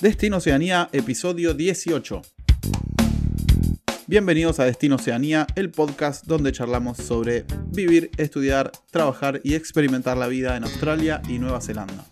Destino 0.00 0.36
Oceanía, 0.36 0.88
episodio 0.92 1.54
18. 1.54 2.22
Bienvenidos 4.06 4.60
a 4.60 4.64
Destino 4.64 4.94
Oceanía, 4.94 5.44
el 5.56 5.72
podcast 5.72 6.24
donde 6.24 6.52
charlamos 6.52 6.98
sobre 6.98 7.44
vivir, 7.72 8.12
estudiar, 8.16 8.70
trabajar 8.92 9.40
y 9.42 9.54
experimentar 9.54 10.16
la 10.16 10.28
vida 10.28 10.56
en 10.56 10.62
Australia 10.62 11.20
y 11.28 11.40
Nueva 11.40 11.60
Zelanda. 11.60 12.04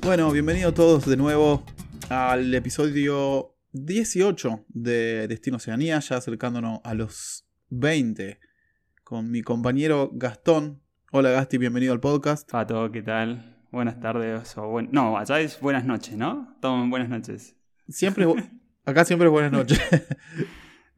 Bueno, 0.00 0.30
bienvenidos 0.30 0.74
todos 0.74 1.06
de 1.06 1.16
nuevo 1.16 1.64
al 2.08 2.54
episodio 2.54 3.51
18 3.72 4.66
de 4.68 5.26
Destino 5.28 5.56
Oceanía, 5.56 5.98
ya 5.98 6.16
acercándonos 6.16 6.80
a 6.84 6.92
los 6.92 7.46
20 7.70 8.38
con 9.02 9.30
mi 9.30 9.40
compañero 9.40 10.10
Gastón. 10.12 10.82
Hola 11.10 11.30
Gasti, 11.30 11.56
bienvenido 11.56 11.94
al 11.94 12.00
podcast. 12.00 12.50
Pato, 12.50 12.92
¿qué 12.92 13.00
tal? 13.00 13.64
Buenas 13.70 13.98
tardes 13.98 14.58
o 14.58 14.68
buen... 14.68 14.90
No, 14.92 15.16
allá 15.16 15.40
es 15.40 15.58
buenas 15.58 15.86
noches, 15.86 16.18
¿no? 16.18 16.54
Tomen 16.60 16.90
buenas 16.90 17.08
noches. 17.08 17.56
Siempre, 17.88 18.26
acá 18.84 19.06
siempre 19.06 19.28
es 19.28 19.32
buenas 19.32 19.52
noches. 19.52 19.80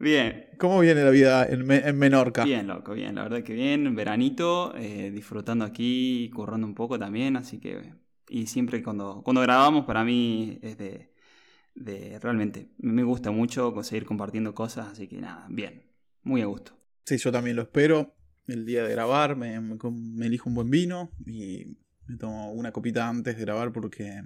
Bien. 0.00 0.46
¿Cómo 0.58 0.80
viene 0.80 1.04
la 1.04 1.10
vida 1.10 1.46
en, 1.46 1.64
Menorca? 1.96 2.42
Bien, 2.42 2.66
loco, 2.66 2.94
bien, 2.94 3.14
la 3.14 3.22
verdad 3.22 3.44
que 3.44 3.54
bien. 3.54 3.94
Veranito, 3.94 4.74
eh, 4.76 5.12
disfrutando 5.14 5.64
aquí, 5.64 6.28
currando 6.34 6.66
un 6.66 6.74
poco 6.74 6.98
también, 6.98 7.36
así 7.36 7.60
que 7.60 7.92
y 8.28 8.46
siempre 8.46 8.82
cuando, 8.82 9.22
cuando 9.22 9.42
grabamos 9.42 9.84
para 9.84 10.02
mí 10.02 10.58
es 10.60 10.76
de, 10.76 11.13
de, 11.74 12.18
realmente, 12.20 12.68
me 12.78 13.02
gusta 13.02 13.30
mucho 13.30 13.74
seguir 13.82 14.04
compartiendo 14.04 14.54
cosas, 14.54 14.88
así 14.88 15.08
que 15.08 15.20
nada, 15.20 15.46
bien, 15.50 15.82
muy 16.22 16.42
a 16.42 16.46
gusto. 16.46 16.72
Sí, 17.04 17.18
yo 17.18 17.32
también 17.32 17.56
lo 17.56 17.62
espero. 17.62 18.14
El 18.46 18.64
día 18.66 18.84
de 18.84 18.92
grabar 18.92 19.36
me, 19.36 19.58
me, 19.60 20.26
elijo 20.26 20.48
un 20.48 20.54
buen 20.54 20.70
vino 20.70 21.10
y 21.26 21.76
me 22.06 22.16
tomo 22.16 22.52
una 22.52 22.72
copita 22.72 23.08
antes 23.08 23.36
de 23.36 23.42
grabar 23.42 23.72
porque 23.72 24.22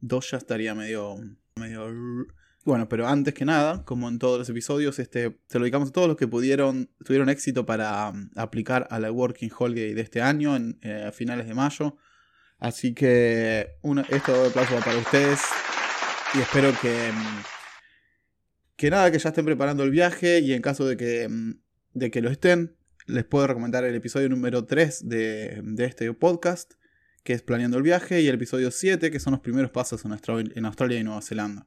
dos 0.00 0.30
ya 0.30 0.38
estaría 0.38 0.74
medio, 0.74 1.16
medio... 1.56 2.26
Bueno, 2.64 2.88
pero 2.88 3.06
antes 3.08 3.34
que 3.34 3.44
nada, 3.44 3.84
como 3.84 4.08
en 4.08 4.18
todos 4.18 4.38
los 4.38 4.48
episodios, 4.48 4.98
este, 4.98 5.38
se 5.48 5.58
lo 5.58 5.64
dedicamos 5.64 5.88
a 5.88 5.92
todos 5.92 6.06
los 6.06 6.16
que 6.16 6.28
pudieron, 6.28 6.90
tuvieron 7.04 7.28
éxito 7.28 7.64
para 7.64 8.10
um, 8.10 8.28
aplicar 8.36 8.86
a 8.90 8.98
la 8.98 9.10
Working 9.10 9.50
Holiday 9.56 9.94
de 9.94 10.02
este 10.02 10.20
año, 10.20 10.54
en, 10.54 10.78
eh, 10.82 11.04
a 11.08 11.12
finales 11.12 11.46
de 11.46 11.54
mayo. 11.54 11.96
Así 12.58 12.92
que 12.92 13.78
esto 14.10 14.42
de 14.42 14.48
aplauso 14.48 14.74
para 14.84 14.98
ustedes 14.98 15.40
y 16.34 16.40
espero 16.40 16.72
que, 16.80 17.10
mm, 17.12 17.42
que 18.76 18.90
nada, 18.90 19.10
que 19.10 19.18
ya 19.18 19.30
estén 19.30 19.44
preparando 19.44 19.82
el 19.82 19.90
viaje 19.90 20.40
y 20.40 20.52
en 20.52 20.62
caso 20.62 20.86
de 20.86 20.96
que, 20.96 21.28
mm, 21.28 21.60
de 21.94 22.10
que 22.10 22.20
lo 22.20 22.30
estén, 22.30 22.76
les 23.06 23.24
puedo 23.24 23.46
recomendar 23.46 23.84
el 23.84 23.94
episodio 23.94 24.28
número 24.28 24.66
3 24.66 25.08
de, 25.08 25.62
este 25.78 26.12
podcast, 26.12 26.74
que 27.24 27.32
es 27.32 27.42
Planeando 27.42 27.78
el 27.78 27.82
viaje, 27.82 28.20
y 28.20 28.28
el 28.28 28.34
episodio 28.34 28.70
7, 28.70 29.10
que 29.10 29.20
son 29.20 29.32
los 29.32 29.40
primeros 29.40 29.70
pasos 29.70 30.04
en 30.04 30.12
Australia 30.64 30.98
y 30.98 31.04
Nueva 31.04 31.22
Zelanda. 31.22 31.66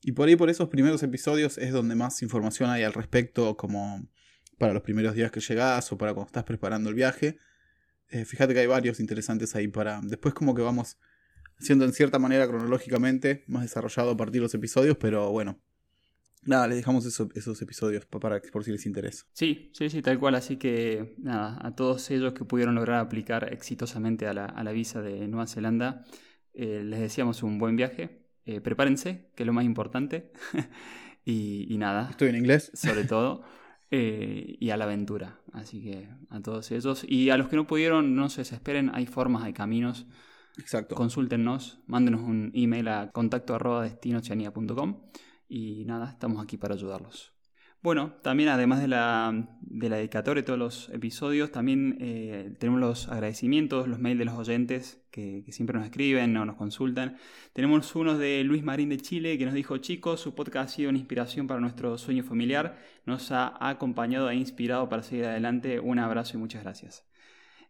Y 0.00 0.12
por 0.12 0.28
ahí, 0.28 0.36
por 0.36 0.48
esos 0.48 0.68
primeros 0.68 1.02
episodios, 1.02 1.58
es 1.58 1.72
donde 1.72 1.96
más 1.96 2.22
información 2.22 2.70
hay 2.70 2.84
al 2.84 2.92
respecto, 2.92 3.56
como 3.56 4.08
para 4.56 4.72
los 4.72 4.82
primeros 4.82 5.14
días 5.14 5.32
que 5.32 5.40
llegas 5.40 5.90
o 5.90 5.98
para 5.98 6.14
cuando 6.14 6.28
estás 6.28 6.44
preparando 6.44 6.88
el 6.88 6.94
viaje. 6.94 7.38
Eh, 8.10 8.24
fíjate 8.24 8.54
que 8.54 8.60
hay 8.60 8.66
varios 8.66 9.00
interesantes 9.00 9.56
ahí 9.56 9.66
para. 9.66 10.00
Después, 10.02 10.34
como 10.34 10.54
que 10.54 10.62
vamos 10.62 10.98
haciendo 11.60 11.84
en 11.84 11.92
cierta 11.92 12.18
manera 12.18 12.46
cronológicamente, 12.46 13.44
más 13.46 13.62
desarrollado 13.62 14.10
a 14.10 14.16
partir 14.16 14.34
de 14.34 14.44
los 14.44 14.54
episodios, 14.54 14.96
pero 14.96 15.30
bueno. 15.30 15.58
Nada, 16.44 16.68
les 16.68 16.78
dejamos 16.78 17.04
esos 17.04 17.62
episodios 17.62 18.06
para, 18.06 18.40
por 18.40 18.64
si 18.64 18.70
les 18.70 18.86
interesa. 18.86 19.26
Sí, 19.32 19.70
sí, 19.74 19.90
sí, 19.90 20.00
tal 20.00 20.18
cual. 20.18 20.34
Así 20.34 20.56
que 20.56 21.14
nada, 21.18 21.58
a 21.60 21.74
todos 21.74 22.10
ellos 22.10 22.32
que 22.32 22.44
pudieron 22.44 22.74
lograr 22.74 23.00
aplicar 23.00 23.52
exitosamente 23.52 24.26
a 24.26 24.32
la, 24.32 24.72
visa 24.72 25.02
de 25.02 25.26
Nueva 25.28 25.46
Zelanda, 25.46 26.04
eh, 26.54 26.82
les 26.84 27.00
deseamos 27.00 27.42
un 27.42 27.58
buen 27.58 27.76
viaje. 27.76 28.22
Eh, 28.46 28.60
prepárense, 28.62 29.30
que 29.34 29.42
es 29.42 29.46
lo 29.46 29.52
más 29.52 29.64
importante. 29.64 30.32
y, 31.24 31.66
y 31.68 31.76
nada. 31.76 32.08
Estoy 32.10 32.28
en 32.28 32.36
inglés. 32.36 32.70
Sobre 32.72 33.04
todo. 33.04 33.42
Eh, 33.90 34.56
y 34.60 34.68
a 34.70 34.76
la 34.76 34.84
aventura. 34.84 35.40
Así 35.52 35.82
que 35.82 36.08
a 36.30 36.40
todos 36.40 36.70
esos. 36.72 37.04
Y 37.08 37.30
a 37.30 37.38
los 37.38 37.48
que 37.48 37.56
no 37.56 37.66
pudieron, 37.66 38.14
no 38.14 38.28
se 38.28 38.42
desesperen, 38.42 38.90
hay 38.92 39.06
formas, 39.06 39.44
hay 39.44 39.52
caminos. 39.52 40.06
Exacto. 40.58 40.94
Consúltenos, 40.94 41.80
mándenos 41.86 42.20
un 42.22 42.50
email 42.54 42.88
a 42.88 43.10
contacto 43.10 43.54
arroba 43.54 43.88
y 45.48 45.84
nada, 45.86 46.10
estamos 46.10 46.42
aquí 46.42 46.56
para 46.56 46.74
ayudarlos. 46.74 47.32
Bueno, 47.80 48.14
también 48.22 48.48
además 48.48 48.80
de 48.80 48.88
la, 48.88 49.56
de 49.60 49.88
la 49.88 49.96
dedicatoria 49.98 50.42
de 50.42 50.46
todos 50.46 50.58
los 50.58 50.88
episodios, 50.88 51.52
también 51.52 51.96
eh, 52.00 52.56
tenemos 52.58 52.80
los 52.80 53.08
agradecimientos, 53.08 53.86
los 53.86 54.00
mails 54.00 54.18
de 54.18 54.24
los 54.24 54.34
oyentes 54.34 55.06
que, 55.12 55.44
siempre 55.50 55.78
nos 55.78 55.86
escriben 55.86 56.36
o 56.36 56.44
nos 56.44 56.56
consultan. 56.56 57.16
Tenemos 57.52 57.94
uno 57.94 58.18
de 58.18 58.42
Luis 58.42 58.64
Marín 58.64 58.88
de 58.88 58.98
Chile 58.98 59.38
que 59.38 59.44
nos 59.44 59.54
dijo, 59.54 59.78
chicos, 59.78 60.20
su 60.20 60.34
podcast 60.34 60.70
ha 60.70 60.74
sido 60.74 60.90
una 60.90 60.98
inspiración 60.98 61.46
para 61.46 61.60
nuestro 61.60 61.96
sueño 61.98 62.24
familiar, 62.24 62.78
nos 63.06 63.30
ha 63.30 63.54
acompañado 63.60 64.28
e 64.28 64.34
inspirado 64.34 64.88
para 64.88 65.04
seguir 65.04 65.26
adelante. 65.26 65.78
Un 65.78 66.00
abrazo 66.00 66.36
y 66.36 66.40
muchas 66.40 66.64
gracias. 66.64 67.07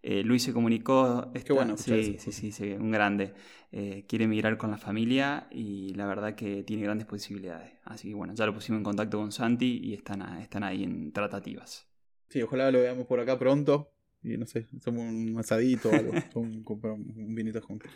Eh, 0.02 0.22
Luis 0.22 0.42
se 0.42 0.52
comunicó. 0.52 1.32
Qué 1.44 1.52
bueno. 1.52 1.76
Sí, 1.76 2.16
sí, 2.18 2.32
sí, 2.32 2.52
sí, 2.52 2.72
un 2.72 2.90
grande. 2.90 3.34
Eh, 3.72 4.04
quiere 4.08 4.24
emigrar 4.24 4.56
con 4.56 4.70
la 4.70 4.78
familia 4.78 5.48
y 5.50 5.94
la 5.94 6.06
verdad 6.06 6.34
que 6.34 6.62
tiene 6.62 6.82
grandes 6.82 7.06
posibilidades. 7.06 7.72
Así 7.84 8.08
que 8.08 8.14
bueno, 8.14 8.34
ya 8.34 8.46
lo 8.46 8.54
pusimos 8.54 8.78
en 8.78 8.84
contacto 8.84 9.18
con 9.18 9.32
Santi 9.32 9.80
y 9.82 9.94
están, 9.94 10.38
están 10.38 10.64
ahí 10.64 10.84
en 10.84 11.12
tratativas. 11.12 11.86
Sí, 12.28 12.42
ojalá 12.42 12.70
lo 12.70 12.80
veamos 12.80 13.06
por 13.06 13.20
acá 13.20 13.38
pronto. 13.38 13.90
Y 14.22 14.36
no 14.36 14.46
sé, 14.46 14.66
somos 14.80 15.02
un 15.02 15.36
asadito 15.38 15.90
o 15.90 15.94
algo. 15.94 16.12
un, 16.34 16.64
un 16.66 17.34
vinito 17.34 17.60
juntos. 17.60 17.90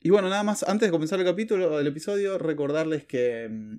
Y 0.00 0.10
bueno, 0.10 0.28
nada 0.28 0.42
más, 0.42 0.62
antes 0.62 0.88
de 0.88 0.92
comenzar 0.92 1.18
el 1.18 1.24
capítulo, 1.24 1.80
el 1.80 1.86
episodio, 1.86 2.38
recordarles 2.38 3.04
que 3.04 3.78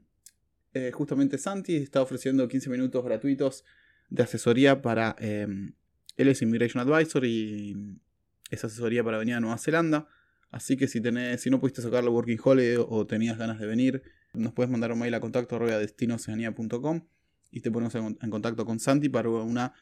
eh, 0.73 0.91
justamente 0.91 1.37
Santi 1.37 1.75
está 1.77 2.01
ofreciendo 2.01 2.47
15 2.47 2.69
minutos 2.69 3.03
gratuitos 3.03 3.63
de 4.09 4.23
asesoría 4.23 4.81
para 4.81 5.15
em, 5.19 5.73
él 6.17 6.27
es 6.27 6.41
Immigration 6.41 6.81
Advisor 6.81 7.23
y 7.25 7.99
es 8.49 8.63
asesoría 8.63 9.03
para 9.03 9.17
venir 9.17 9.35
a 9.35 9.39
Nueva 9.39 9.57
Zelanda. 9.57 10.07
Así 10.51 10.77
que 10.77 10.87
si, 10.87 11.01
tenés, 11.01 11.41
si 11.41 11.49
no 11.49 11.59
pudiste 11.59 11.81
sacar 11.81 12.03
la 12.03 12.09
Working 12.09 12.39
Holiday 12.43 12.77
o 12.77 13.05
tenías 13.05 13.37
ganas 13.37 13.59
de 13.59 13.67
venir, 13.67 14.01
nos 14.33 14.53
puedes 14.53 14.71
mandar 14.71 14.91
un 14.91 14.99
mail 14.99 15.13
a 15.13 15.19
contacto 15.19 15.59
destinoceanía.com 15.59 17.05
y 17.51 17.61
te 17.61 17.71
ponemos 17.71 17.95
en, 17.95 18.29
contacto 18.29 18.65
con 18.65 18.79
Santi 18.79 19.09
para 19.09 19.29
una 19.29 19.73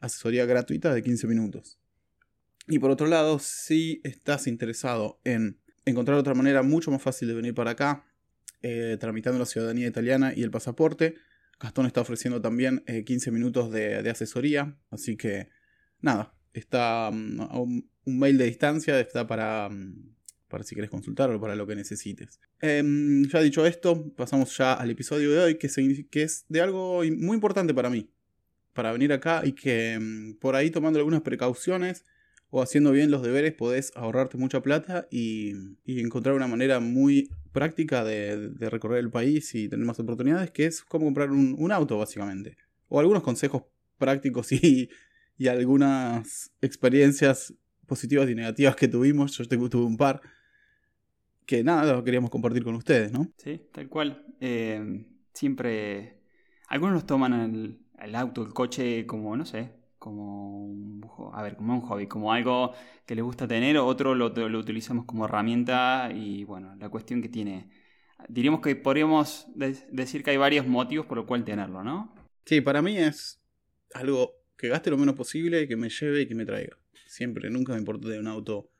asesoría 0.00 0.46
gratuita 0.46 0.92
de 0.92 1.02
15 1.02 1.26
minutos. 1.26 1.78
Y 2.66 2.78
por 2.78 2.90
otro 2.90 3.06
lado, 3.06 3.38
si 3.38 4.00
estás 4.04 4.46
interesado 4.46 5.20
en 5.24 5.60
encontrar 5.84 6.16
otra 6.16 6.34
manera 6.34 6.62
mucho 6.62 6.90
más 6.90 7.02
fácil 7.02 7.28
de 7.28 7.34
venir 7.34 7.54
para 7.54 7.72
acá, 7.72 8.06
eh, 8.62 8.96
tramitando 8.98 9.38
la 9.38 9.46
ciudadanía 9.46 9.86
italiana 9.86 10.32
y 10.34 10.42
el 10.42 10.50
pasaporte, 10.50 11.16
Gastón 11.60 11.86
está 11.86 12.00
ofreciendo 12.00 12.40
también 12.40 12.82
15 13.06 13.28
eh, 13.28 13.32
minutos 13.32 13.70
de, 13.70 14.02
de 14.02 14.10
asesoría, 14.10 14.76
así 14.90 15.16
que 15.16 15.48
nada, 16.04 16.34
está 16.52 17.10
mm, 17.10 17.40
a 17.40 17.58
un, 17.58 17.90
mail 18.06 18.36
de 18.36 18.44
distancia, 18.44 19.00
está 19.00 19.26
para, 19.26 19.68
mm, 19.70 20.14
para 20.48 20.62
si 20.62 20.74
quieres 20.74 20.90
consultar 20.90 21.30
o 21.30 21.40
para 21.40 21.56
lo 21.56 21.66
que 21.66 21.74
necesites. 21.74 22.38
Em, 22.60 23.24
ya 23.28 23.40
dicho 23.40 23.66
esto, 23.66 24.12
pasamos 24.14 24.56
ya 24.56 24.74
al 24.74 24.90
episodio 24.90 25.32
de 25.32 25.38
hoy, 25.38 25.54
que, 25.58 25.68
que 26.10 26.22
es 26.22 26.44
de 26.48 26.60
algo 26.60 27.02
muy 27.02 27.34
importante 27.34 27.72
para 27.72 27.88
mí, 27.90 28.10
para 28.74 28.92
venir 28.92 29.12
acá 29.12 29.42
y 29.44 29.52
que 29.52 29.98
mm, 29.98 30.34
por 30.34 30.54
ahí 30.54 30.70
tomando 30.70 30.98
algunas 30.98 31.22
precauciones 31.22 32.04
o 32.50 32.62
haciendo 32.62 32.92
bien 32.92 33.10
los 33.10 33.22
deberes 33.22 33.54
podés 33.54 33.90
ahorrarte 33.96 34.36
mucha 34.36 34.62
plata 34.62 35.08
y, 35.10 35.54
encontrar 35.86 36.36
una 36.36 36.46
manera 36.46 36.78
muy 36.78 37.30
práctica 37.52 38.04
de, 38.04 38.50
recorrer 38.70 38.98
el 38.98 39.10
país 39.10 39.54
y 39.54 39.68
tener 39.68 39.86
más 39.86 39.98
oportunidades, 39.98 40.50
que 40.50 40.66
es 40.66 40.82
como 40.82 41.06
comprar 41.06 41.30
un 41.32 41.72
auto 41.72 41.98
básicamente. 41.98 42.56
O 42.88 43.00
algunos 43.00 43.22
consejos 43.22 43.64
prácticos 43.98 44.52
y, 44.52 44.90
y 45.36 45.48
algunas 45.48 46.52
experiencias 46.60 47.54
positivas 47.86 48.28
y 48.28 48.34
negativas 48.34 48.76
que 48.76 48.88
tuvimos. 48.88 49.36
Yo 49.36 49.46
tuve 49.46 49.84
un 49.84 49.96
par 49.96 50.20
que 51.46 51.62
nada, 51.62 51.92
lo 51.92 52.04
queríamos 52.04 52.30
compartir 52.30 52.64
con 52.64 52.74
ustedes, 52.74 53.12
¿no? 53.12 53.28
Sí, 53.36 53.68
tal 53.72 53.88
cual. 53.88 54.24
Eh, 54.40 55.06
siempre. 55.32 56.20
Algunos 56.68 56.94
nos 56.94 57.06
toman 57.06 57.78
el, 57.98 58.14
auto, 58.14 58.42
el 58.42 58.54
coche 58.54 59.06
como, 59.06 59.36
no 59.36 59.44
sé, 59.44 59.70
como 59.98 60.64
un, 60.64 61.06
a 61.32 61.42
ver, 61.42 61.56
como 61.56 61.74
un 61.74 61.80
hobby, 61.82 62.06
como 62.06 62.32
algo 62.32 62.72
que 63.04 63.14
les 63.14 63.22
gusta 63.22 63.46
tener, 63.46 63.76
otro 63.76 64.14
lo, 64.14 64.30
lo 64.30 64.58
utilizamos 64.58 65.04
como 65.04 65.26
herramienta 65.26 66.10
y 66.14 66.44
bueno, 66.44 66.74
la 66.76 66.88
cuestión 66.88 67.20
que 67.20 67.28
tiene. 67.28 67.68
Diríamos 68.28 68.60
que 68.60 68.74
podríamos 68.76 69.46
decir 69.54 70.24
que 70.24 70.30
hay 70.30 70.36
varios 70.38 70.66
motivos 70.66 71.04
por 71.04 71.18
los 71.18 71.26
cuales 71.26 71.44
tenerlo, 71.44 71.84
¿no? 71.84 72.14
Sí, 72.46 72.62
para 72.62 72.80
mí 72.80 72.96
es 72.96 73.42
algo 73.92 74.32
que 74.56 74.68
gaste 74.68 74.90
lo 74.90 74.98
menos 74.98 75.14
posible, 75.14 75.66
que 75.68 75.76
me 75.76 75.88
lleve 75.88 76.22
y 76.22 76.26
que 76.26 76.34
me 76.34 76.46
traiga. 76.46 76.78
Siempre, 77.06 77.50
nunca 77.50 77.72
me 77.72 77.78
importa 77.78 78.08
de 78.08 78.18
un 78.18 78.26
auto 78.26 78.70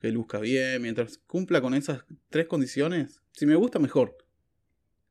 que 0.00 0.10
luzca 0.10 0.38
bien, 0.38 0.82
mientras 0.82 1.18
cumpla 1.18 1.60
con 1.60 1.74
esas 1.74 2.04
tres 2.28 2.46
condiciones. 2.46 3.20
Si 3.32 3.46
me 3.46 3.54
gusta, 3.54 3.78
mejor. 3.78 4.16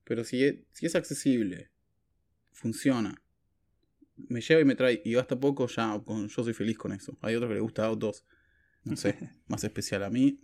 Pero 0.03 0.23
si 0.23 0.43
es, 0.43 0.55
si 0.71 0.87
es 0.87 0.95
accesible, 0.95 1.69
funciona, 2.51 3.21
me 4.27 4.41
lleva 4.41 4.61
y 4.61 4.65
me 4.65 4.75
trae 4.75 5.01
y 5.05 5.13
gasta 5.13 5.39
poco, 5.39 5.67
ya 5.67 6.01
yo 6.05 6.27
soy 6.27 6.53
feliz 6.53 6.77
con 6.77 6.91
eso. 6.91 7.17
Hay 7.21 7.35
otros 7.35 7.49
que 7.49 7.55
le 7.55 7.61
gusta 7.61 7.85
autos, 7.85 8.25
no 8.83 8.95
sé, 8.97 9.17
más 9.47 9.63
especial 9.63 10.03
a 10.03 10.09
mí. 10.09 10.41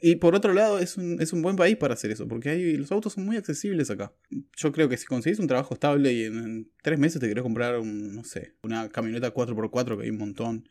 Y 0.00 0.16
por 0.16 0.34
otro 0.34 0.52
lado, 0.52 0.78
es 0.78 0.96
un, 0.96 1.20
es 1.20 1.32
un 1.32 1.42
buen 1.42 1.56
país 1.56 1.76
para 1.76 1.94
hacer 1.94 2.10
eso, 2.10 2.26
porque 2.28 2.50
hay, 2.50 2.76
los 2.76 2.92
autos 2.92 3.14
son 3.14 3.24
muy 3.24 3.36
accesibles 3.36 3.90
acá. 3.90 4.12
Yo 4.56 4.72
creo 4.72 4.88
que 4.88 4.96
si 4.96 5.06
conseguís 5.06 5.38
un 5.38 5.46
trabajo 5.46 5.74
estable 5.74 6.12
y 6.12 6.24
en, 6.24 6.70
tres 6.82 6.98
meses 6.98 7.20
te 7.20 7.28
querés 7.28 7.42
comprar 7.42 7.78
un, 7.78 8.14
no 8.14 8.24
sé, 8.24 8.54
una 8.62 8.88
camioneta 8.88 9.32
4x4 9.32 9.96
que 9.96 10.04
hay 10.04 10.10
un 10.10 10.18
montón, 10.18 10.68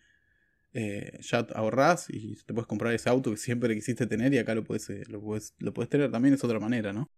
eh, 0.73 1.19
ya 1.21 1.47
ahorrás 1.53 2.09
y 2.09 2.35
te 2.45 2.53
puedes 2.53 2.67
comprar 2.67 2.93
ese 2.93 3.09
auto 3.09 3.31
que 3.31 3.37
siempre 3.37 3.75
quisiste 3.75 4.07
tener 4.07 4.33
y 4.33 4.39
acá 4.39 4.55
lo 4.55 4.63
puedes, 4.63 4.89
eh, 4.89 5.03
lo 5.07 5.21
puedes, 5.21 5.53
lo 5.59 5.73
puedes 5.73 5.89
tener 5.89 6.11
también, 6.11 6.33
es 6.33 6.43
otra 6.43 6.59
manera, 6.59 6.93
¿no? 6.93 7.09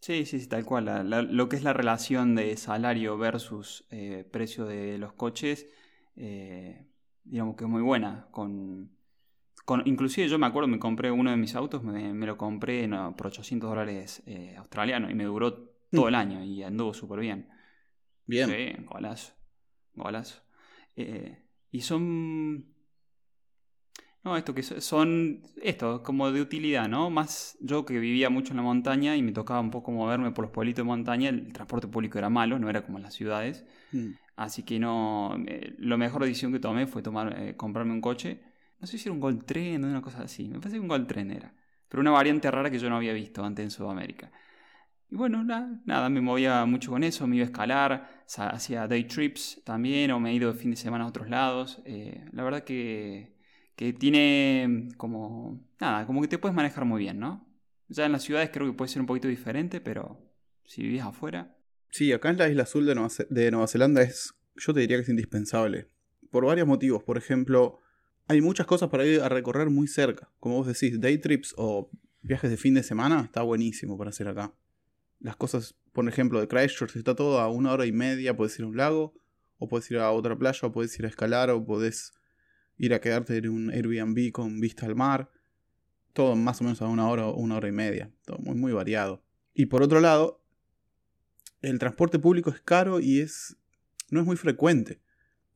Sí, 0.00 0.26
sí, 0.26 0.40
sí, 0.40 0.48
tal 0.48 0.64
cual. 0.64 1.08
lo 1.30 1.48
que 1.48 1.56
es 1.56 1.62
la 1.62 1.72
relación 1.72 2.34
de 2.34 2.56
salario 2.56 3.16
versus 3.16 3.86
eh, 3.90 4.24
precio 4.30 4.66
de 4.66 4.98
los 4.98 5.14
coches, 5.14 5.66
digamos 6.14 7.56
que 7.56 7.64
es 7.64 7.70
muy 7.70 7.80
buena. 7.80 8.28
Con, 8.30 8.93
con, 9.64 9.82
inclusive 9.86 10.28
yo 10.28 10.38
me 10.38 10.46
acuerdo, 10.46 10.68
me 10.68 10.78
compré 10.78 11.10
uno 11.10 11.30
de 11.30 11.36
mis 11.36 11.54
autos, 11.54 11.82
me, 11.82 12.26
lo 12.26 12.36
compré 12.36 12.88
por 13.16 13.28
800 13.28 13.68
dólares 13.68 14.22
eh, 14.26 14.54
australianos 14.56 15.10
y 15.10 15.14
me 15.14 15.24
duró 15.24 15.74
todo 15.90 16.08
el 16.08 16.14
año 16.14 16.44
y 16.44 16.62
anduvo 16.62 16.92
súper 16.92 17.20
bien. 17.20 17.48
Bien. 18.26 18.48
Sí, 18.48 18.84
golazo. 18.84 19.32
Golazo. 19.94 20.42
y 21.70 21.80
son 21.80 22.74
no, 24.24 24.38
esto 24.38 24.54
que 24.54 24.62
son, 24.62 25.42
esto, 25.60 26.02
como 26.02 26.32
de 26.32 26.40
utilidad, 26.40 26.88
¿no? 26.88 27.10
Más 27.10 27.58
yo 27.60 27.84
que 27.84 27.98
vivía 27.98 28.30
mucho 28.30 28.52
en 28.52 28.56
la 28.56 28.62
montaña 28.62 29.16
y 29.16 29.22
me 29.22 29.32
tocaba 29.32 29.60
un 29.60 29.70
poco 29.70 29.92
moverme 29.92 30.30
por 30.30 30.46
los 30.46 30.52
pueblitos 30.52 30.82
de 30.82 30.86
montaña, 30.86 31.28
el 31.28 31.52
transporte 31.52 31.88
público 31.88 32.16
era 32.16 32.30
malo, 32.30 32.58
no 32.58 32.70
era 32.70 32.86
como 32.86 32.96
en 32.96 33.04
las 33.04 33.12
ciudades. 33.12 33.66
Mm. 33.92 34.12
Así 34.36 34.62
que 34.62 34.78
no, 34.78 35.36
eh, 35.46 35.74
la 35.78 35.98
mejor 35.98 36.22
decisión 36.22 36.52
que 36.52 36.58
tomé 36.58 36.86
fue 36.86 37.02
tomar, 37.02 37.38
eh, 37.38 37.54
comprarme 37.54 37.92
un 37.92 38.00
coche. 38.00 38.40
No 38.84 38.86
sé 38.86 38.98
si 38.98 39.08
era 39.08 39.14
un 39.14 39.20
Gold 39.20 39.46
Tren 39.46 39.82
o 39.82 39.88
una 39.88 40.02
cosa 40.02 40.20
así, 40.24 40.46
me 40.46 40.58
parece 40.58 40.76
que 40.76 40.80
un 40.80 40.88
Gold 40.88 41.06
Tren 41.06 41.30
era. 41.30 41.54
Pero 41.88 42.02
una 42.02 42.10
variante 42.10 42.50
rara 42.50 42.70
que 42.70 42.78
yo 42.78 42.90
no 42.90 42.96
había 42.96 43.14
visto 43.14 43.42
antes 43.42 43.64
en 43.64 43.70
Sudamérica. 43.70 44.30
Y 45.10 45.16
bueno, 45.16 45.42
nada, 45.42 46.10
me 46.10 46.20
movía 46.20 46.66
mucho 46.66 46.90
con 46.90 47.02
eso, 47.02 47.26
me 47.26 47.36
iba 47.36 47.44
a 47.44 47.46
escalar, 47.46 48.24
hacía 48.36 48.86
day 48.86 49.04
trips 49.04 49.62
también, 49.64 50.10
o 50.10 50.20
me 50.20 50.32
he 50.32 50.34
ido 50.34 50.52
de 50.52 50.58
fin 50.58 50.70
de 50.70 50.76
semana 50.76 51.04
a 51.04 51.06
otros 51.06 51.30
lados. 51.30 51.80
Eh, 51.86 52.26
la 52.32 52.42
verdad 52.42 52.62
que 52.62 53.34
que 53.74 53.94
tiene 53.94 54.90
como, 54.98 55.66
nada, 55.80 56.04
como 56.04 56.20
que 56.20 56.28
te 56.28 56.36
puedes 56.36 56.54
manejar 56.54 56.84
muy 56.84 57.00
bien, 57.00 57.18
¿no? 57.18 57.48
Ya 57.88 58.04
en 58.04 58.12
las 58.12 58.22
ciudades 58.22 58.50
creo 58.52 58.66
que 58.66 58.76
puede 58.76 58.90
ser 58.90 59.00
un 59.00 59.06
poquito 59.06 59.28
diferente, 59.28 59.80
pero 59.80 60.20
si 60.64 60.82
vivís 60.82 61.00
afuera. 61.00 61.56
Sí, 61.88 62.12
acá 62.12 62.28
en 62.28 62.36
la 62.36 62.50
isla 62.50 62.64
azul 62.64 62.84
de 62.84 62.94
de 63.30 63.50
Nueva 63.50 63.66
Zelanda 63.66 64.02
es, 64.02 64.34
yo 64.56 64.74
te 64.74 64.80
diría 64.80 64.98
que 64.98 65.04
es 65.04 65.08
indispensable. 65.08 65.88
Por 66.30 66.44
varios 66.44 66.66
motivos. 66.66 67.02
Por 67.02 67.16
ejemplo, 67.16 67.80
hay 68.26 68.40
muchas 68.40 68.66
cosas 68.66 68.88
para 68.88 69.04
ir 69.04 69.20
a 69.20 69.28
recorrer 69.28 69.70
muy 69.70 69.86
cerca. 69.86 70.30
Como 70.40 70.56
vos 70.56 70.66
decís, 70.66 71.00
day 71.00 71.18
trips 71.18 71.54
o 71.56 71.90
viajes 72.22 72.50
de 72.50 72.56
fin 72.56 72.74
de 72.74 72.82
semana 72.82 73.22
está 73.24 73.42
buenísimo 73.42 73.98
para 73.98 74.10
hacer 74.10 74.28
acá. 74.28 74.54
Las 75.20 75.36
cosas, 75.36 75.74
por 75.92 76.08
ejemplo, 76.08 76.40
de 76.40 76.48
Christchurch 76.48 76.96
está 76.96 77.14
todo 77.14 77.40
a 77.40 77.48
una 77.48 77.72
hora 77.72 77.86
y 77.86 77.92
media. 77.92 78.36
Puedes 78.36 78.58
ir 78.58 78.64
a 78.64 78.68
un 78.68 78.76
lago, 78.76 79.14
o 79.58 79.68
puedes 79.68 79.90
ir 79.90 79.98
a 79.98 80.10
otra 80.10 80.36
playa, 80.36 80.68
o 80.68 80.72
puedes 80.72 80.98
ir 80.98 81.04
a 81.04 81.08
escalar, 81.08 81.50
o 81.50 81.64
puedes 81.64 82.12
ir 82.76 82.94
a 82.94 83.00
quedarte 83.00 83.36
en 83.36 83.48
un 83.48 83.70
Airbnb 83.70 84.32
con 84.32 84.60
vista 84.60 84.86
al 84.86 84.96
mar. 84.96 85.30
Todo 86.12 86.36
más 86.36 86.60
o 86.60 86.64
menos 86.64 86.80
a 86.82 86.86
una 86.86 87.08
hora 87.08 87.26
o 87.26 87.36
una 87.36 87.56
hora 87.56 87.68
y 87.68 87.72
media. 87.72 88.10
Todo 88.24 88.38
muy, 88.38 88.54
muy 88.54 88.72
variado. 88.72 89.22
Y 89.52 89.66
por 89.66 89.82
otro 89.82 90.00
lado, 90.00 90.42
el 91.60 91.78
transporte 91.78 92.18
público 92.18 92.50
es 92.50 92.60
caro 92.60 93.00
y 93.00 93.20
es 93.20 93.56
no 94.10 94.20
es 94.20 94.26
muy 94.26 94.36
frecuente. 94.36 95.00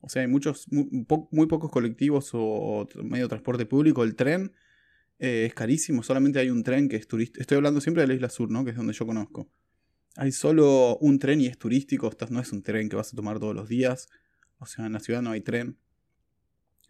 O 0.01 0.09
sea, 0.09 0.21
hay 0.21 0.27
muchos, 0.27 0.67
muy, 0.69 1.47
pocos 1.47 1.71
colectivos 1.71 2.29
o, 2.33 2.87
medio 3.03 3.25
de 3.25 3.29
transporte 3.29 3.65
público. 3.65 4.03
El 4.03 4.15
tren 4.15 4.53
eh, 5.19 5.45
es 5.47 5.53
carísimo. 5.53 6.03
Solamente 6.03 6.39
hay 6.39 6.49
un 6.49 6.63
tren 6.63 6.87
que 6.87 6.95
es 6.95 7.07
turístico. 7.07 7.41
Estoy 7.41 7.57
hablando 7.57 7.81
siempre 7.81 8.01
de 8.01 8.07
la 8.07 8.13
isla 8.13 8.29
sur, 8.29 8.49
¿no? 8.49 8.63
Que 8.63 8.71
es 8.71 8.77
donde 8.77 8.93
yo 8.93 9.05
conozco. 9.05 9.49
Hay 10.15 10.31
solo 10.31 10.97
un 10.97 11.19
tren 11.19 11.41
y 11.41 11.47
es 11.47 11.57
turístico. 11.57 12.09
No 12.29 12.39
es 12.39 12.51
un 12.51 12.63
tren 12.63 12.87
que 12.89 12.95
vas 12.95 13.11
a 13.13 13.15
tomar 13.15 13.39
todos 13.39 13.55
los 13.55 13.67
días. 13.67 14.07
O 14.57 14.65
sea, 14.65 14.85
en 14.85 14.93
la 14.93 14.99
ciudad 14.99 15.21
no 15.21 15.31
hay 15.31 15.41
tren. 15.41 15.77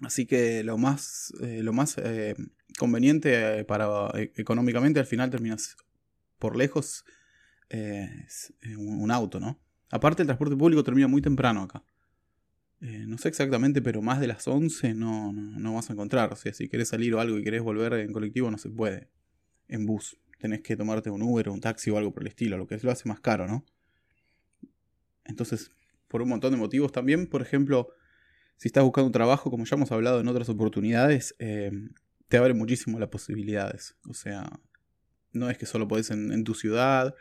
Así 0.01 0.25
que 0.25 0.63
lo 0.63 0.77
más, 0.77 1.33
eh, 1.41 1.61
lo 1.63 1.73
más 1.73 1.97
eh, 1.97 2.35
conveniente 2.77 3.65
para 3.65 4.09
económicamente 4.35 4.99
al 4.99 5.05
final 5.05 5.29
terminas 5.29 5.75
por 6.37 6.55
lejos 6.55 7.03
es 7.67 8.53
un, 8.77 9.11
auto, 9.11 9.39
¿no? 9.39 9.59
Aparte 9.91 10.23
el 10.23 10.27
transporte 10.27 10.55
público 10.55 10.83
termina 10.83 11.07
muy 11.07 11.21
temprano 11.21 11.61
acá. 11.63 11.83
No 12.81 13.17
sé 13.17 13.27
exactamente, 13.29 13.81
pero 13.81 14.01
más 14.01 14.19
de 14.19 14.27
las 14.27 14.47
11 14.47 14.93
no, 14.93 15.33
no, 15.33 15.73
vas 15.73 15.89
a 15.89 15.93
encontrar. 15.93 16.31
O 16.31 16.35
sea, 16.35 16.53
si 16.53 16.69
querés 16.69 16.89
salir 16.89 17.13
o 17.13 17.19
algo 17.19 17.37
y 17.37 17.43
querés 17.43 17.61
volver 17.61 17.93
en 17.93 18.13
colectivo 18.13 18.49
no 18.49 18.57
se 18.57 18.69
puede. 18.69 19.09
En 19.67 19.85
bus. 19.85 20.17
Tenés 20.39 20.61
que 20.61 20.77
tomarte 20.77 21.09
un 21.09 21.21
Uber 21.21 21.49
un 21.49 21.59
taxi 21.59 21.91
o 21.91 21.97
algo 21.97 22.13
por 22.13 22.23
el 22.23 22.27
estilo, 22.27 22.57
lo 22.57 22.67
que 22.67 22.77
lo 22.77 22.91
hace 22.91 23.09
más 23.09 23.19
caro, 23.19 23.47
¿no? 23.47 23.65
Entonces, 25.25 25.71
por 26.07 26.21
un 26.21 26.29
montón 26.29 26.51
de 26.51 26.57
motivos 26.57 26.91
también, 26.91 27.27
por 27.27 27.41
ejemplo, 27.41 27.89
si 28.57 28.67
estás 28.67 28.83
buscando 28.83 29.07
un 29.07 29.13
trabajo, 29.13 29.49
como 29.49 29.65
ya 29.65 29.75
hemos 29.75 29.91
hablado 29.91 30.19
en 30.19 30.27
otras 30.27 30.49
oportunidades, 30.49 31.35
eh, 31.39 31.71
te 32.27 32.37
abre 32.37 32.53
muchísimo 32.53 32.99
las 32.99 33.09
posibilidades. 33.09 33.95
O 34.07 34.13
sea, 34.13 34.59
no 35.31 35.49
es 35.49 35.57
que 35.57 35.65
solo 35.65 35.87
podés 35.87 36.11
en, 36.11 36.43
tu 36.43 36.55
ciudad 36.55 37.15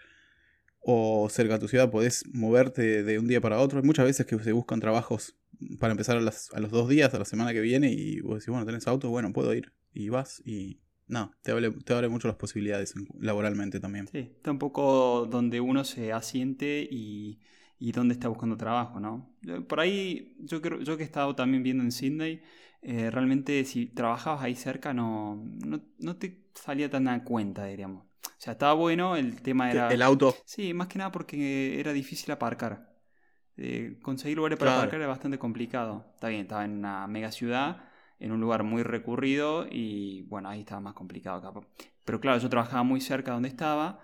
o 0.81 1.29
cerca 1.31 1.55
de 1.55 1.61
tu 1.61 1.69
ciudad, 1.69 1.91
podés 1.91 2.25
moverte 2.33 3.03
de 3.03 3.19
un 3.19 3.27
día 3.27 3.41
para 3.41 3.59
otro. 3.59 3.79
Hay 3.79 3.85
muchas 3.85 4.07
veces 4.07 4.27
que 4.27 4.39
se 4.39 4.53
buscan 4.53 4.81
trabajos 4.81 5.37
para 5.79 5.93
empezar 5.93 6.17
a, 6.17 6.21
los 6.21 6.71
dos 6.71 6.89
días, 6.89 7.13
a 7.15 7.19
la 7.19 7.25
semana 7.25 7.53
que 7.53 7.61
viene, 7.61 7.93
y 7.93 8.21
vos 8.21 8.37
decís, 8.37 8.49
bueno, 8.49 8.67
tenés 8.67 8.87
auto, 8.87 9.11
bueno, 9.11 9.33
puedo 9.33 9.53
ir. 9.55 9.73
Y 9.93 10.09
vas 10.11 10.43
y 10.45 10.81
no, 11.07 11.33
te 11.43 11.53
abre, 11.53 11.71
te 11.71 11.95
abre 11.95 12.09
mucho 12.09 12.29
las 12.29 12.37
posibilidades 12.37 12.95
laboralmente 13.19 13.81
también. 13.81 14.09
Sí, 14.09 14.19
está 14.19 14.51
un 14.51 14.59
poco 14.59 15.27
donde 15.31 15.61
uno 15.61 15.85
se 15.85 16.13
asiente 16.13 16.87
y 16.91 17.41
y 17.79 17.93
dónde 17.93 18.15
está 18.15 18.29
buscando 18.29 18.57
trabajo, 18.57 19.01
¿no? 19.01 19.31
Por 19.69 19.81
ahí, 19.81 20.37
yo, 20.41 20.61
creo, 20.61 20.81
yo 20.81 20.97
que 20.97 21.05
he 21.05 21.07
estado 21.07 21.35
también 21.35 21.63
viendo 21.63 21.85
en 21.85 21.93
Sydney, 21.93 22.43
eh, 22.83 23.11
realmente 23.11 23.65
si 23.65 23.87
trabajabas 23.87 24.43
ahí 24.43 24.55
cerca 24.55 24.93
no, 24.93 25.45
no, 25.99 26.17
te 26.17 26.45
salía 26.55 26.91
tan 26.91 27.09
a 27.09 27.25
cuenta, 27.25 27.67
diríamos. 27.67 28.05
O 28.05 28.41
sea, 28.41 28.53
estaba 28.55 28.75
bueno, 28.75 29.17
el 29.17 29.41
tema 29.43 29.71
era... 29.71 29.93
¿El 29.93 30.03
auto? 30.03 30.35
Sí, 30.45 30.75
más 30.75 30.89
que 30.89 30.99
nada 30.99 31.13
porque 31.13 31.79
era 31.79 31.93
difícil 31.93 32.31
aparcar. 32.33 32.88
Eh, 33.59 33.99
conseguir 34.03 34.37
lugares 34.37 34.59
para 34.59 34.77
aparcar 34.77 35.01
era 35.01 35.09
bastante 35.09 35.39
complicado. 35.39 36.07
Está 36.15 36.29
bien, 36.29 36.43
estaba 36.43 36.65
en 36.65 36.79
una 36.79 37.07
mega 37.07 37.33
ciudad, 37.33 37.85
en 38.21 38.33
un 38.33 38.41
lugar 38.41 38.63
muy 38.63 38.83
recurrido 38.83 39.67
y 39.71 40.23
bueno, 40.23 40.49
ahí 40.49 40.61
estaba 40.61 40.81
más 40.81 40.95
complicado 40.95 41.39
acá. 41.39 41.61
Pero 42.05 42.21
claro, 42.21 42.39
yo 42.39 42.49
trabajaba 42.49 42.83
muy 42.85 43.01
cerca 43.01 43.33
de 43.33 43.35
donde 43.35 43.49
estaba 43.49 44.01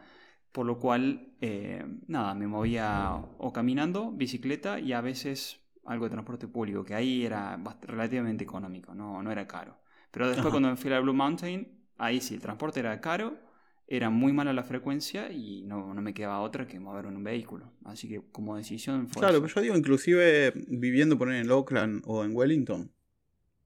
por 0.54 0.66
lo 0.66 0.78
cual, 0.78 1.34
eh, 1.40 1.84
nada, 2.06 2.32
me 2.32 2.46
movía 2.46 3.10
o 3.38 3.52
caminando, 3.52 4.12
bicicleta 4.12 4.78
y 4.78 4.92
a 4.92 5.00
veces 5.00 5.60
algo 5.84 6.04
de 6.04 6.12
transporte 6.12 6.46
público, 6.46 6.84
que 6.84 6.94
ahí 6.94 7.24
era 7.24 7.58
relativamente 7.82 8.44
económico, 8.44 8.94
no, 8.94 9.20
no 9.20 9.32
era 9.32 9.48
caro. 9.48 9.76
Pero 10.12 10.28
después 10.28 10.52
cuando 10.52 10.70
me 10.70 10.76
fui 10.76 10.92
a 10.92 11.00
Blue 11.00 11.12
Mountain, 11.12 11.66
ahí 11.98 12.20
sí, 12.20 12.34
el 12.34 12.40
transporte 12.40 12.78
era 12.78 13.00
caro, 13.00 13.36
era 13.86 14.10
muy 14.10 14.32
mala 14.32 14.52
la 14.52 14.64
frecuencia 14.64 15.30
y 15.30 15.62
no, 15.62 15.92
no 15.92 16.00
me 16.00 16.14
quedaba 16.14 16.40
otra 16.40 16.66
que 16.66 16.80
mover 16.80 17.06
en 17.06 17.16
un 17.16 17.24
vehículo. 17.24 17.72
Así 17.84 18.08
que 18.08 18.22
como 18.32 18.56
decisión 18.56 19.08
fue... 19.08 19.20
Claro, 19.20 19.40
pero 19.40 19.54
yo 19.54 19.60
digo, 19.60 19.76
inclusive 19.76 20.52
viviendo 20.68 21.18
por 21.18 21.32
en 21.32 21.50
Auckland 21.50 22.02
o 22.06 22.24
en 22.24 22.34
Wellington, 22.34 22.90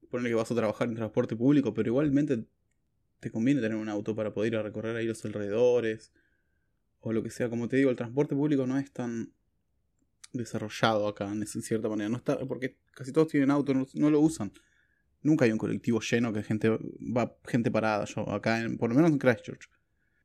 ponerle 0.09 0.29
que 0.29 0.35
vas 0.35 0.51
a 0.51 0.55
trabajar 0.55 0.89
en 0.89 0.95
transporte 0.95 1.35
público, 1.35 1.73
pero 1.73 1.89
igualmente 1.89 2.45
te 3.19 3.31
conviene 3.31 3.61
tener 3.61 3.77
un 3.77 3.89
auto 3.89 4.15
para 4.15 4.33
poder 4.33 4.53
ir 4.53 4.59
a 4.59 4.63
recorrer 4.63 4.95
ahí 4.95 5.05
los 5.05 5.23
alrededores 5.25 6.11
o 7.01 7.13
lo 7.13 7.23
que 7.23 7.29
sea, 7.29 7.49
como 7.49 7.67
te 7.67 7.77
digo, 7.77 7.89
el 7.89 7.95
transporte 7.95 8.35
público 8.35 8.67
no 8.67 8.77
es 8.77 8.91
tan 8.91 9.31
desarrollado 10.33 11.07
acá, 11.07 11.31
en 11.31 11.45
cierta 11.45 11.87
manera. 11.87 12.09
No 12.09 12.17
está, 12.17 12.37
porque 12.45 12.77
casi 12.93 13.11
todos 13.11 13.29
tienen 13.29 13.51
auto, 13.51 13.73
no, 13.73 14.09
lo 14.09 14.19
usan. 14.19 14.51
Nunca 15.21 15.45
hay 15.45 15.51
un 15.51 15.57
colectivo 15.57 15.99
lleno 16.01 16.33
que 16.33 16.43
gente 16.43 16.69
va 16.69 17.35
gente 17.45 17.71
parada. 17.71 18.05
Yo 18.05 18.29
acá, 18.29 18.61
en, 18.61 18.77
por 18.77 18.89
lo 18.89 18.95
menos 18.95 19.11
en 19.11 19.17
Christchurch, 19.17 19.69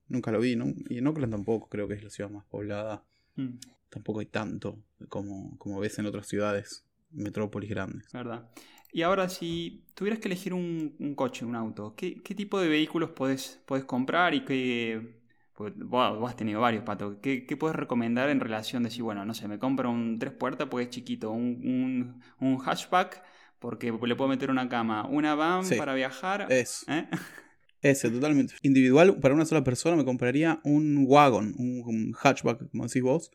nunca 0.08 0.30
lo 0.30 0.40
vi. 0.40 0.56
¿no? 0.56 0.72
Y 0.88 0.98
en 0.98 1.06
Oakland 1.06 1.32
tampoco, 1.32 1.68
creo 1.68 1.88
que 1.88 1.94
es 1.94 2.04
la 2.04 2.10
ciudad 2.10 2.30
más 2.30 2.44
poblada. 2.44 3.04
Mm. 3.36 3.58
Tampoco 3.88 4.20
hay 4.20 4.26
tanto 4.26 4.78
como, 5.08 5.56
como 5.58 5.80
ves 5.80 5.98
en 5.98 6.06
otras 6.06 6.26
ciudades, 6.26 6.84
metrópolis 7.10 7.70
grandes. 7.70 8.12
¿Verdad? 8.12 8.48
Y 8.92 9.02
ahora, 9.02 9.28
si 9.28 9.84
tuvieras 9.94 10.20
que 10.20 10.28
elegir 10.28 10.54
un, 10.54 11.14
coche, 11.16 11.44
un 11.44 11.56
auto, 11.56 11.94
¿qué, 11.96 12.22
¿qué, 12.22 12.34
tipo 12.34 12.60
de 12.60 12.68
vehículos 12.68 13.10
podés, 13.10 13.60
podés 13.66 13.84
comprar 13.84 14.34
y 14.34 14.44
qué, 14.44 15.20
vos, 15.56 16.30
has 16.30 16.36
tenido 16.36 16.60
varios, 16.60 16.84
Pato. 16.84 17.20
¿Qué, 17.20 17.56
puedes 17.58 17.76
recomendar 17.76 18.28
en 18.28 18.40
relación 18.40 18.82
de 18.82 18.90
si, 18.90 19.00
bueno, 19.00 19.24
no 19.24 19.34
sé, 19.34 19.48
me 19.48 19.58
compro 19.58 19.90
un 19.90 20.18
tres 20.18 20.32
puertas 20.32 20.68
porque 20.68 20.84
es 20.84 20.90
chiquito, 20.90 21.30
un, 21.30 22.20
hatchback 22.64 23.22
porque 23.58 23.92
le 23.92 24.14
puedo 24.14 24.28
meter 24.28 24.50
una 24.50 24.68
cama, 24.68 25.06
una 25.06 25.34
van 25.34 25.64
para 25.78 25.94
viajar? 25.94 26.46
Es. 26.50 26.84
¿eh? 26.88 27.08
Ese, 27.84 28.10
totalmente. 28.10 28.54
Individual, 28.62 29.20
para 29.20 29.34
una 29.34 29.44
sola 29.44 29.62
persona 29.62 29.94
me 29.94 30.06
compraría 30.06 30.58
un 30.64 31.04
wagon, 31.06 31.54
un, 31.58 32.14
hatchback, 32.14 32.70
como 32.70 32.86
decís 32.86 33.02
vos. 33.02 33.30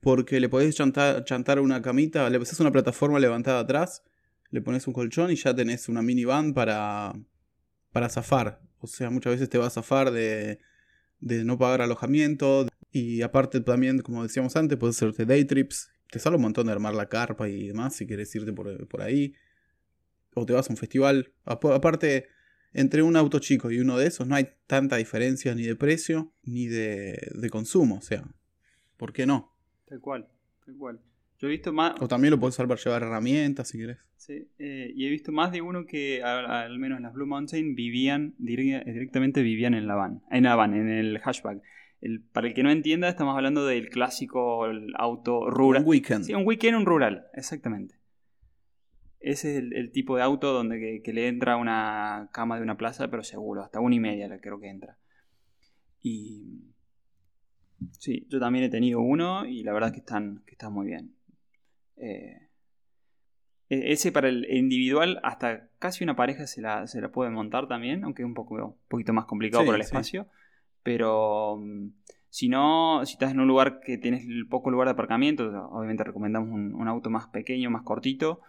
Porque 0.00 0.40
le 0.40 0.48
podés 0.48 0.74
chantar, 0.74 1.24
chantar 1.24 1.60
una 1.60 1.80
camita, 1.80 2.28
le 2.30 2.38
haces 2.38 2.58
una 2.58 2.72
plataforma 2.72 3.20
levantada 3.20 3.60
atrás, 3.60 4.02
le 4.50 4.60
pones 4.60 4.88
un 4.88 4.92
colchón 4.92 5.30
y 5.30 5.36
ya 5.36 5.54
tenés 5.54 5.88
una 5.88 6.02
minivan 6.02 6.52
para, 6.52 7.12
para 7.92 8.08
zafar. 8.08 8.60
O 8.80 8.88
sea, 8.88 9.08
muchas 9.08 9.34
veces 9.34 9.48
te 9.48 9.56
va 9.56 9.68
a 9.68 9.70
zafar 9.70 10.10
de, 10.10 10.58
de 11.20 11.44
no 11.44 11.56
pagar 11.56 11.80
alojamiento. 11.80 12.66
Y 12.90 13.22
aparte 13.22 13.60
también, 13.60 14.00
como 14.00 14.24
decíamos 14.24 14.56
antes, 14.56 14.78
puedes 14.78 14.96
hacerte 14.96 15.26
day 15.26 15.44
trips. 15.44 15.92
Te 16.10 16.18
sale 16.18 16.34
un 16.34 16.42
montón 16.42 16.66
de 16.66 16.72
armar 16.72 16.96
la 16.96 17.08
carpa 17.08 17.48
y 17.48 17.68
demás 17.68 17.94
si 17.94 18.04
quieres 18.04 18.34
irte 18.34 18.52
por, 18.52 18.88
por 18.88 19.00
ahí. 19.00 19.32
O 20.34 20.44
te 20.44 20.54
vas 20.54 20.68
a 20.68 20.72
un 20.72 20.76
festival. 20.76 21.32
Aparte 21.44 22.39
entre 22.72 23.02
un 23.02 23.16
auto 23.16 23.38
chico 23.38 23.70
y 23.70 23.80
uno 23.80 23.98
de 23.98 24.06
esos 24.06 24.26
no 24.26 24.34
hay 24.34 24.48
tanta 24.66 24.96
diferencia 24.96 25.54
ni 25.54 25.62
de 25.62 25.76
precio 25.76 26.32
ni 26.42 26.66
de, 26.66 27.30
de 27.34 27.50
consumo. 27.50 27.96
O 27.96 28.02
sea, 28.02 28.24
¿por 28.96 29.12
qué 29.12 29.26
no? 29.26 29.52
Tal 29.86 30.00
cual, 30.00 30.28
tal 30.64 30.76
cual. 30.76 31.00
Yo 31.38 31.48
he 31.48 31.50
visto 31.52 31.72
más... 31.72 31.94
O 32.00 32.06
también 32.06 32.32
lo 32.32 32.38
puedes 32.38 32.54
usar 32.54 32.68
para 32.68 32.80
llevar 32.80 33.02
herramientas 33.02 33.68
si 33.68 33.78
querés. 33.78 33.98
Sí, 34.16 34.48
eh, 34.58 34.92
y 34.94 35.06
he 35.06 35.10
visto 35.10 35.32
más 35.32 35.50
de 35.50 35.62
uno 35.62 35.86
que, 35.86 36.22
al, 36.22 36.78
menos 36.78 36.98
en 36.98 37.04
las 37.04 37.14
Blue 37.14 37.26
Mountain, 37.26 37.74
vivían 37.74 38.34
directamente 38.36 39.42
vivían 39.42 39.72
en 39.72 39.86
la 39.86 39.94
van, 39.94 40.22
en 40.30 40.44
la 40.44 40.54
van, 40.54 40.74
en 40.74 40.90
el 40.90 41.18
hatchback. 41.24 41.62
El, 42.02 42.20
para 42.20 42.48
el 42.48 42.54
que 42.54 42.62
no 42.62 42.70
entienda, 42.70 43.08
estamos 43.08 43.34
hablando 43.34 43.66
del 43.66 43.88
clásico 43.88 44.66
auto 44.96 45.48
rural. 45.48 45.82
Un 45.82 45.88
weekend. 45.88 46.24
Sí, 46.24 46.34
un 46.34 46.46
weekend, 46.46 46.76
un 46.76 46.84
rural, 46.84 47.26
exactamente. 47.32 47.94
Ese 49.20 49.58
es 49.58 49.64
el, 49.72 49.92
tipo 49.92 50.16
de 50.16 50.22
auto 50.22 50.52
donde 50.52 51.02
que, 51.04 51.12
le 51.12 51.28
entra 51.28 51.56
una 51.56 52.30
cama 52.32 52.56
de 52.56 52.62
una 52.62 52.78
plaza, 52.78 53.08
pero 53.08 53.22
seguro, 53.22 53.62
hasta 53.62 53.78
una 53.78 53.94
y 53.94 54.00
media 54.00 54.40
creo 54.40 54.58
que 54.58 54.68
entra. 54.68 54.96
Y 56.02 56.72
sí, 57.98 58.26
yo 58.30 58.40
también 58.40 58.64
he 58.64 58.70
tenido 58.70 59.00
uno 59.00 59.44
y 59.44 59.62
la 59.62 59.74
verdad 59.74 59.90
es 59.90 59.92
que 59.92 60.00
están, 60.00 60.42
que 60.46 60.52
están 60.52 60.72
muy 60.72 60.86
bien. 60.86 61.14
Eh, 61.98 62.48
e, 63.68 63.92
ese 63.92 64.10
para 64.10 64.30
el 64.30 64.50
individual, 64.50 65.20
hasta 65.22 65.68
casi 65.78 66.02
una 66.02 66.16
pareja 66.16 66.46
se 66.46 66.62
la, 66.62 66.86
se 66.86 67.02
la 67.02 67.12
puede 67.12 67.30
montar 67.30 67.68
también, 67.68 68.04
aunque 68.04 68.22
es 68.22 68.26
un, 68.26 68.34
poco, 68.34 68.54
un 68.54 68.76
poquito 68.88 69.12
más 69.12 69.26
complicado 69.26 69.66
por 69.66 69.74
el 69.74 69.82
espacio. 69.82 70.28
Pero 70.82 71.58
mm, 71.58 71.88
si 72.30 72.48
no, 72.48 73.04
si 73.04 73.12
estás 73.12 73.32
en 73.32 73.40
un 73.40 73.48
lugar 73.48 73.80
que 73.80 73.98
tienes 73.98 74.24
poco 74.48 74.70
lugar 74.70 74.88
de 74.88 74.92
aparcamiento, 74.92 75.44
obviamente 75.72 76.04
recomendamos 76.04 76.48
un 76.48 76.88
auto 76.88 77.10
más 77.10 77.28
pequeño, 77.28 77.68
más 77.68 77.82
cortito 77.82 78.40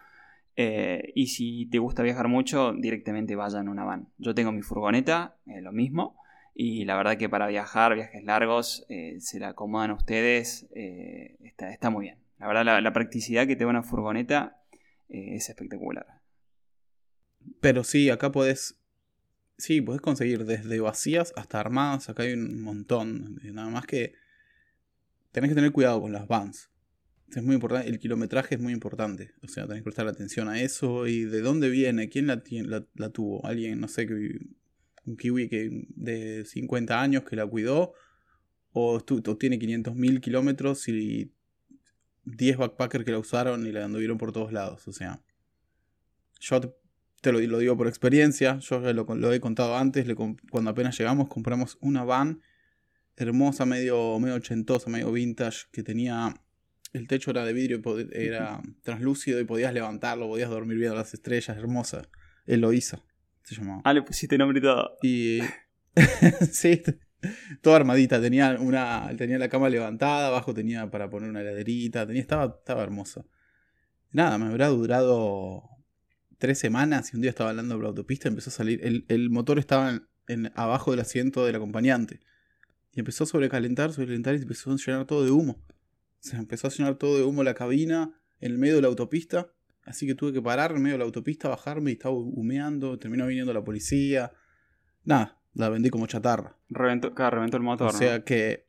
eh, 0.56 1.12
y 1.14 1.28
si 1.28 1.66
te 1.66 1.78
gusta 1.78 2.02
viajar 2.02 2.28
mucho, 2.28 2.72
directamente 2.72 3.36
vaya 3.36 3.60
en 3.60 3.68
una 3.68 3.84
van. 3.84 4.08
Yo 4.18 4.34
tengo 4.34 4.52
mi 4.52 4.62
furgoneta, 4.62 5.36
eh, 5.46 5.60
lo 5.62 5.72
mismo. 5.72 6.16
Y 6.54 6.84
la 6.84 6.96
verdad 6.96 7.16
que 7.16 7.28
para 7.28 7.46
viajar, 7.46 7.94
viajes 7.94 8.22
largos, 8.24 8.84
eh, 8.90 9.16
se 9.20 9.40
la 9.40 9.50
acomodan 9.50 9.90
a 9.90 9.94
ustedes, 9.94 10.68
está, 11.40 11.72
está, 11.72 11.88
muy 11.88 12.04
bien. 12.06 12.18
La 12.38 12.46
verdad, 12.46 12.82
la, 12.82 12.92
practicidad 12.92 13.46
que 13.46 13.56
te 13.56 13.64
da 13.64 13.70
una 13.70 13.82
furgoneta 13.82 14.60
es 15.08 15.48
espectacular. 15.48 16.06
Pero 17.60 17.84
sí, 17.84 18.10
acá 18.10 18.30
podés. 18.32 18.78
Sí, 19.56 19.80
podés 19.80 20.02
conseguir 20.02 20.44
desde 20.44 20.80
vacías 20.80 21.32
hasta 21.36 21.60
armadas. 21.60 22.10
Acá 22.10 22.24
hay 22.24 22.34
un 22.34 22.60
montón. 22.62 23.40
Nada 23.44 23.70
más 23.70 23.86
que. 23.86 24.12
Tenés 25.30 25.50
que 25.50 25.54
tener 25.54 25.72
cuidado 25.72 26.02
con 26.02 26.12
las 26.12 26.28
vans 26.28 26.71
es 27.34 27.42
muy 27.42 27.54
importante, 27.54 27.88
el 27.88 27.98
kilometraje 27.98 28.56
es 28.56 28.60
muy 28.60 28.72
importante. 28.72 29.32
O 29.42 29.48
sea, 29.48 29.66
tenés 29.66 29.80
que 29.80 29.84
prestar 29.84 30.06
atención 30.06 30.48
a 30.48 30.60
eso 30.60 31.06
y 31.06 31.24
de 31.24 31.40
dónde 31.40 31.70
viene, 31.70 32.08
quién 32.08 32.26
la, 32.26 32.42
la, 32.94 33.10
tuvo. 33.10 33.44
Alguien, 33.46 33.80
no 33.80 33.88
sé, 33.88 34.06
que, 34.06 34.38
un 35.04 35.16
kiwi 35.16 35.48
que, 35.48 35.86
de 35.88 36.44
50 36.44 37.00
años 37.00 37.24
que 37.24 37.36
la 37.36 37.46
cuidó, 37.46 37.94
o, 38.72 39.00
tiene 39.00 39.58
500.000 39.58 40.20
kilómetros 40.20 40.88
y 40.88 41.32
10 42.24 42.56
backpackers 42.58 43.04
que 43.04 43.12
la 43.12 43.18
usaron 43.18 43.66
y 43.66 43.72
la 43.72 43.84
anduvieron 43.84 44.18
por 44.18 44.32
todos 44.32 44.52
lados. 44.52 44.86
O 44.88 44.92
sea, 44.92 45.22
yo 46.40 46.60
te, 47.20 47.32
lo, 47.32 47.40
lo, 47.40 47.58
digo 47.58 47.76
por 47.76 47.88
experiencia, 47.88 48.58
yo 48.58 48.80
lo, 48.92 49.04
lo 49.04 49.32
he 49.32 49.40
contado 49.40 49.76
antes, 49.76 50.06
cuando 50.50 50.70
apenas 50.70 50.98
llegamos 50.98 51.28
compramos 51.28 51.78
una 51.80 52.04
van 52.04 52.40
hermosa, 53.16 53.66
medio, 53.66 54.18
medio 54.18 54.36
ochentosa, 54.36 54.90
medio 54.90 55.12
vintage, 55.12 55.66
que 55.70 55.82
tenía 55.82 56.34
el 56.92 57.08
techo 57.08 57.30
era 57.30 57.44
de 57.44 57.52
vidrio, 57.52 57.82
era 58.12 58.60
translúcido 58.82 59.40
y 59.40 59.44
podías 59.44 59.72
levantarlo, 59.72 60.28
podías 60.28 60.50
dormir 60.50 60.78
viendo 60.78 60.96
las 60.96 61.14
estrellas, 61.14 61.56
hermosa. 61.56 62.02
Eloísa 62.46 63.02
se 63.42 63.54
llamaba. 63.54 63.82
Ah, 63.84 63.92
le 63.92 64.02
pusiste 64.02 64.38
nombre 64.38 64.58
y 64.58 64.62
todo. 64.62 64.96
Y. 65.02 65.40
sí, 66.52 66.82
toda 67.60 67.76
armadita. 67.76 68.20
Tenía, 68.20 68.56
una, 68.60 69.10
tenía 69.16 69.38
la 69.38 69.48
cama 69.48 69.68
levantada, 69.68 70.28
abajo 70.28 70.54
tenía 70.54 70.90
para 70.90 71.10
poner 71.10 71.30
una 71.30 71.40
heladerita, 71.40 72.06
tenía, 72.06 72.22
estaba, 72.22 72.56
estaba 72.58 72.82
hermosa. 72.82 73.24
Nada, 74.10 74.38
me 74.38 74.46
habrá 74.46 74.68
durado 74.68 75.62
tres 76.38 76.58
semanas 76.58 77.12
y 77.12 77.16
un 77.16 77.22
día 77.22 77.30
estaba 77.30 77.50
hablando 77.50 77.74
por 77.76 77.84
la 77.84 77.88
autopista 77.90 78.28
empezó 78.28 78.50
a 78.50 78.52
salir. 78.52 79.04
El, 79.08 79.30
motor 79.30 79.58
estaba 79.58 80.02
en, 80.28 80.52
abajo 80.54 80.90
del 80.90 81.00
asiento 81.00 81.46
del 81.46 81.56
acompañante. 81.56 82.20
Y 82.94 83.00
empezó 83.00 83.24
a 83.24 83.26
sobrecalentar, 83.26 83.92
sobrecalentar 83.92 84.34
y 84.34 84.42
empezó 84.42 84.70
a 84.70 84.76
llenar 84.76 85.06
todo 85.06 85.24
de 85.24 85.30
humo. 85.30 85.64
Se 86.22 86.36
empezó 86.36 86.68
a 86.68 86.70
llenar 86.70 86.94
todo 86.94 87.18
de 87.18 87.24
humo 87.24 87.42
la 87.42 87.52
cabina 87.52 88.12
en 88.40 88.52
el 88.52 88.58
medio 88.58 88.76
de 88.76 88.82
la 88.82 88.88
autopista. 88.88 89.52
Así 89.84 90.06
que 90.06 90.14
tuve 90.14 90.32
que 90.32 90.40
parar 90.40 90.70
en 90.70 90.80
medio 90.80 90.94
de 90.94 90.98
la 90.98 91.04
autopista, 91.04 91.48
bajarme 91.48 91.90
y 91.90 91.94
estaba 91.94 92.14
humeando. 92.14 92.96
Terminó 92.96 93.26
viniendo 93.26 93.52
la 93.52 93.64
policía. 93.64 94.32
Nada, 95.04 95.40
la 95.52 95.68
vendí 95.68 95.90
como 95.90 96.06
chatarra. 96.06 96.56
Reventó, 96.68 97.10
reventó 97.10 97.56
el 97.56 97.64
motor. 97.64 97.88
O 97.88 97.92
sea 97.92 98.22
que. 98.22 98.68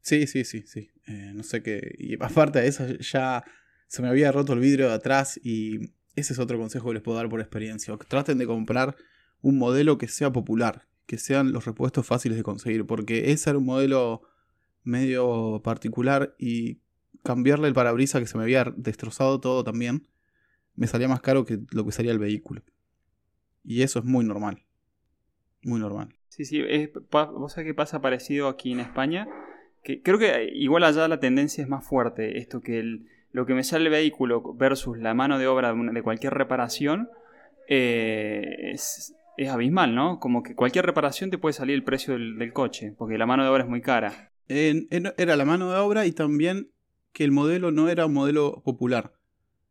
Sí, 0.00 0.26
sí, 0.26 0.44
sí, 0.44 0.64
sí. 0.66 0.90
Eh, 1.06 1.30
no 1.32 1.44
sé 1.44 1.62
qué. 1.62 1.94
Y 1.96 2.14
aparte 2.20 2.60
de 2.60 2.66
eso, 2.66 2.84
ya 2.86 3.44
se 3.86 4.02
me 4.02 4.08
había 4.08 4.32
roto 4.32 4.52
el 4.52 4.58
vidrio 4.58 4.88
de 4.88 4.94
atrás. 4.94 5.38
Y 5.40 5.92
ese 6.16 6.32
es 6.32 6.40
otro 6.40 6.58
consejo 6.58 6.88
que 6.88 6.94
les 6.94 7.02
puedo 7.04 7.18
dar 7.18 7.28
por 7.28 7.40
experiencia. 7.40 7.96
Traten 8.08 8.36
de 8.36 8.46
comprar 8.46 8.96
un 9.42 9.58
modelo 9.58 9.96
que 9.96 10.08
sea 10.08 10.32
popular. 10.32 10.88
Que 11.06 11.18
sean 11.18 11.52
los 11.52 11.66
repuestos 11.66 12.04
fáciles 12.04 12.36
de 12.36 12.42
conseguir. 12.42 12.84
Porque 12.84 13.30
ese 13.30 13.50
era 13.50 13.60
un 13.60 13.64
modelo 13.64 14.22
medio 14.88 15.60
particular 15.62 16.34
y 16.38 16.78
cambiarle 17.22 17.68
el 17.68 17.74
parabrisa 17.74 18.20
que 18.20 18.26
se 18.26 18.36
me 18.38 18.44
había 18.44 18.64
destrozado 18.76 19.40
todo 19.40 19.62
también, 19.62 20.08
me 20.74 20.86
salía 20.86 21.08
más 21.08 21.20
caro 21.20 21.44
que 21.44 21.58
lo 21.72 21.84
que 21.84 21.92
salía 21.92 22.12
el 22.12 22.18
vehículo. 22.18 22.62
Y 23.64 23.82
eso 23.82 23.98
es 23.98 24.04
muy 24.04 24.24
normal. 24.24 24.62
Muy 25.62 25.80
normal. 25.80 26.14
Sí, 26.28 26.44
sí, 26.44 26.62
es, 26.66 26.90
vos 27.10 27.52
sabés 27.52 27.66
que 27.66 27.74
pasa 27.74 28.00
parecido 28.00 28.48
aquí 28.48 28.72
en 28.72 28.80
España. 28.80 29.28
Que 29.82 30.02
creo 30.02 30.18
que 30.18 30.50
igual 30.54 30.84
allá 30.84 31.06
la 31.08 31.20
tendencia 31.20 31.62
es 31.62 31.68
más 31.68 31.84
fuerte. 31.84 32.38
Esto 32.38 32.60
que 32.60 33.00
lo 33.32 33.44
que 33.44 33.54
me 33.54 33.64
sale 33.64 33.86
el 33.86 33.90
vehículo 33.90 34.54
versus 34.54 34.98
la 34.98 35.14
mano 35.14 35.38
de 35.38 35.46
obra 35.48 35.74
de, 35.74 36.02
cualquier 36.02 36.32
reparación 36.32 37.10
eh, 37.66 38.70
es, 38.72 39.14
es, 39.36 39.48
abismal, 39.50 39.94
¿no? 39.94 40.18
Como 40.20 40.42
que 40.42 40.54
cualquier 40.54 40.86
reparación 40.86 41.30
te 41.30 41.38
puede 41.38 41.52
salir 41.52 41.74
el 41.74 41.84
precio 41.84 42.14
del 42.14 42.52
coche, 42.52 42.94
porque 42.96 43.18
la 43.18 43.26
mano 43.26 43.42
de 43.42 43.50
obra 43.50 43.64
es 43.64 43.68
muy 43.68 43.82
cara 43.82 44.30
era 44.48 45.36
la 45.36 45.44
mano 45.44 45.70
de 45.70 45.78
obra 45.78 46.06
y 46.06 46.12
también 46.12 46.70
que 47.12 47.24
el 47.24 47.32
modelo 47.32 47.70
no 47.70 47.88
era 47.88 48.06
un 48.06 48.14
modelo 48.14 48.62
popular. 48.64 49.12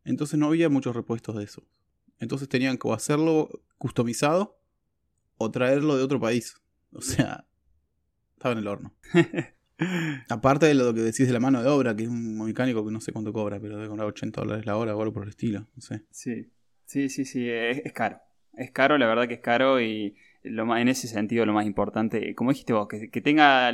Entonces 0.04 0.38
no 0.38 0.46
había 0.46 0.68
muchos 0.68 0.94
repuestos 0.94 1.36
de 1.36 1.44
eso. 1.44 1.66
Entonces 2.18 2.48
tenían 2.48 2.78
que 2.78 2.90
hacerlo 2.92 3.48
customizado 3.76 4.60
o 5.36 5.50
traerlo 5.50 5.96
de 5.96 6.02
otro 6.02 6.20
país. 6.20 6.56
O 6.92 7.02
sea, 7.02 7.46
estaba 8.32 8.52
en 8.52 8.58
el 8.58 8.66
horno. 8.66 8.94
Aparte 10.28 10.66
de 10.66 10.74
lo 10.74 10.92
que 10.92 11.00
decís 11.00 11.26
de 11.26 11.32
la 11.32 11.40
mano 11.40 11.62
de 11.62 11.68
obra, 11.68 11.94
que 11.94 12.04
es 12.04 12.08
un 12.08 12.38
mecánico 12.38 12.84
que 12.84 12.90
no 12.90 13.00
sé 13.00 13.12
cuánto 13.12 13.32
cobra, 13.32 13.60
pero 13.60 13.76
debe 13.76 13.88
cobrar 13.88 14.08
80 14.08 14.40
dólares 14.40 14.66
la 14.66 14.76
hora 14.76 14.96
o 14.96 15.00
algo 15.00 15.12
por 15.12 15.22
el 15.24 15.28
estilo. 15.30 15.68
No 15.74 15.80
sé. 15.80 16.02
Sí, 16.10 16.50
sí, 16.84 17.08
sí, 17.08 17.24
sí, 17.24 17.48
es, 17.48 17.92
caro. 17.92 18.20
Es 18.54 18.72
caro, 18.72 18.98
la 18.98 19.06
verdad 19.06 19.28
que 19.28 19.34
es 19.34 19.40
caro 19.40 19.80
y 19.80 20.16
lo 20.42 20.76
en 20.76 20.88
ese 20.88 21.06
sentido 21.06 21.46
lo 21.46 21.52
más 21.52 21.66
importante, 21.66 22.34
como 22.34 22.50
dijiste 22.50 22.72
vos, 22.72 22.88
que, 22.88 23.10
que 23.10 23.20
tenga 23.20 23.72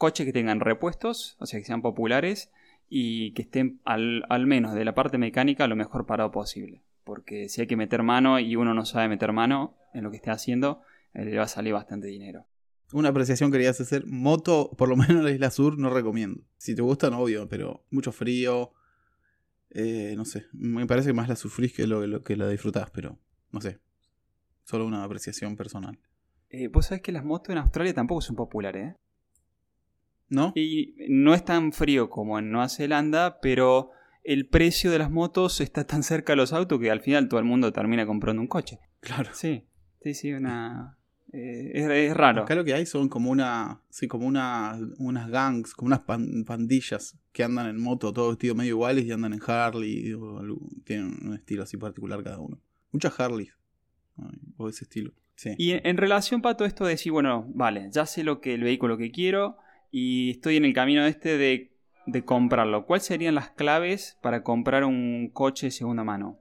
coches 0.00 0.24
que 0.24 0.32
tengan 0.32 0.60
repuestos, 0.60 1.36
o 1.40 1.46
sea, 1.46 1.60
que 1.60 1.66
sean 1.66 1.82
populares 1.82 2.50
y 2.88 3.32
que 3.32 3.42
estén 3.42 3.80
al, 3.84 4.24
menos 4.46 4.74
de 4.74 4.86
la 4.86 4.94
parte 4.94 5.18
mecánica 5.18 5.68
lo 5.68 5.76
mejor 5.76 6.06
parado 6.06 6.30
posible. 6.30 6.82
Porque 7.04 7.50
si 7.50 7.60
hay 7.60 7.66
que 7.66 7.76
meter 7.76 8.02
mano 8.02 8.40
y 8.40 8.56
uno 8.56 8.72
no 8.72 8.86
sabe 8.86 9.08
meter 9.08 9.32
mano 9.32 9.76
en 9.92 10.02
lo 10.02 10.10
que 10.10 10.16
esté 10.16 10.30
haciendo, 10.30 10.80
eh, 11.12 11.26
le 11.26 11.36
va 11.36 11.44
a 11.44 11.48
salir 11.48 11.74
bastante 11.74 12.06
dinero. 12.06 12.46
Una 12.94 13.10
apreciación 13.10 13.52
querías 13.52 13.78
hacer. 13.78 14.06
Moto, 14.06 14.70
por 14.78 14.88
lo 14.88 14.96
menos 14.96 15.18
en 15.18 15.24
la 15.24 15.32
isla 15.32 15.50
sur, 15.50 15.78
no 15.78 15.90
recomiendo. 15.90 16.40
Si 16.56 16.74
te 16.74 16.80
gusta, 16.80 17.10
no 17.10 17.18
obvio, 17.18 17.46
pero 17.46 17.84
mucho 17.90 18.10
frío. 18.10 18.72
Eh, 19.68 20.14
no 20.16 20.24
sé. 20.24 20.46
Me 20.52 20.86
parece 20.86 21.08
que 21.08 21.14
más 21.14 21.28
la 21.28 21.36
sufrís 21.36 21.74
que 21.74 21.86
lo, 21.86 22.22
que 22.22 22.36
la 22.36 22.48
disfrutás, 22.48 22.90
pero 22.90 23.18
no 23.52 23.60
sé. 23.60 23.78
Solo 24.64 24.86
una 24.86 25.04
apreciación 25.04 25.56
personal. 25.56 25.98
Eh, 26.48 26.68
Vos 26.68 26.86
sabés 26.86 27.02
que 27.02 27.12
las 27.12 27.22
motos 27.24 27.50
en 27.50 27.58
Australia 27.58 27.92
tampoco 27.92 28.22
son 28.22 28.34
populares, 28.34 28.94
¿eh? 28.94 28.96
¿No? 30.30 30.52
Y 30.54 30.94
no 31.08 31.34
es 31.34 31.44
tan 31.44 31.72
frío 31.72 32.08
como 32.08 32.38
en 32.38 32.50
Nueva 32.50 32.68
Zelanda, 32.68 33.40
pero 33.40 33.90
el 34.24 34.46
precio 34.46 34.90
de 34.90 34.98
las 34.98 35.10
motos 35.10 35.60
está 35.60 35.84
tan 35.84 36.02
cerca 36.02 36.32
de 36.32 36.36
los 36.36 36.52
autos 36.52 36.80
que 36.80 36.90
al 36.90 37.00
final 37.00 37.28
todo 37.28 37.40
el 37.40 37.46
mundo 37.46 37.72
termina 37.72 38.06
comprando 38.06 38.40
un 38.40 38.48
coche. 38.48 38.78
Claro. 39.00 39.30
Sí, 39.34 39.64
sí, 40.02 40.14
sí, 40.14 40.32
una... 40.32 40.96
Eh, 41.32 42.06
es, 42.08 42.16
raro. 42.16 42.42
Acá 42.42 42.54
lo 42.54 42.64
que 42.64 42.74
hay 42.74 42.86
son 42.86 43.08
como 43.08 43.30
una. 43.30 43.80
Sí, 43.88 44.08
como 44.08 44.26
una, 44.26 44.76
unas 44.98 45.30
gangs, 45.30 45.74
como 45.74 45.86
unas 45.86 46.00
pandillas 46.00 47.16
que 47.30 47.44
andan 47.44 47.68
en 47.68 47.80
moto, 47.80 48.12
todos 48.12 48.32
vestidos 48.32 48.56
medio 48.56 48.70
iguales 48.70 49.04
y 49.04 49.12
andan 49.12 49.34
en 49.34 49.40
Harley. 49.46 50.12
tienen 50.84 51.18
un 51.24 51.34
estilo 51.34 51.62
así 51.62 51.76
particular 51.76 52.24
cada 52.24 52.40
uno. 52.40 52.60
Muchas 52.90 53.18
Harleys. 53.20 53.52
O 54.56 54.68
ese 54.68 54.84
estilo. 54.84 55.12
Y 55.56 55.72
en, 55.72 55.96
relación, 55.96 56.42
Pato, 56.42 56.64
esto 56.64 56.84
de 56.84 56.90
decir, 56.90 57.12
bueno, 57.12 57.46
vale, 57.54 57.88
ya 57.90 58.06
sé 58.06 58.24
lo 58.24 58.40
que 58.40 58.54
el 58.54 58.62
vehículo 58.62 58.98
que 58.98 59.10
quiero 59.10 59.56
y 59.90 60.30
estoy 60.30 60.56
en 60.56 60.64
el 60.64 60.72
camino 60.72 61.04
este 61.04 61.36
de, 61.36 61.72
de 62.06 62.24
comprarlo. 62.24 62.86
¿Cuáles 62.86 63.04
serían 63.04 63.34
las 63.34 63.50
claves 63.50 64.18
para 64.22 64.42
comprar 64.42 64.84
un 64.84 65.30
coche 65.32 65.66
de 65.66 65.70
segunda 65.72 66.04
mano? 66.04 66.38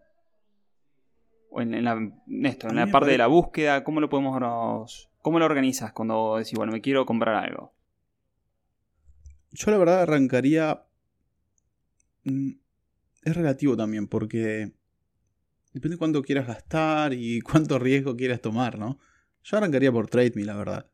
O 1.50 1.62
en, 1.62 1.84
la, 1.84 1.98
esto, 2.44 2.70
en 2.70 2.76
la 2.76 2.88
parte 2.88 3.12
de 3.12 3.18
la 3.18 3.28
búsqueda, 3.28 3.84
¿cómo 3.84 4.02
lo 4.02 4.10
podemos 4.10 5.10
cómo 5.22 5.40
lo 5.40 5.46
organizas 5.46 5.92
cuando 5.94 6.38
decís, 6.38 6.54
bueno, 6.54 6.72
me 6.72 6.82
quiero 6.82 7.06
comprar 7.06 7.36
algo? 7.44 7.74
Yo 9.52 9.72
la 9.72 9.78
verdad 9.78 10.04
arrancaría. 10.04 10.84
Mm, 12.24 12.52
es 13.24 13.36
relativo 13.36 13.76
también, 13.76 14.08
porque 14.08 14.72
depende 15.74 15.96
de 15.96 15.98
cuánto 15.98 16.22
quieras 16.22 16.48
gastar 16.48 17.14
y 17.14 17.42
cuánto 17.42 17.80
riesgo 17.80 18.16
quieras 18.16 18.42
tomar, 18.42 18.78
¿no? 18.78 19.00
Yo 19.44 19.58
arrancaría 19.58 19.92
por 19.92 20.08
TradeMe, 20.08 20.46
la 20.46 20.56
verdad. 20.56 20.89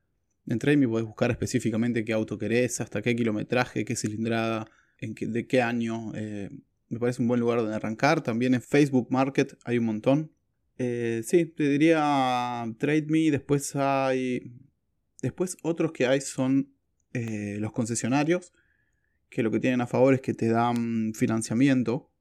En 0.48 0.60
TradeMe 0.60 0.88
podés 0.88 1.06
buscar 1.06 1.32
específicamente 1.32 2.06
qué 2.06 2.14
auto 2.14 2.38
querés, 2.38 2.80
hasta 2.82 3.02
qué 3.02 3.16
kilometraje, 3.16 3.84
qué 3.84 3.96
cilindrada, 3.96 4.68
en 5.00 5.16
de 5.16 5.48
qué 5.48 5.62
año. 5.62 6.12
Eh, 6.16 6.50
me 6.90 7.00
parece 7.00 7.22
un 7.22 7.28
buen 7.28 7.40
lugar 7.40 7.60
donde 7.60 7.76
arrancar. 7.76 8.22
También 8.22 8.54
en 8.54 8.62
Facebook 8.62 9.08
Market 9.10 9.58
hay 9.64 9.78
un 9.80 9.86
montón. 9.86 10.32
Eh, 10.78 11.22
sí, 11.26 11.46
te 11.46 11.68
diría 11.70 12.66
TradeMe. 12.78 13.32
Después 13.32 13.76
hay. 13.76 14.54
Después 15.22 15.58
otros 15.64 15.92
que 15.92 16.06
hay 16.06 16.22
son 16.22 16.74
eh, 17.14 17.58
los 17.60 17.72
concesionarios. 17.72 18.54
Que 19.30 19.42
lo 19.42 19.52
que 19.52 19.60
tienen 19.60 19.82
a 19.82 19.88
favor 19.88 20.14
es 20.14 20.22
que 20.22 20.34
te 20.34 20.48
dan 20.48 21.14
financiamiento. 21.16 22.12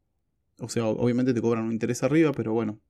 O 0.58 0.68
sea, 0.68 0.86
obviamente 0.86 1.34
te 1.34 1.40
cobran 1.40 1.64
un 1.64 1.72
interés 1.72 2.02
arriba, 2.02 2.32
pero 2.32 2.52
bueno. 2.52 2.80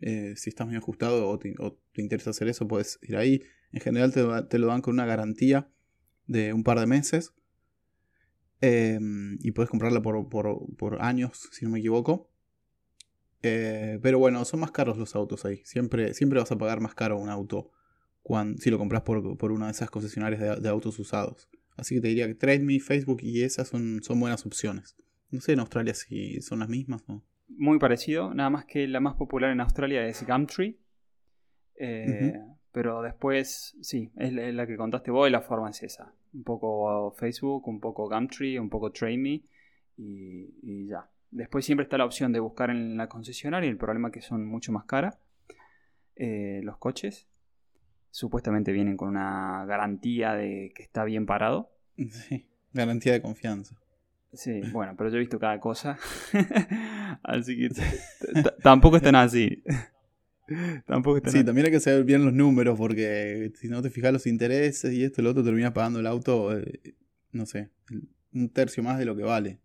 Eh, 0.00 0.34
si 0.36 0.50
estás 0.50 0.66
muy 0.66 0.76
ajustado 0.76 1.28
o 1.28 1.38
te, 1.38 1.54
interesa 1.96 2.30
hacer 2.30 2.48
eso, 2.48 2.68
puedes 2.68 2.98
ir 3.02 3.16
ahí. 3.16 3.42
En 3.72 3.80
general 3.80 4.12
te, 4.12 4.58
lo 4.58 4.66
dan 4.66 4.80
con 4.80 4.94
una 4.94 5.06
garantía 5.06 5.68
de 6.26 6.52
un 6.52 6.64
par 6.64 6.80
de 6.80 6.86
meses. 6.86 7.34
y 8.60 9.50
puedes 9.52 9.70
comprarla 9.70 10.02
por, 10.02 10.28
por 10.28 11.02
años, 11.02 11.48
si 11.52 11.64
no 11.64 11.70
me 11.70 11.78
equivoco. 11.78 12.30
Eh, 13.42 13.98
pero 14.02 14.18
bueno, 14.18 14.44
son 14.44 14.60
más 14.60 14.70
caros 14.70 14.98
los 14.98 15.14
autos 15.14 15.44
ahí. 15.44 15.62
Siempre, 15.64 16.14
siempre 16.14 16.38
vas 16.38 16.50
a 16.50 16.58
pagar 16.58 16.80
más 16.80 16.94
caro 16.94 17.18
un 17.18 17.28
auto 17.28 17.70
cuando, 18.22 18.60
si 18.60 18.70
lo 18.70 18.78
compras 18.78 19.02
por, 19.02 19.36
por 19.36 19.52
una 19.52 19.66
de 19.66 19.72
esas 19.72 19.90
concesionarias 19.90 20.62
de, 20.62 20.68
autos 20.68 20.98
usados. 20.98 21.48
Así 21.76 21.94
que 21.94 22.00
te 22.00 22.08
diría 22.08 22.26
que 22.26 22.34
TradeMe, 22.34 22.80
Facebook 22.80 23.18
y 23.22 23.42
esas 23.42 23.68
son, 23.68 24.02
son 24.02 24.18
buenas 24.18 24.44
opciones. 24.44 24.96
No 25.30 25.40
sé 25.40 25.52
en 25.52 25.60
Australia 25.60 25.94
si 25.94 26.40
son 26.40 26.60
las 26.60 26.68
mismas 26.68 27.02
o... 27.06 27.24
Muy 27.48 27.78
parecido, 27.78 28.34
nada 28.34 28.50
más 28.50 28.64
que 28.66 28.86
la 28.86 29.00
más 29.00 29.14
popular 29.14 29.50
en 29.50 29.60
Australia 29.60 30.06
es 30.06 30.24
Gumtree. 30.26 30.78
Eh, 31.76 32.40
pero 32.72 33.02
después, 33.02 33.76
sí, 33.80 34.10
es 34.16 34.32
la, 34.32 34.66
que 34.66 34.76
contaste 34.76 35.10
vos 35.10 35.28
y 35.28 35.32
la 35.32 35.40
forma 35.40 35.70
es 35.70 35.82
esa. 35.82 36.12
Un 36.34 36.44
poco 36.44 37.12
Facebook, 37.12 37.66
un 37.66 37.80
poco 37.80 38.08
Gumtree, 38.08 38.60
un 38.60 38.68
poco 38.68 38.92
TradeMe 38.92 39.42
y, 39.96 40.54
y 40.62 40.88
ya. 40.88 41.08
Después 41.30 41.64
siempre 41.64 41.84
está 41.84 41.98
la 41.98 42.04
opción 42.04 42.32
de 42.32 42.40
buscar 42.40 42.70
en 42.70 42.96
la 42.96 43.08
concesionaria, 43.08 43.68
el 43.68 43.76
problema 43.76 44.08
es 44.08 44.14
que 44.14 44.20
son 44.22 44.46
mucho 44.46 44.72
más 44.72 44.84
caras 44.84 45.18
eh, 46.18 46.60
los 46.64 46.78
coches. 46.78 47.28
Supuestamente 48.10 48.72
vienen 48.72 48.96
con 48.96 49.08
una 49.08 49.64
garantía 49.66 50.34
de 50.34 50.72
que 50.74 50.82
está 50.82 51.04
bien 51.04 51.26
parado. 51.26 51.70
Sí, 52.10 52.46
garantía 52.72 53.12
de 53.12 53.22
confianza. 53.22 53.76
Sí, 54.32 54.60
bueno, 54.72 54.94
pero 54.96 55.10
yo 55.10 55.16
he 55.16 55.20
visto 55.20 55.38
cada 55.38 55.58
cosa. 55.58 55.98
así 57.22 57.56
que 57.56 57.70
tampoco 58.62 58.96
están 58.96 59.14
así. 59.14 59.62
tampoco 60.86 61.18
están 61.18 61.32
Sí, 61.32 61.44
también 61.44 61.66
hay 61.66 61.72
que 61.72 61.80
saber 61.80 62.04
bien 62.04 62.24
los 62.24 62.34
números 62.34 62.76
porque 62.78 63.52
si 63.56 63.68
no 63.68 63.82
te 63.82 63.90
fijas 63.90 64.12
los 64.12 64.26
intereses 64.26 64.92
y 64.92 65.04
esto 65.04 65.20
y 65.20 65.24
lo 65.24 65.30
otro 65.30 65.42
terminas 65.42 65.72
pagando 65.72 66.00
el 66.00 66.06
auto, 66.06 66.56
eh, 66.56 66.94
no 67.32 67.46
sé, 67.46 67.70
un 68.32 68.48
tercio 68.50 68.82
más 68.82 68.98
de 68.98 69.04
lo 69.04 69.16
que 69.16 69.22
vale. 69.22 69.60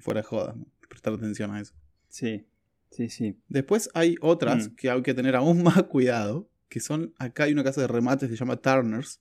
Fuera 0.00 0.20
de 0.20 0.26
jodas 0.26 0.56
prestar 0.88 1.12
atención 1.14 1.50
a 1.50 1.60
eso. 1.60 1.74
Sí, 2.08 2.46
sí, 2.90 3.08
sí. 3.08 3.36
Después 3.48 3.90
hay 3.94 4.16
otras 4.20 4.68
mm. 4.68 4.74
que 4.76 4.90
hay 4.90 5.02
que 5.02 5.14
tener 5.14 5.36
aún 5.36 5.62
más 5.62 5.82
cuidado, 5.88 6.48
que 6.68 6.80
son, 6.80 7.14
acá 7.18 7.44
hay 7.44 7.52
una 7.52 7.64
casa 7.64 7.80
de 7.80 7.88
remates 7.88 8.28
que 8.28 8.36
se 8.36 8.40
llama 8.40 8.56
Turners, 8.56 9.20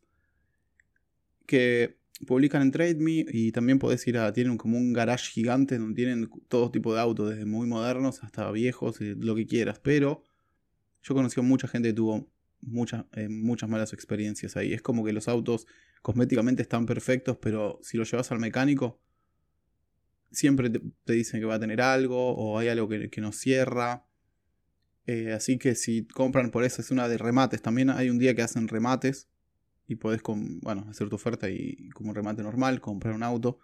que 1.46 1.98
publican 2.26 2.62
en 2.62 2.72
TradeMe 2.72 3.26
y 3.32 3.52
también 3.52 3.80
podés 3.80 4.08
ir 4.08 4.18
a, 4.18 4.32
tienen 4.34 4.58
como 4.58 4.78
un 4.78 4.94
garage 4.94 5.32
gigante 5.32 5.78
donde 5.78 5.96
tienen 5.96 6.30
todo 6.48 6.72
tipo 6.72 6.94
de 6.94 7.02
autos, 7.02 7.32
desde 7.32 7.46
muy 7.46 7.68
modernos 7.68 8.24
hasta 8.24 8.50
viejos, 8.52 9.00
lo 9.00 9.36
que 9.36 9.46
quieras, 9.46 9.80
pero 9.80 10.24
yo 11.02 11.14
conocí 11.14 11.40
a 11.40 11.44
mucha 11.44 11.68
gente 11.68 11.90
que 11.90 11.94
tuvo 11.94 12.30
muchas, 12.62 13.06
eh, 13.14 13.28
muchas 13.30 13.70
malas 13.70 13.94
experiencias 13.94 14.56
ahí. 14.56 14.74
Es 14.74 14.82
como 14.82 15.04
que 15.04 15.14
los 15.14 15.28
autos 15.28 15.68
cosméticamente 16.02 16.62
están 16.62 16.86
perfectos, 16.86 17.38
pero 17.42 17.80
si 17.84 17.98
los 17.98 18.10
llevas 18.10 18.32
al 18.32 18.40
mecánico, 18.40 19.00
siempre 20.32 20.70
te, 20.70 21.14
dicen 21.14 21.40
que 21.40 21.46
va 21.46 21.56
a 21.56 21.60
tener 21.60 21.82
algo 21.82 22.36
o 22.36 22.58
hay 22.58 22.70
algo 22.70 22.88
que, 22.88 23.22
no 23.22 23.32
cierra. 23.32 24.06
Eh, 25.06 25.34
así 25.34 25.58
que 25.58 25.76
si 25.76 26.06
compran 26.08 26.52
por 26.52 26.64
eso 26.64 26.82
es 26.82 26.90
una 26.90 27.08
de 27.08 27.18
remates. 27.18 27.62
También 27.62 27.90
hay 27.90 28.10
un 28.10 28.18
día 28.18 28.34
que 28.36 28.42
hacen 28.42 28.68
remates 28.68 29.28
y 29.88 29.96
podés 29.96 30.22
bueno, 30.26 30.86
hacer 30.90 31.10
tu 31.10 31.16
oferta 31.16 31.50
y 31.50 31.90
como 31.90 32.10
un 32.10 32.16
remate 32.16 32.44
normal, 32.44 32.82
comprar 32.82 33.14
un 33.14 33.24
auto. 33.24 33.60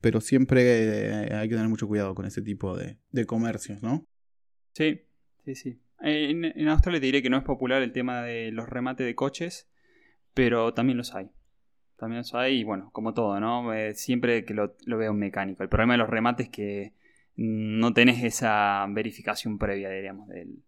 Pero 0.00 0.20
siempre 0.20 0.62
eh, 0.62 1.34
hay 1.34 1.48
que 1.48 1.54
tener 1.54 1.68
mucho 1.68 1.86
cuidado 1.86 2.14
con 2.14 2.26
ese 2.26 2.42
tipo 2.42 2.76
de, 2.76 2.98
comercios, 3.26 3.82
¿no? 3.82 4.04
Sí, 4.72 5.02
sí, 5.44 5.54
sí. 5.54 5.78
En, 6.00 6.44
en 6.44 6.68
Australia 6.68 7.00
te 7.00 7.06
diré 7.06 7.22
que 7.22 7.30
no 7.30 7.36
es 7.36 7.44
popular 7.44 7.82
el 7.82 7.92
tema 7.92 8.22
de 8.22 8.50
los 8.50 8.68
remates 8.68 9.06
de 9.06 9.14
coches, 9.14 9.68
pero 10.34 10.74
también 10.74 10.98
los 10.98 11.14
hay. 11.14 11.30
También 12.02 12.22
eso 12.22 12.36
hay, 12.36 12.58
y 12.58 12.64
bueno, 12.64 12.90
como 12.92 13.14
todo, 13.14 13.38
¿no? 13.38 13.72
Eh, 13.72 13.94
siempre 13.94 14.44
que 14.44 14.54
lo, 14.54 14.74
veo 14.86 15.12
un 15.12 15.20
mecánico. 15.20 15.62
El 15.62 15.68
problema 15.68 15.94
de 15.94 15.98
los 15.98 16.10
remates 16.10 16.46
es 16.46 16.52
que 16.52 16.94
no 17.36 17.92
tenés 17.92 18.24
esa 18.24 18.84
verificación 18.88 19.56
previa, 19.56 19.88
diríamos, 19.88 20.26
del 20.28 20.64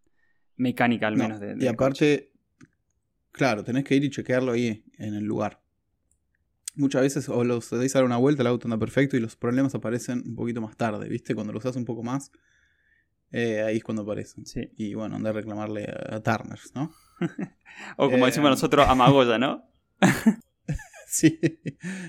mecánica 0.56 1.08
al 1.08 1.16
menos. 1.16 1.40
de, 1.40 1.56
y 1.58 1.66
aparte, 1.66 2.30
claro, 3.34 3.64
tenés 3.64 3.84
que 3.84 3.96
ir 3.96 4.04
y 4.04 4.10
chequearlo 4.10 4.52
ahí 4.52 4.84
en 4.96 5.14
el 5.14 5.24
lugar. 5.24 5.60
Muchas 6.76 7.02
veces 7.02 7.28
o 7.28 7.44
los 7.44 7.70
deis 7.70 7.94
a 7.94 7.98
dar 7.98 8.06
una 8.06 8.16
vuelta, 8.16 8.42
el 8.42 8.46
auto 8.46 8.66
anda 8.66 8.78
perfecto 8.78 9.16
y 9.16 9.20
los 9.20 9.36
problemas 9.36 9.74
aparecen 9.74 10.22
un 10.26 10.34
poquito 10.34 10.60
más 10.60 10.76
tarde, 10.76 11.08
¿viste? 11.08 11.34
Cuando 11.34 11.52
los 11.52 11.64
haces 11.64 11.76
un 11.76 11.84
poco 11.84 12.02
más, 12.02 12.32
eh, 13.32 13.62
ahí 13.62 13.76
es 13.76 13.84
cuando 13.84 14.02
aparecen. 14.02 14.46
Sí. 14.46 14.70
Y 14.76 14.94
bueno, 14.94 15.16
anda 15.16 15.30
a 15.30 15.32
reclamarle 15.32 15.84
a, 15.84 16.20
Turners, 16.20 16.72
¿no? 16.74 16.92
o 17.96 18.10
como 18.10 18.26
decimos 18.26 18.48
eh, 18.48 18.50
nosotros, 18.50 18.86
a 18.88 18.94
Magoya, 18.94 19.38
¿no? 19.38 19.64
Sí, 21.06 21.38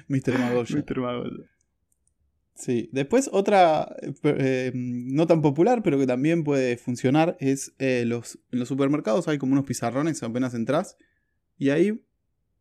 Mr. 0.07 0.39
Magoya. 0.39 0.75
Mr. 0.83 0.99
Magoya. 0.99 1.45
Sí, 2.55 2.89
después 2.93 3.29
otra 3.33 3.95
eh, 4.23 4.71
no 4.73 5.27
tan 5.27 5.41
popular, 5.41 5.83
pero 5.83 5.99
que 5.99 6.07
también 6.07 6.45
puede 6.45 6.77
funcionar, 6.77 7.35
es 7.41 7.75
eh, 7.79 8.03
los, 8.07 8.39
en 8.51 8.59
los 8.59 8.69
supermercados 8.69 9.27
hay 9.27 9.37
como 9.37 9.51
unos 9.51 9.65
pizarrones 9.65 10.23
apenas 10.23 10.53
entras. 10.53 10.97
Y 11.57 11.69
ahí, 11.69 12.01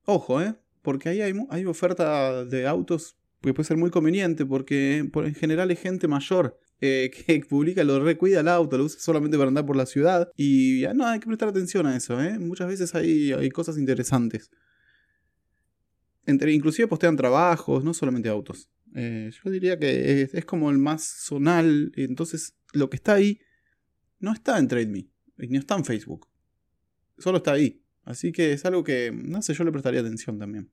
ojo, 0.05 0.41
¿eh? 0.41 0.55
Porque 0.83 1.09
ahí 1.09 1.21
hay, 1.21 1.33
hay 1.51 1.65
oferta 1.65 2.45
de 2.45 2.67
autos 2.67 3.17
que 3.41 3.53
puede 3.53 3.67
ser 3.67 3.77
muy 3.77 3.91
conveniente, 3.91 4.47
porque 4.47 5.09
por, 5.13 5.27
en 5.27 5.35
general 5.35 5.71
hay 5.71 5.77
gente 5.77 6.09
mayor 6.09 6.59
eh, 6.81 7.11
que 7.27 7.41
publica, 7.41 7.85
lo 7.85 8.03
recuida 8.03 8.41
el 8.41 8.49
auto, 8.49 8.79
lo 8.79 8.85
usa 8.85 9.01
solamente 9.01 9.37
para 9.37 9.49
andar 9.49 9.67
por 9.67 9.77
la 9.77 9.87
ciudad. 9.87 10.31
Y 10.37 10.81
ya 10.81 10.95
no, 10.95 11.07
hay 11.07 11.21
que 11.21 11.27
prestar 11.27 11.49
atención 11.49 11.87
a 11.87 11.97
eso, 11.97 12.23
¿eh? 12.23 12.39
Muchas 12.39 12.69
veces 12.69 12.95
hay, 12.95 13.33
hay 13.33 13.51
cosas 13.51 13.79
interesantes 13.79 14.51
inclusive 16.27 16.89
postean 16.89 17.17
trabajos, 17.17 17.85
no 17.85 17.95
solamente 17.95 18.29
autos. 18.29 18.71
Eh, 18.95 19.31
yo 19.33 19.51
diría 19.51 19.79
que 19.79 20.29
es, 20.33 20.45
como 20.45 20.71
el 20.71 20.79
más 20.79 21.03
zonal. 21.03 21.93
Entonces, 21.97 22.55
lo 22.73 22.89
que 22.91 22.97
está 22.97 23.15
ahí 23.15 23.41
no 24.19 24.33
está 24.33 24.59
en 24.59 24.69
TradeMe, 24.69 25.09
ni 25.37 25.59
está 25.59 25.77
en 25.77 25.85
Facebook. 25.85 26.29
Solo 27.19 27.39
está 27.39 27.53
ahí. 27.53 27.84
Así 28.05 28.33
que 28.33 28.53
es 28.53 28.65
algo 28.65 28.85
que, 28.85 29.13
no 29.13 29.43
sé, 29.43 29.55
yo 29.55 29.65
le 29.65 29.73
prestaría 29.73 30.01
atención 30.01 30.39
también. 30.39 30.71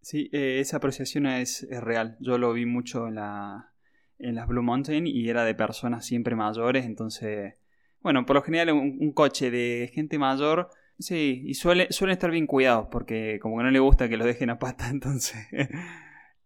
Sí, 0.00 0.28
eh, 0.32 0.60
esa 0.60 0.78
apreciación 0.78 1.26
es, 1.26 1.66
real. 1.70 2.16
Yo 2.20 2.38
lo 2.38 2.52
vi 2.52 2.66
mucho 2.66 3.08
en, 3.08 3.16
la, 3.16 3.72
en 4.18 4.34
las 4.34 4.48
Blue 4.48 4.62
Mountain 4.62 5.06
y 5.06 5.28
era 5.28 5.44
de 5.44 5.54
personas 5.54 6.04
siempre 6.06 6.36
mayores. 6.36 6.84
Entonces, 6.86 7.54
bueno, 8.00 8.26
por 8.26 8.36
lo 8.36 8.42
general 8.42 8.72
un 8.72 9.12
coche 9.12 9.50
de 9.50 9.90
gente 9.94 10.18
mayor 10.18 10.70
Sí, 10.98 11.42
y 11.44 11.54
suele, 11.54 11.88
suelen 11.90 12.12
estar 12.12 12.30
bien 12.30 12.46
cuidados 12.46 12.88
porque 12.90 13.38
como 13.40 13.58
que 13.58 13.64
no 13.64 13.70
le 13.70 13.80
gusta 13.80 14.08
que 14.08 14.16
lo 14.16 14.24
dejen 14.24 14.50
a 14.50 14.58
pata, 14.58 14.88
entonces... 14.90 15.46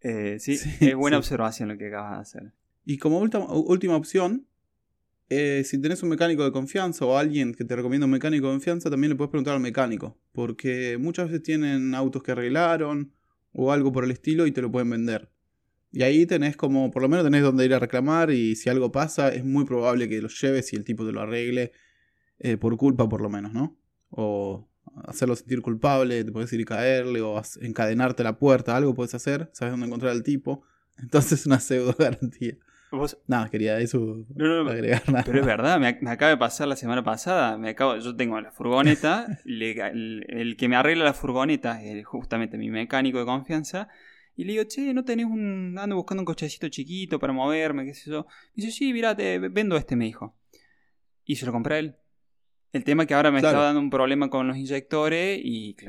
Eh, 0.01 0.39
sí, 0.39 0.53
es 0.81 0.95
buena 0.95 1.19
observación 1.19 1.69
lo 1.69 1.77
que 1.77 1.89
acabas 1.89 2.13
de 2.13 2.21
hacer. 2.21 2.53
Y 2.85 2.99
como 2.99 3.19
última, 3.19 3.47
última 3.47 3.97
opción, 3.97 4.47
eh, 5.31 5.63
si 5.65 5.81
tenés 5.81 6.03
un 6.03 6.09
mecánico 6.09 6.45
de 6.45 6.53
confianza 6.53 7.05
o 7.05 7.17
alguien 7.17 7.55
que 7.55 7.65
te 7.65 7.77
recomienda 7.77 8.07
un 8.07 8.13
mecánico 8.13 8.47
de 8.47 8.55
confianza, 8.55 8.91
también 8.91 9.11
le 9.11 9.17
puedes 9.17 9.31
preguntar 9.31 9.55
al 9.55 9.61
mecánico. 9.61 10.19
Porque 10.33 10.97
muchas 10.99 11.27
veces 11.27 11.43
tienen 11.43 11.95
autos 11.95 12.23
que 12.23 12.33
arreglaron 12.33 13.13
o 13.53 13.73
algo 13.73 13.93
por 13.93 14.05
el 14.05 14.11
estilo 14.11 14.47
y 14.47 14.53
te 14.53 14.63
lo 14.63 14.71
pueden 14.71 14.91
vender. 14.91 15.31
Y 15.91 16.03
ahí 16.03 16.27
tenés 16.27 16.57
como, 16.57 16.91
por 16.91 17.03
lo 17.03 17.09
menos 17.09 17.25
tenés 17.25 17.43
donde 17.43 17.65
ir 17.65 17.75
a 17.75 17.79
reclamar 17.79 18.31
y 18.31 18.57
si 18.57 18.69
algo 18.69 18.93
pasa 18.93 19.33
es 19.35 19.45
muy 19.45 19.65
probable 19.65 20.09
que 20.09 20.21
lo 20.21 20.29
lleves 20.29 20.73
y 20.73 20.77
el 20.77 20.85
tipo 20.85 21.07
te 21.07 21.13
lo 21.13 21.21
arregle 21.21 21.73
eh, 22.39 22.57
por 22.57 22.77
culpa 22.77 23.09
por 23.09 23.23
lo 23.23 23.31
menos, 23.31 23.53
¿no? 23.53 23.79
O 24.11 24.69
hacerlo 25.07 25.35
sentir 25.37 25.63
culpable, 25.63 26.25
te 26.25 26.33
puedes 26.33 26.53
ir 26.53 26.61
y 26.61 26.65
caerle 26.65 27.21
o 27.21 27.41
encadenarte 27.61 28.23
a 28.23 28.25
la 28.25 28.39
puerta, 28.39 28.77
algo 28.77 28.95
puedes 28.95 29.15
hacer, 29.15 29.51
sabes 29.53 29.73
dónde 29.73 29.87
encontrar 29.87 30.13
al 30.13 30.23
tipo. 30.23 30.63
Entonces 30.99 31.41
es 31.41 31.47
una 31.47 31.61
pseudo 31.61 31.95
garantía. 31.99 32.57
Nada, 33.27 33.49
quería 33.51 33.79
eso 33.81 34.25
agregar 34.69 35.03
nada. 35.09 35.25
Pero 35.25 35.41
es 35.41 35.47
verdad, 35.47 35.79
me, 35.79 35.89
acaba 35.89 36.31
de 36.31 36.37
pasar 36.37 36.69
la 36.69 36.77
semana 36.77 37.05
pasada. 37.05 37.59
Me 37.59 37.71
acabo, 37.71 37.97
yo 37.99 38.17
tengo 38.17 38.41
la 38.41 38.51
furgoneta, 38.51 39.27
el, 39.45 40.57
que 40.59 40.69
me 40.69 40.77
arregla 40.77 41.05
la 41.05 41.13
furgoneta 41.13 41.83
es 41.83 42.07
justamente 42.07 42.57
mi 42.57 42.71
mecánico 42.71 43.19
de 43.19 43.27
confianza. 43.27 43.89
Y 44.37 44.45
le 44.45 44.53
digo, 44.53 44.65
che, 44.65 44.95
¿no 44.95 45.05
tenés 45.05 45.27
un. 45.27 45.77
ando 45.79 45.97
buscando 45.97 46.23
un 46.23 46.27
cochecito 46.27 46.69
chiquito 46.69 47.19
para 47.19 47.33
moverme, 47.33 47.85
qué 47.85 47.95
sé 47.95 48.11
yo? 48.11 48.27
Y 48.55 48.63
dice, 48.63 48.73
sí, 48.73 48.93
mira, 48.93 49.15
te 49.17 49.39
vendo 49.39 49.77
este, 49.77 49.97
me 49.97 50.05
dijo. 50.05 50.37
Y 51.25 51.37
se 51.37 51.45
lo 51.45 51.53
compré 51.53 51.75
a 51.75 51.79
él. 51.81 51.97
El 52.73 52.85
tema 52.85 53.03
es 53.03 53.09
que 53.09 53.15
ahora 53.15 53.31
me 53.31 53.39
estaba 53.39 53.65
dando 53.65 53.81
un 53.81 53.91
problema 53.91 54.31
con 54.31 54.47
los 54.47 54.57
inyectores 54.57 55.41
y. 55.43 55.77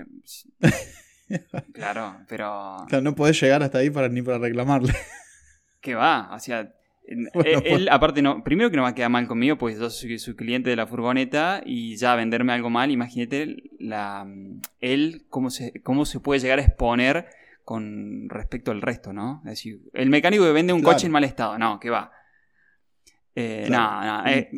Claro, 1.73 2.25
pero. 2.27 2.77
Claro, 2.87 3.03
no 3.03 3.13
podés 3.13 3.39
llegar 3.39 3.61
hasta 3.61 3.77
ahí 3.77 3.91
para, 3.91 4.09
ni 4.09 4.23
para 4.23 4.39
reclamarle. 4.39 4.93
¿Qué 5.79 5.93
va? 5.93 6.29
O 6.33 6.39
sea, 6.39 6.73
eh, 7.45 7.61
él, 7.65 7.89
aparte, 7.89 8.21
no, 8.21 8.43
primero 8.43 8.69
que 8.69 8.77
no 8.77 8.83
va 8.83 8.89
a 8.89 8.95
quedar 8.95 9.09
mal 9.09 9.27
conmigo, 9.27 9.57
pues 9.57 9.79
yo 9.79 9.89
soy 9.89 10.19
su 10.19 10.35
cliente 10.35 10.69
de 10.69 10.75
la 10.75 10.87
furgoneta 10.87 11.61
y 11.65 11.95
ya 11.95 12.15
venderme 12.15 12.53
algo 12.53 12.69
mal, 12.69 12.91
imagínate 12.91 13.57
la, 13.79 14.27
él 14.79 15.25
cómo 15.29 15.49
se, 15.49 15.81
cómo 15.81 16.05
se 16.05 16.19
puede 16.19 16.39
llegar 16.39 16.59
a 16.59 16.63
exponer 16.63 17.27
con 17.63 18.29
respecto 18.29 18.71
al 18.71 18.81
resto, 18.81 19.13
¿no? 19.13 19.41
Es 19.45 19.51
decir, 19.51 19.81
el 19.93 20.09
mecánico 20.09 20.43
que 20.43 20.51
vende 20.51 20.73
un 20.73 20.81
coche 20.81 21.05
en 21.05 21.11
mal 21.11 21.23
estado, 21.23 21.57
no, 21.57 21.79
que 21.79 21.89
va. 21.89 22.11
Eh, 23.35 23.67
Nada, 23.69 24.23
eh, 24.31 24.49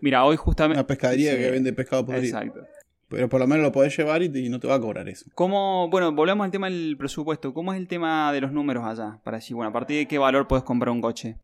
mira, 0.00 0.24
hoy 0.24 0.36
justamente... 0.36 0.80
Una 0.80 0.86
pescadería 0.86 1.36
que 1.36 1.50
vende 1.50 1.72
pescado 1.72 2.04
podrido. 2.06 2.24
Exacto. 2.24 2.66
Pero 3.08 3.28
por 3.28 3.40
lo 3.40 3.46
menos 3.46 3.62
lo 3.62 3.72
podés 3.72 3.96
llevar 3.96 4.22
y, 4.22 4.48
no 4.48 4.58
te 4.58 4.66
va 4.66 4.74
a 4.74 4.80
cobrar 4.80 5.08
eso. 5.08 5.26
¿Cómo, 5.34 5.88
bueno, 5.90 6.12
volvemos 6.12 6.44
al 6.44 6.50
tema 6.50 6.68
del 6.68 6.96
presupuesto. 6.98 7.54
¿Cómo 7.54 7.72
es 7.72 7.78
el 7.78 7.86
tema 7.86 8.32
de 8.32 8.40
los 8.40 8.52
números 8.52 8.84
allá? 8.84 9.20
Para 9.22 9.36
decir, 9.36 9.54
bueno, 9.54 9.70
a 9.70 9.72
partir 9.72 9.98
de 9.98 10.08
qué 10.08 10.18
valor 10.18 10.48
puedes 10.48 10.64
comprar 10.64 10.90
un 10.90 11.00
coche. 11.00 11.36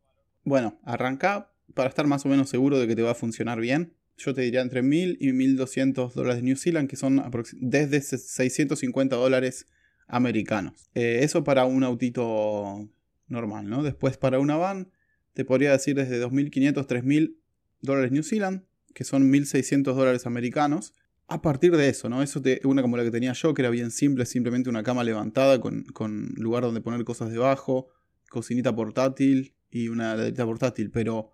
Bueno, 0.45 0.81
arranca 0.85 1.53
para 1.75 1.89
estar 1.89 2.07
más 2.07 2.27
o 2.27 2.29
menos 2.29 2.49
seguro 2.49 2.79
de 2.79 2.87
que 2.87 2.97
te 2.97 3.03
va 3.03 3.13
a 3.13 3.15
funcionar 3.15 3.61
bien. 3.61 3.95
Yo 4.17 4.35
te 4.35 4.43
diría 4.43 4.61
entre 4.61 4.83
1000 4.83 5.19
y 5.21 5.33
1200 5.33 6.15
dólares 6.15 6.37
de 6.37 6.43
New 6.43 6.57
Zealand, 6.57 6.89
que 6.89 6.97
son 6.97 7.23
desde 7.61 8.01
650 8.01 9.17
dólares 9.17 9.67
americanos. 10.07 10.75
Eh, 10.95 11.21
eso 11.23 11.45
para 11.45 11.65
un 11.65 11.85
autito 11.85 12.89
normal, 13.29 13.69
¿no? 13.69 13.83
Después 13.83 14.19
para 14.19 14.39
una 14.39 14.57
van, 14.57 14.91
te 15.33 15.45
podría 15.45 15.73
decir 15.73 15.97
desde 15.97 16.19
2500, 16.19 16.87
3000 16.87 17.39
dólares 17.81 18.13
New 18.13 18.23
Zealand, 18.23 18.65
que 18.95 19.05
son 19.05 19.31
1600 19.31 19.97
dólares 19.97 20.27
americanos. 20.27 20.95
A 21.29 21.41
partir 21.41 21.75
de 21.77 21.89
eso, 21.89 22.11
¿no? 22.11 22.23
Eso 22.23 22.43
te, 22.43 22.61
una 22.65 22.83
como 22.83 22.97
la 22.97 23.05
que 23.05 23.11
tenía 23.11 23.33
yo, 23.33 23.55
que 23.55 23.63
era 23.63 23.71
bien 23.71 23.91
simple, 23.91 24.27
simplemente 24.27 24.69
una 24.69 24.83
cama 24.83 25.03
levantada 25.03 25.61
con, 25.61 25.85
con 25.85 26.35
lugar 26.37 26.63
donde 26.63 26.83
poner 26.83 27.03
cosas 27.05 27.31
debajo, 27.31 27.89
cocinita 28.29 28.75
portátil, 28.75 29.55
y 29.73 29.89
una 29.89 30.15
ladrita 30.15 30.45
portátil, 30.45 30.91
pero 30.91 31.33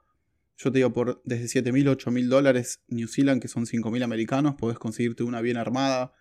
yo 0.57 0.73
te 0.73 0.79
digo, 0.79 0.93
por 0.93 1.21
desde 1.25 1.63
7.000, 1.63 1.97
8.000 1.97 2.29
dólares 2.29 2.83
New 2.89 3.09
Zealand, 3.09 3.43
que 3.43 3.49
son 3.49 3.67
5.000 3.67 4.03
americanos, 4.03 4.55
podés 4.55 4.79
conseguirte 4.79 5.25
una 5.25 5.41
bien 5.41 5.57
armada, 5.57 6.13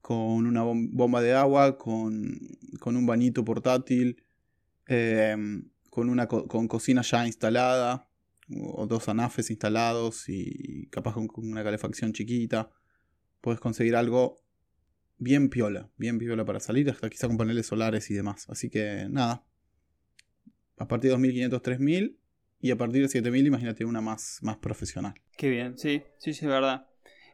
con 0.00 0.46
una 0.46 0.62
bomba 0.62 1.20
de 1.20 1.34
agua, 1.34 1.78
con, 1.78 2.38
con 2.78 2.96
un 2.96 3.06
bañito 3.06 3.44
portátil, 3.44 4.22
em, 4.86 5.68
con 5.90 6.08
una 6.08 6.28
con 6.28 6.68
cocina 6.68 7.02
ya 7.02 7.26
instalada, 7.26 8.08
o 8.54 8.86
dos 8.86 9.08
anafes 9.08 9.50
instalados 9.50 10.28
y 10.28 10.88
capaz 10.90 11.14
con, 11.14 11.28
una 11.36 11.64
calefacción 11.64 12.12
chiquita. 12.12 12.70
Puedes 13.40 13.60
conseguir 13.60 13.96
algo 13.96 14.38
bien 15.18 15.48
piola, 15.48 15.90
bien 15.96 16.18
piola 16.18 16.44
para 16.44 16.60
salir, 16.60 16.90
hasta 16.90 17.08
quizá 17.10 17.26
con 17.26 17.36
paneles 17.36 17.66
solares 17.66 18.10
y 18.10 18.14
demás. 18.14 18.46
Así 18.48 18.70
que 18.70 19.06
nada, 19.10 19.45
a 20.78 20.88
partir 20.88 21.10
de 21.10 21.16
2.500, 21.16 21.60
3.000 21.62 22.16
y 22.60 22.70
a 22.70 22.76
partir 22.76 23.02
de 23.02 23.08
7.000 23.08 23.46
imagínate 23.46 23.84
una 23.84 24.00
más, 24.00 24.38
más 24.42 24.56
profesional. 24.56 25.14
Qué 25.36 25.48
bien, 25.50 25.78
sí, 25.78 26.02
sí, 26.18 26.32
sí, 26.32 26.44
es 26.44 26.50
verdad. 26.50 26.86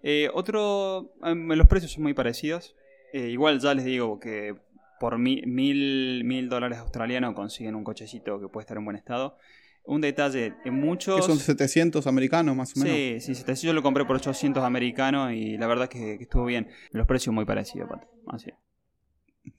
Eh, 0.02 0.28
otro, 0.34 1.14
em, 1.24 1.48
los 1.48 1.66
precios 1.66 1.92
son 1.92 2.02
muy 2.02 2.14
parecidos. 2.14 2.74
Eh, 3.12 3.28
igual 3.28 3.60
ya 3.60 3.74
les 3.74 3.84
digo 3.84 4.18
que 4.18 4.56
por 4.98 5.18
mil, 5.18 5.46
mil, 5.46 6.48
dólares 6.48 6.78
australianos 6.78 7.34
consiguen 7.34 7.74
un 7.74 7.84
cochecito 7.84 8.40
que 8.40 8.48
puede 8.48 8.62
estar 8.62 8.76
en 8.76 8.84
buen 8.84 8.96
estado. 8.96 9.36
Un 9.84 10.00
detalle, 10.00 10.54
en 10.64 10.74
muchos... 10.74 11.16
Que 11.16 11.22
son 11.22 11.38
700 11.38 12.06
americanos 12.06 12.54
más 12.54 12.76
o 12.76 12.80
menos. 12.80 12.94
Sí, 12.94 13.16
sí, 13.18 13.34
700. 13.34 13.62
Yo 13.62 13.72
lo 13.72 13.82
compré 13.82 14.04
por 14.04 14.16
800 14.16 14.62
americanos 14.62 15.32
y 15.32 15.56
la 15.56 15.66
verdad 15.66 15.88
que, 15.88 16.18
que 16.18 16.22
estuvo 16.22 16.44
bien. 16.44 16.68
Los 16.92 17.06
precios 17.06 17.34
muy 17.34 17.44
parecidos, 17.44 17.90
Así. 18.28 18.52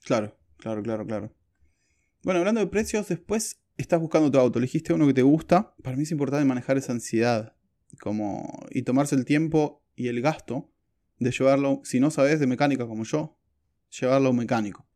Claro, 0.05 0.37
claro, 0.57 0.81
claro, 0.81 1.05
claro. 1.05 1.33
Bueno, 2.23 2.39
hablando 2.39 2.61
de 2.61 2.67
precios, 2.67 3.09
después 3.09 3.62
estás 3.77 3.99
buscando 3.99 4.31
tu 4.31 4.37
auto, 4.39 4.59
elegiste 4.59 4.93
uno 4.93 5.07
que 5.07 5.13
te 5.13 5.21
gusta, 5.21 5.75
para 5.83 5.95
mí 5.97 6.03
es 6.03 6.11
importante 6.11 6.45
manejar 6.45 6.77
esa 6.77 6.91
ansiedad 6.91 7.55
como, 7.99 8.65
y 8.71 8.83
tomarse 8.83 9.15
el 9.15 9.25
tiempo 9.25 9.83
y 9.95 10.07
el 10.07 10.21
gasto 10.21 10.71
de 11.19 11.31
llevarlo, 11.31 11.81
si 11.83 11.99
no 11.99 12.11
sabes 12.11 12.39
de 12.39 12.47
mecánica 12.47 12.85
como 12.85 13.03
yo, 13.03 13.37
llevarlo 13.99 14.27
a 14.27 14.31
un 14.31 14.37
mecánico. 14.37 14.87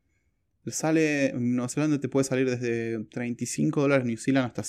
Sale, 0.71 1.29
en 1.29 1.55
Nueva 1.55 1.69
Zelanda 1.69 1.99
te 1.99 2.09
puede 2.09 2.25
salir 2.25 2.49
desde 2.49 3.03
35 3.05 3.81
dólares 3.81 4.05
New 4.05 4.17
Zealand 4.17 4.47
hasta 4.47 4.63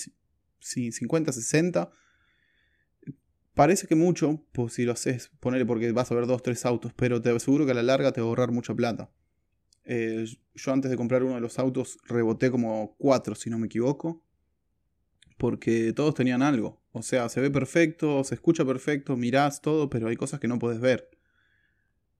50, 0.59 1.31
60. 1.31 1.91
Parece 3.53 3.87
que 3.87 3.95
mucho, 3.95 4.45
pues 4.53 4.73
si 4.73 4.85
lo 4.85 4.93
haces, 4.93 5.31
ponerle 5.39 5.65
porque 5.65 5.91
vas 5.91 6.09
a 6.11 6.15
ver 6.15 6.25
dos, 6.25 6.41
tres 6.41 6.65
autos, 6.65 6.93
pero 6.93 7.21
te 7.21 7.29
aseguro 7.29 7.65
que 7.65 7.71
a 7.71 7.75
la 7.75 7.83
larga 7.83 8.13
te 8.13 8.21
va 8.21 8.27
a 8.27 8.29
ahorrar 8.29 8.51
mucha 8.51 8.73
plata. 8.73 9.11
Eh, 9.91 10.23
yo 10.53 10.71
antes 10.71 10.91
de 10.91 10.97
comprar 10.97 11.23
uno 11.23 11.33
de 11.33 11.41
los 11.41 11.57
autos 11.57 11.97
reboté 12.05 12.51
como 12.51 12.95
cuatro, 12.99 13.33
si 13.33 13.49
no 13.49 13.57
me 13.57 13.65
equivoco. 13.65 14.23
Porque 15.35 15.93
todos 15.93 16.13
tenían 16.13 16.43
algo. 16.43 16.79
O 16.91 17.01
sea, 17.01 17.27
se 17.27 17.41
ve 17.41 17.49
perfecto, 17.49 18.23
se 18.23 18.35
escucha 18.35 18.63
perfecto, 18.63 19.17
mirás 19.17 19.61
todo, 19.61 19.89
pero 19.89 20.07
hay 20.07 20.15
cosas 20.15 20.39
que 20.39 20.47
no 20.47 20.59
puedes 20.59 20.79
ver. 20.79 21.09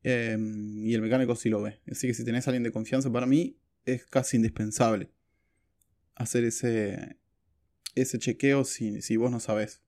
Em, 0.01 0.83
y 0.83 0.95
el 0.95 1.01
mecánico 1.03 1.35
sí 1.35 1.49
lo 1.49 1.61
ve. 1.61 1.79
Así 1.91 2.07
que 2.07 2.15
si 2.15 2.25
tenés 2.25 2.47
a 2.47 2.49
alguien 2.49 2.63
de 2.63 2.71
confianza, 2.71 3.11
para 3.11 3.27
mí 3.27 3.59
es 3.85 4.03
casi 4.07 4.37
indispensable 4.37 5.11
hacer 6.15 6.45
ese, 6.45 7.19
ese 7.93 8.17
chequeo 8.17 8.63
si, 8.63 9.03
si 9.03 9.15
vos 9.15 9.29
no 9.29 9.39
sabés 9.39 9.83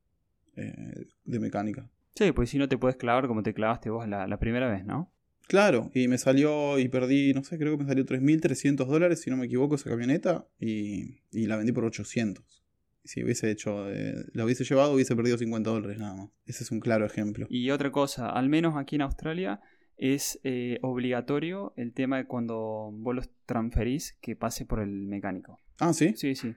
eh, 0.55 1.07
de 1.23 1.39
mecánica. 1.39 1.89
Sí, 2.13 2.31
pues 2.31 2.51
si 2.51 2.59
no 2.59 2.69
te 2.69 2.77
puedes 2.77 2.97
clavar 2.97 3.27
como 3.27 3.41
te 3.41 3.55
clavaste 3.55 3.89
vos 3.89 4.07
la 4.07 4.37
primera 4.37 4.69
vez, 4.69 4.85
¿no? 4.85 5.11
Claro, 5.51 5.91
y 5.93 6.07
me 6.07 6.17
salió 6.17 6.79
y 6.79 6.87
perdí, 6.87 7.33
no 7.33 7.43
sé, 7.43 7.57
creo 7.57 7.73
que 7.73 7.83
me 7.83 7.89
salió 7.89 8.05
3.300 8.05 8.85
dólares, 8.85 9.19
si 9.19 9.29
no 9.29 9.35
me 9.35 9.47
equivoco, 9.47 9.75
esa 9.75 9.89
camioneta, 9.89 10.47
y, 10.57 11.17
la 11.33 11.57
vendí 11.57 11.73
por 11.73 11.83
800. 11.83 12.63
Si 13.03 13.21
hubiese 13.21 13.51
hecho, 13.51 13.91
eh, 13.91 14.15
la 14.31 14.45
hubiese 14.45 14.63
llevado, 14.63 14.93
hubiese 14.93 15.13
perdido 15.13 15.37
50 15.37 15.69
dólares 15.69 15.97
nada 15.97 16.15
más. 16.15 16.29
Ese 16.45 16.63
es 16.63 16.71
un 16.71 16.79
claro 16.79 17.05
ejemplo. 17.05 17.47
Y 17.49 17.69
otra 17.71 17.91
cosa, 17.91 18.29
al 18.29 18.47
menos 18.47 18.77
aquí 18.77 18.95
en 18.95 19.01
Australia, 19.01 19.59
es 19.97 20.39
eh, 20.45 20.79
obligatorio 20.83 21.73
el 21.75 21.91
tema 21.91 22.15
de 22.15 22.27
cuando 22.27 22.89
vos 22.93 23.13
los 23.13 23.29
transferís 23.45 24.17
que 24.21 24.37
pase 24.37 24.65
por 24.65 24.79
el 24.79 25.05
mecánico. 25.05 25.59
Ah, 25.81 25.91
sí. 25.91 26.13
Sí, 26.15 26.33
sí. 26.33 26.55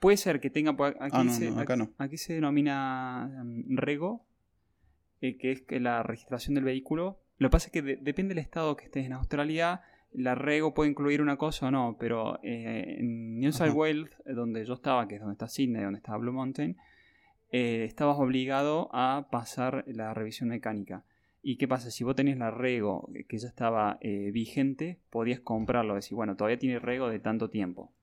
Puede 0.00 0.16
ser 0.16 0.40
que 0.40 0.50
tenga. 0.50 0.72
Aquí, 0.72 0.96
ah, 1.12 1.22
no, 1.22 1.38
no, 1.38 1.60
acá 1.60 1.76
no. 1.76 1.92
aquí 1.96 2.16
se 2.16 2.32
denomina 2.32 3.30
mm, 3.44 3.76
rego, 3.76 4.26
eh, 5.20 5.38
que 5.38 5.52
es 5.52 5.80
la 5.80 6.02
registración 6.02 6.56
del 6.56 6.64
vehículo 6.64 7.20
lo 7.40 7.48
que 7.48 7.52
pasa 7.52 7.66
es 7.68 7.72
que 7.72 7.82
depende 7.82 8.34
del 8.34 8.44
estado 8.44 8.76
que 8.76 8.84
estés 8.84 9.06
en 9.06 9.14
Australia, 9.14 9.80
la 10.12 10.34
rego 10.34 10.74
puede 10.74 10.90
incluir 10.90 11.22
una 11.22 11.38
cosa 11.38 11.68
o 11.68 11.70
no, 11.70 11.96
pero 11.98 12.38
eh, 12.42 12.96
en 12.98 13.40
New 13.40 13.50
South 13.50 13.72
Wales, 13.72 14.10
eh, 14.26 14.34
donde 14.34 14.66
yo 14.66 14.74
estaba, 14.74 15.08
que 15.08 15.14
es 15.14 15.22
donde 15.22 15.32
está 15.32 15.48
Sydney, 15.48 15.82
donde 15.82 15.96
está 15.96 16.14
Blue 16.18 16.34
Mountain, 16.34 16.76
eh, 17.50 17.84
estabas 17.84 18.18
obligado 18.18 18.90
a 18.92 19.28
pasar 19.30 19.84
la 19.86 20.12
revisión 20.12 20.50
mecánica. 20.50 21.06
¿Y 21.40 21.56
qué 21.56 21.66
pasa? 21.66 21.90
Si 21.90 22.04
vos 22.04 22.14
tenés 22.14 22.36
la 22.36 22.50
rego 22.50 23.08
que 23.26 23.38
ya 23.38 23.48
estaba 23.48 23.98
vigente, 24.02 25.00
podías 25.08 25.40
comprarlo. 25.40 25.94
Decir, 25.94 26.14
bueno, 26.14 26.36
todavía 26.36 26.58
tiene 26.58 26.78
rego 26.78 27.08
de 27.08 27.20
tanto 27.20 27.48
tiempo. 27.48 27.94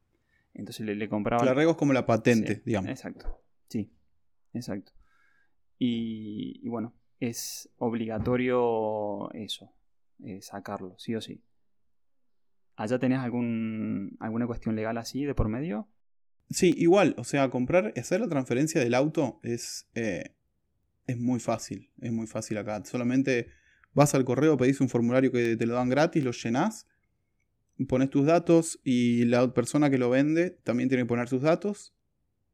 Entonces 0.56 0.84
le, 0.84 0.96
le 0.96 1.08
compraba. 1.08 1.46
La 1.46 1.54
rego 1.54 1.70
es 1.70 1.78
como 1.78 1.94
la 1.94 2.08
patente, 2.08 2.64
digamos. 2.66 2.90
Exacto. 2.90 3.40
Sí, 3.68 3.92
exacto. 4.54 4.94
y 5.78 6.68
bueno, 6.68 6.96
es 7.20 7.70
obligatorio 7.78 9.32
eso, 9.34 9.74
eh, 10.24 10.42
sacarlo, 10.42 10.96
sí 10.98 11.16
o 11.16 11.22
sí. 11.22 11.44
¿Allá 12.76 13.00
tenés 13.00 13.20
alguna 13.20 14.48
cuestión 14.48 14.76
legal 14.76 14.98
así 14.98 15.26
de 15.26 15.34
por 15.34 15.50
medio? 15.50 15.90
Sí, 16.50 16.74
igual, 16.78 17.16
o 17.18 17.24
sea, 17.24 17.50
comprar, 17.50 17.92
hacer 17.98 18.22
la 18.22 18.30
transferencia 18.30 18.80
del 18.80 18.94
auto 18.94 19.40
es, 19.44 19.90
eh, 19.96 20.36
es 21.08 21.18
muy 21.18 21.40
fácil, 21.40 21.92
es 22.00 22.12
muy 22.12 22.28
fácil 22.28 22.58
acá. 22.58 22.84
Solamente 22.86 23.48
vas 23.94 24.14
al 24.14 24.24
correo, 24.24 24.58
pedís 24.58 24.80
un 24.80 24.90
formulario 24.90 25.32
que 25.32 25.58
te 25.58 25.66
lo 25.66 25.74
dan 25.74 25.90
gratis, 25.90 26.24
lo 26.24 26.32
llenás, 26.32 26.88
pones 27.88 28.10
tus 28.10 28.26
datos 28.26 28.80
y 28.84 29.26
la 29.26 29.54
persona 29.54 29.90
que 29.90 29.98
lo 29.98 30.10
vende 30.10 30.52
también 30.52 30.88
tiene 30.88 31.04
que 31.04 31.08
poner 31.10 31.28
sus 31.28 31.42
datos. 31.42 31.96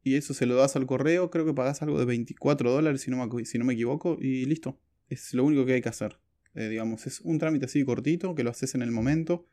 Y 0.04 0.16
eso 0.16 0.34
se 0.34 0.46
lo 0.46 0.56
das 0.56 0.76
al 0.76 0.86
correo, 0.86 1.30
creo 1.30 1.46
que 1.46 1.54
pagás 1.54 1.82
algo 1.82 1.98
de 1.98 2.06
24 2.06 2.72
dólares 2.72 3.02
si 3.02 3.12
no 3.12 3.26
me, 3.26 3.46
si 3.46 3.58
no 3.58 3.66
me 3.66 3.74
equivoco, 3.74 4.18
y 4.20 4.46
listo. 4.46 4.80
Es 5.10 5.34
lo 5.34 5.46
único 5.46 5.66
que 5.66 5.74
hay 5.74 5.82
que 5.82 5.90
hacer. 5.90 6.18
Eh, 6.56 6.70
digamos, 6.70 7.08
es 7.08 7.22
un 7.22 7.40
trámite 7.40 7.66
así 7.66 7.84
cortito, 7.84 8.36
que 8.36 8.44
lo 8.44 8.50
haces 8.50 8.76
en 8.76 8.82
el 8.82 8.92
momento. 8.92 9.48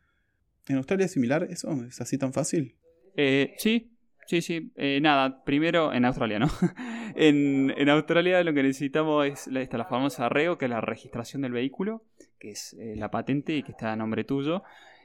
¿En 0.68 0.76
Australia 0.76 1.06
es 1.06 1.12
similar 1.12 1.46
eso? 1.50 1.72
¿Es 1.84 2.00
así 2.00 2.18
tan 2.18 2.32
fácil? 2.32 2.74
Eh, 3.16 3.54
sí, 3.58 3.90
sí, 4.26 4.42
sí. 4.42 4.72
Eh, 4.76 5.00
nada, 5.00 5.42
primero 5.44 5.92
en 5.92 6.04
Australia, 6.04 6.38
¿no? 6.38 6.48
en, 7.16 7.72
en, 7.76 7.88
Australia 7.88 8.42
lo 8.44 8.52
que 8.52 8.62
necesitamos 8.62 9.26
es 9.26 9.46
la, 9.46 9.66
la 9.70 9.84
famosa 9.84 10.28
REO, 10.28 10.58
que 10.58 10.66
es 10.66 10.70
la 10.70 10.80
registración 10.80 11.42
del 11.42 11.52
vehículo, 11.52 12.04
que 12.38 12.50
es 12.50 12.74
eh, 12.78 12.94
la 12.96 13.10
patente 13.10 13.56
y 13.56 13.62
que 13.62 13.72
está 13.72 13.92
a 13.92 13.96
nombre 13.96 14.24
tuyo. 14.24 14.62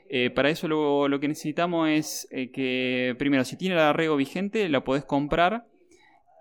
Eh, 0.08 0.30
para 0.30 0.50
eso 0.50 0.68
lo, 0.68 1.08
lo, 1.08 1.20
que 1.20 1.28
necesitamos 1.28 1.90
es 1.90 2.28
eh, 2.32 2.52
que, 2.52 3.16
primero, 3.18 3.44
si 3.44 3.58
tiene 3.58 3.76
la 3.76 3.92
REGO 3.92 4.16
vigente, 4.16 4.70
la 4.70 4.84
podés 4.84 5.04
comprar 5.04 5.66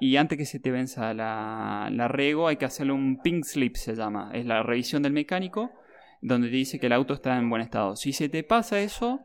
y 0.00 0.16
antes 0.16 0.36
que 0.36 0.44
se 0.44 0.60
te 0.60 0.70
venza 0.70 1.14
la, 1.14 1.88
la 1.90 2.08
REGO 2.08 2.48
hay 2.48 2.56
que 2.56 2.66
hacerle 2.66 2.92
un 2.92 3.22
pink 3.22 3.44
slip, 3.44 3.76
se 3.76 3.94
llama. 3.94 4.30
Es 4.34 4.44
la 4.44 4.62
revisión 4.62 5.02
del 5.02 5.12
mecánico 5.12 5.72
donde 6.20 6.48
te 6.48 6.56
dice 6.56 6.78
que 6.80 6.86
el 6.86 6.92
auto 6.92 7.14
está 7.14 7.38
en 7.38 7.48
buen 7.48 7.62
estado. 7.62 7.96
Si 7.96 8.12
se 8.12 8.28
te 8.28 8.42
pasa 8.42 8.80
eso, 8.80 9.20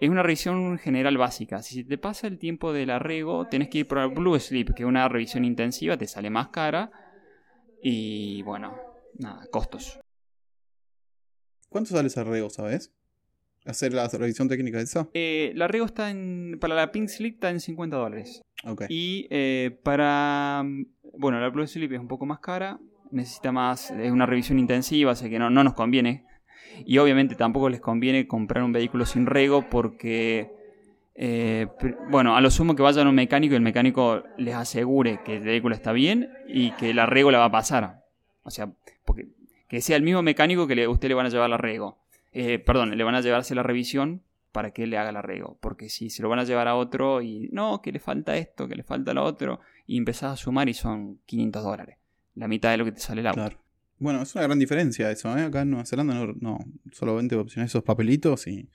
es 0.00 0.10
una 0.10 0.22
revisión 0.22 0.78
general 0.78 1.16
básica. 1.16 1.62
Si 1.62 1.76
se 1.76 1.84
te 1.84 1.98
pasa 1.98 2.26
el 2.26 2.38
tiempo 2.38 2.72
de 2.72 2.84
la 2.84 2.98
REGO, 2.98 3.46
tenés 3.48 3.68
que 3.68 3.78
ir 3.78 3.88
por 3.88 3.98
el 3.98 4.08
Blue 4.10 4.38
Slip, 4.38 4.74
que 4.74 4.82
es 4.82 4.88
una 4.88 5.08
revisión 5.08 5.44
intensiva, 5.44 5.96
te 5.96 6.06
sale 6.06 6.28
más 6.28 6.48
cara. 6.48 6.90
Y 7.82 8.42
bueno, 8.42 8.76
nada, 9.14 9.46
costos. 9.50 10.00
¿Cuánto 11.68 11.90
sale 11.90 12.08
esa 12.08 12.24
REGO, 12.24 12.50
sabes? 12.50 12.92
¿Hacer 13.66 13.92
la 13.92 14.06
revisión 14.08 14.48
técnica 14.48 14.78
de 14.78 14.84
esa? 14.84 15.08
Eh, 15.12 15.52
la 15.56 15.66
REGO 15.66 15.86
está 15.86 16.10
en. 16.10 16.58
Para 16.60 16.74
la 16.74 16.92
Pink 16.92 17.08
Slip 17.08 17.34
está 17.34 17.50
en 17.50 17.60
50 17.60 17.96
dólares. 17.96 18.42
Ok. 18.64 18.84
Y 18.88 19.26
eh, 19.30 19.78
para. 19.82 20.64
Bueno, 21.18 21.40
la 21.40 21.48
Blue 21.48 21.66
Slip 21.66 21.92
es 21.92 22.00
un 22.00 22.08
poco 22.08 22.26
más 22.26 22.38
cara. 22.38 22.78
Necesita 23.10 23.50
más. 23.50 23.90
Es 23.90 24.12
una 24.12 24.26
revisión 24.26 24.58
intensiva, 24.58 25.12
así 25.12 25.28
que 25.28 25.38
no, 25.38 25.50
no 25.50 25.64
nos 25.64 25.74
conviene. 25.74 26.24
Y 26.84 26.98
obviamente 26.98 27.34
tampoco 27.34 27.68
les 27.68 27.80
conviene 27.80 28.28
comprar 28.28 28.62
un 28.62 28.72
vehículo 28.72 29.04
sin 29.04 29.26
REGO 29.26 29.68
porque. 29.68 30.52
Eh, 31.18 31.66
bueno, 32.10 32.36
a 32.36 32.42
lo 32.42 32.50
sumo 32.50 32.76
que 32.76 32.82
vayan 32.82 33.06
a 33.06 33.10
un 33.10 33.16
mecánico 33.16 33.54
y 33.54 33.56
el 33.56 33.62
mecánico 33.62 34.22
les 34.36 34.54
asegure 34.54 35.20
que 35.24 35.36
el 35.36 35.44
vehículo 35.44 35.74
está 35.74 35.92
bien 35.92 36.28
y 36.46 36.72
que 36.72 36.92
la 36.92 37.06
REGO 37.06 37.30
la 37.30 37.38
va 37.38 37.46
a 37.46 37.50
pasar. 37.50 38.04
O 38.42 38.50
sea, 38.50 38.70
porque 39.04 39.28
que 39.68 39.80
sea 39.80 39.96
el 39.96 40.02
mismo 40.02 40.22
mecánico 40.22 40.66
que 40.66 40.76
le, 40.76 40.86
usted 40.86 41.08
le 41.08 41.14
van 41.14 41.26
a 41.26 41.30
llevar 41.30 41.50
la 41.50 41.56
REGO. 41.56 41.98
Eh, 42.32 42.58
perdón, 42.58 42.96
le 42.96 43.04
van 43.04 43.14
a 43.14 43.20
llevarse 43.20 43.54
la 43.54 43.62
revisión 43.62 44.22
para 44.52 44.70
que 44.70 44.86
le 44.86 44.98
haga 44.98 45.12
la 45.12 45.22
REGO. 45.22 45.58
Porque 45.60 45.88
si 45.88 46.10
se 46.10 46.22
lo 46.22 46.28
van 46.28 46.38
a 46.38 46.44
llevar 46.44 46.68
a 46.68 46.76
otro 46.76 47.22
y 47.22 47.48
no, 47.52 47.82
que 47.82 47.92
le 47.92 47.98
falta 47.98 48.36
esto, 48.36 48.68
que 48.68 48.74
le 48.74 48.82
falta 48.82 49.12
lo 49.14 49.24
otro, 49.24 49.60
y 49.86 49.98
empezás 49.98 50.32
a 50.32 50.36
sumar 50.36 50.68
y 50.68 50.74
son 50.74 51.18
500 51.26 51.62
dólares. 51.62 51.96
La 52.34 52.48
mitad 52.48 52.70
de 52.70 52.78
lo 52.78 52.84
que 52.84 52.92
te 52.92 53.00
sale 53.00 53.20
el 53.20 53.26
auto. 53.26 53.40
Claro. 53.40 53.58
Bueno, 53.98 54.22
es 54.22 54.34
una 54.34 54.44
gran 54.44 54.58
diferencia 54.58 55.10
eso, 55.10 55.36
¿eh? 55.36 55.42
Acá 55.42 55.62
en 55.62 55.70
Nueva 55.70 55.86
Zelanda 55.86 56.14
no, 56.14 56.34
no 56.38 56.58
solamente 56.92 57.34
opciones 57.34 57.70
esos 57.70 57.82
papelitos 57.82 58.46
y 58.46 58.68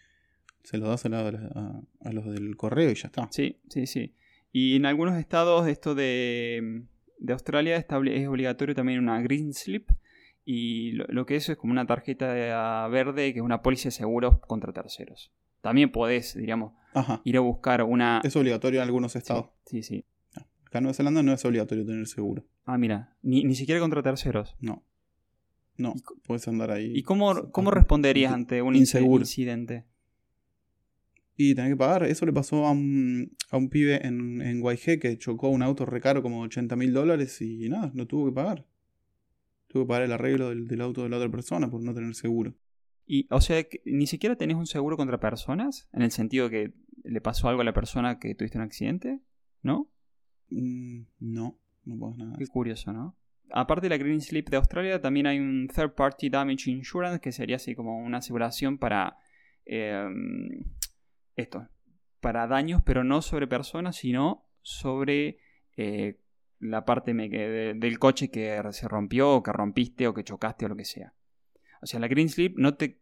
se 0.63 0.77
los 0.77 0.89
das 0.89 1.05
a, 1.05 1.81
a, 2.01 2.11
los 2.11 2.25
del 2.25 2.55
correo 2.55 2.89
y 2.89 2.95
ya 2.95 3.07
está. 3.07 3.27
Sí, 3.31 3.57
sí, 3.69 3.85
sí. 3.85 4.13
Y 4.51 4.75
en 4.75 4.85
algunos 4.85 5.17
estados 5.17 5.67
esto 5.67 5.95
de, 5.95 6.83
de 7.19 7.33
Australia 7.33 7.77
es 7.77 8.27
obligatorio 8.27 8.75
también 8.75 8.99
una 8.99 9.21
green 9.21 9.53
slip, 9.53 9.89
y 10.43 10.91
lo, 10.93 11.25
que 11.25 11.36
es 11.36 11.49
es 11.49 11.58
como 11.58 11.71
una 11.71 11.86
tarjeta 11.86 12.88
verde 12.88 13.34
que 13.34 13.39
es 13.39 13.45
una 13.45 13.62
póliza 13.62 13.86
de 13.86 13.91
seguros 13.91 14.39
contra 14.39 14.73
terceros. 14.73 15.32
También 15.62 15.91
podés, 15.91 16.36
diríamos, 16.36 16.73
ir 17.23 17.38
a 17.38 17.39
buscar 17.39 17.84
una... 17.84 18.21
Es 18.23 18.36
obligatorio 18.36 18.80
en 18.80 18.88
algunos 18.88 19.15
estados. 19.15 19.49
Sí, 19.65 19.84
sí. 19.84 20.06
Acá 20.65 20.80
en 20.80 20.86
Nueva 20.86 20.95
Zelanda 20.95 21.21
no 21.21 21.34
es 21.34 21.45
obligatorio 21.45 21.86
tener 21.86 22.08
seguro. 22.08 22.45
Ah, 22.65 22.77
mira, 22.77 23.15
ni, 23.21 23.43
ni 23.43 23.56
siquiera 23.56 23.80
contra 23.80 24.01
terceros. 24.01 24.56
No. 24.60 24.84
No, 25.77 25.93
puedes 26.23 26.47
andar 26.47 26.71
ahí. 26.71 26.91
¿Y 26.95 27.04
cómo, 27.04 27.51
cómo 27.51 27.71
responderías 27.71 28.34
ante 28.34 28.62
un 28.62 28.75
inseguro. 28.75 29.21
incidente? 29.21 29.86
Y 31.36 31.56
tenés 31.56 31.71
que 31.71 31.77
pagar. 31.77 32.04
Eso 32.04 32.25
le 32.25 32.34
pasó 32.34 32.65
a 32.67 32.71
un, 32.71 33.36
a 33.49 33.58
un 33.58 33.69
pibe 33.69 34.06
en, 34.06 34.41
en 34.41 34.63
que 34.99 35.17
chocó 35.17 35.49
un 35.49 35.63
auto 35.63 35.86
recaro 35.86 36.21
como 36.21 36.41
80 36.41 36.75
mil 36.75 36.93
dólares 36.93 37.41
y 37.41 37.67
nada, 37.69 37.91
no 37.93 38.06
tuvo 38.08 38.27
que 38.27 38.34
pagar. 38.34 38.65
Tuve 39.71 39.84
que 39.84 39.88
pagar 39.88 40.03
el 40.03 40.12
arreglo 40.12 40.49
del, 40.49 40.81
auto 40.81 41.03
de 41.03 41.10
la 41.10 41.15
otra 41.15 41.31
persona 41.31 41.69
por 41.69 41.81
no 41.81 41.93
tener 41.93 42.13
seguro. 42.13 42.53
Y, 43.05 43.25
o 43.31 43.39
sea, 43.39 43.65
ni 43.86 44.05
siquiera 44.05 44.36
tenés 44.36 44.57
un 44.57 44.67
seguro 44.67 44.97
contra 44.97 45.17
personas, 45.17 45.88
en 45.93 46.01
el 46.01 46.12
sentido 46.12 46.49
que 46.49 46.73
le 47.05 47.21
pasó 47.21 47.47
algo 47.47 47.62
a 47.62 47.63
la 47.63 47.71
persona 47.71 48.19
que 48.19 48.36
tuviste 48.36 48.57
un 48.57 48.65
accidente, 48.65 49.21
¿no? 49.62 49.89
Mm, 50.49 51.03
no, 51.19 51.57
no 51.86 51.97
puedo 51.97 52.17
nada. 52.17 52.36
Qué 52.38 52.47
curioso, 52.47 52.91
¿no? 52.91 53.17
Aparte 53.49 53.86
de 53.86 53.91
la 53.91 53.97
Green 53.97 54.19
Slip 54.19 54.49
de 54.49 54.57
Australia, 54.57 54.99
también 54.99 55.25
hay 55.25 55.39
un 55.39 55.69
Third 55.73 55.95
Party 55.95 56.29
Damage 56.29 56.69
Insurance, 56.69 57.21
que 57.21 57.31
sería 57.31 57.55
así 57.55 57.73
como 57.73 57.97
una 57.97 58.17
aseguración 58.17 58.77
para 58.77 59.15
em, 59.63 60.65
esto, 61.38 61.65
para 62.19 62.45
daños, 62.47 62.81
pero 62.86 63.05
no 63.05 63.21
sobre 63.21 63.47
personas, 63.47 63.95
sino 63.95 64.49
sobre 64.63 65.38
eh, 65.77 66.19
la 66.62 66.86
parte 66.86 67.13
del 67.13 68.00
coche 68.00 68.30
que 68.30 68.62
se 68.71 68.88
rompió 68.88 69.36
o 69.36 69.43
que 69.43 69.52
rompiste 69.52 70.08
o 70.08 70.13
que 70.13 70.24
chocaste 70.24 70.65
o 70.65 70.69
lo 70.69 70.76
que 70.76 70.86
sea. 70.86 71.13
O 71.82 71.88
sea, 71.88 72.00
la 72.00 72.08
Green 72.08 72.30
Slip 72.30 72.58
no 72.58 72.76
te, 72.76 73.00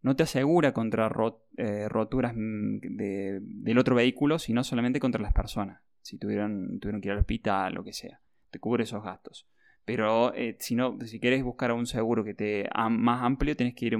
no 0.00 0.16
te 0.16 0.22
asegura 0.22 0.72
contra 0.72 1.10
eh, 1.56 1.88
roturas 1.88 2.32
mm, 2.34 2.78
del 2.80 3.78
otro 3.78 3.94
vehículo, 3.94 4.38
sino 4.38 4.64
solamente 4.64 4.98
contra 4.98 5.20
las 5.20 5.32
personas. 5.32 5.82
Si 6.00 6.18
tuvieron, 6.18 6.80
tuvieron 6.80 7.00
que 7.00 7.08
ir 7.08 7.12
al 7.12 7.18
hospital, 7.18 7.74
lo 7.74 7.84
que 7.84 7.92
sea. 7.92 8.20
Te 8.50 8.58
cubre 8.58 8.84
esos 8.84 9.04
gastos. 9.04 9.46
Pero 9.84 10.34
eh, 10.34 10.56
si, 10.60 10.74
no, 10.74 10.98
si 11.04 11.20
quieres 11.20 11.42
buscar 11.42 11.72
un 11.72 11.86
seguro 11.86 12.24
que 12.24 12.34
te 12.34 12.68
más 12.90 13.22
amplio, 13.22 13.56
tienes 13.56 13.74
que 13.74 13.86
ir 13.86 13.98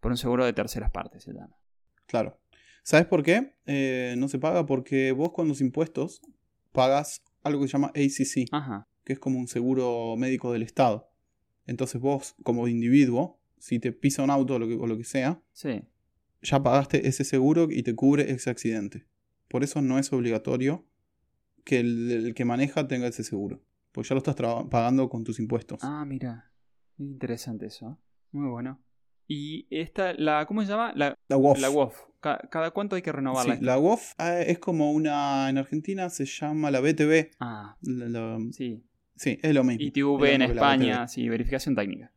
por 0.00 0.10
un 0.10 0.16
seguro 0.16 0.44
de 0.44 0.52
terceras 0.52 0.90
partes, 0.90 1.24
se 1.24 1.32
llama. 1.32 1.56
Claro. 2.06 2.38
¿Sabes 2.82 3.06
por 3.06 3.22
qué? 3.22 3.54
Eh, 3.66 4.14
no 4.16 4.28
se 4.28 4.38
paga 4.38 4.64
porque 4.64 5.10
vos 5.12 5.32
con 5.32 5.48
los 5.48 5.60
impuestos 5.60 6.22
pagas 6.72 7.22
algo 7.46 7.62
que 7.62 7.68
se 7.68 7.72
llama 7.72 7.88
ACC, 7.88 8.48
que 9.04 9.12
es 9.12 9.18
como 9.18 9.38
un 9.38 9.48
seguro 9.48 10.16
médico 10.16 10.52
del 10.52 10.62
Estado. 10.62 11.10
Entonces 11.66 12.00
vos, 12.00 12.34
como 12.42 12.68
individuo, 12.68 13.40
si 13.58 13.78
te 13.78 13.92
pisa 13.92 14.22
un 14.22 14.30
auto 14.30 14.54
o 14.54 14.58
lo 14.58 14.68
que, 14.68 14.76
lo 14.76 14.96
que 14.96 15.04
sea, 15.04 15.42
ya 16.42 16.62
pagaste 16.62 17.08
ese 17.08 17.24
seguro 17.24 17.68
y 17.70 17.82
te 17.82 17.94
cubre 17.94 18.30
ese 18.30 18.50
accidente. 18.50 19.06
Por 19.48 19.64
eso 19.64 19.82
no 19.82 19.98
es 19.98 20.12
obligatorio 20.12 20.86
que 21.64 21.80
el, 21.80 22.32
que 22.34 22.44
maneja 22.44 22.86
tenga 22.86 23.06
ese 23.06 23.24
seguro. 23.24 23.62
Porque 23.92 24.08
ya 24.08 24.14
lo 24.14 24.18
estás 24.18 24.36
pagando 24.70 25.08
con 25.08 25.24
tus 25.24 25.40
impuestos. 25.40 25.80
Ah, 25.82 26.04
mira. 26.04 26.52
Interesante 26.98 27.66
eso. 27.66 27.98
Muy 28.30 28.48
bueno. 28.48 28.82
Y 29.26 29.66
esta, 29.70 30.14
la, 30.14 30.46
¿cómo 30.46 30.62
se 30.62 30.68
llama? 30.68 30.92
La, 30.94 31.15
la 31.28 31.36
WOF. 31.36 31.58
La 31.60 31.70
WOF. 31.70 32.06
¿Cada 32.20 32.70
cuánto 32.72 32.96
hay 32.96 33.02
que 33.02 33.12
renovarla? 33.12 33.56
Sí, 33.56 33.64
la 33.64 33.76
WOF 33.76 34.14
ah, 34.18 34.40
es 34.40 34.58
como 34.58 34.92
una. 34.92 35.48
En 35.48 35.58
Argentina 35.58 36.10
se 36.10 36.24
llama 36.24 36.70
la 36.70 36.80
BTV. 36.80 37.30
Ah. 37.40 37.76
sí. 38.52 38.82
Sí, 39.16 39.38
es 39.42 39.54
lo 39.54 39.64
mismo. 39.64 39.82
ITV 39.82 40.24
en 40.26 40.42
España, 40.42 41.08
sí, 41.08 41.28
verificación 41.28 41.74
técnica. 41.74 42.12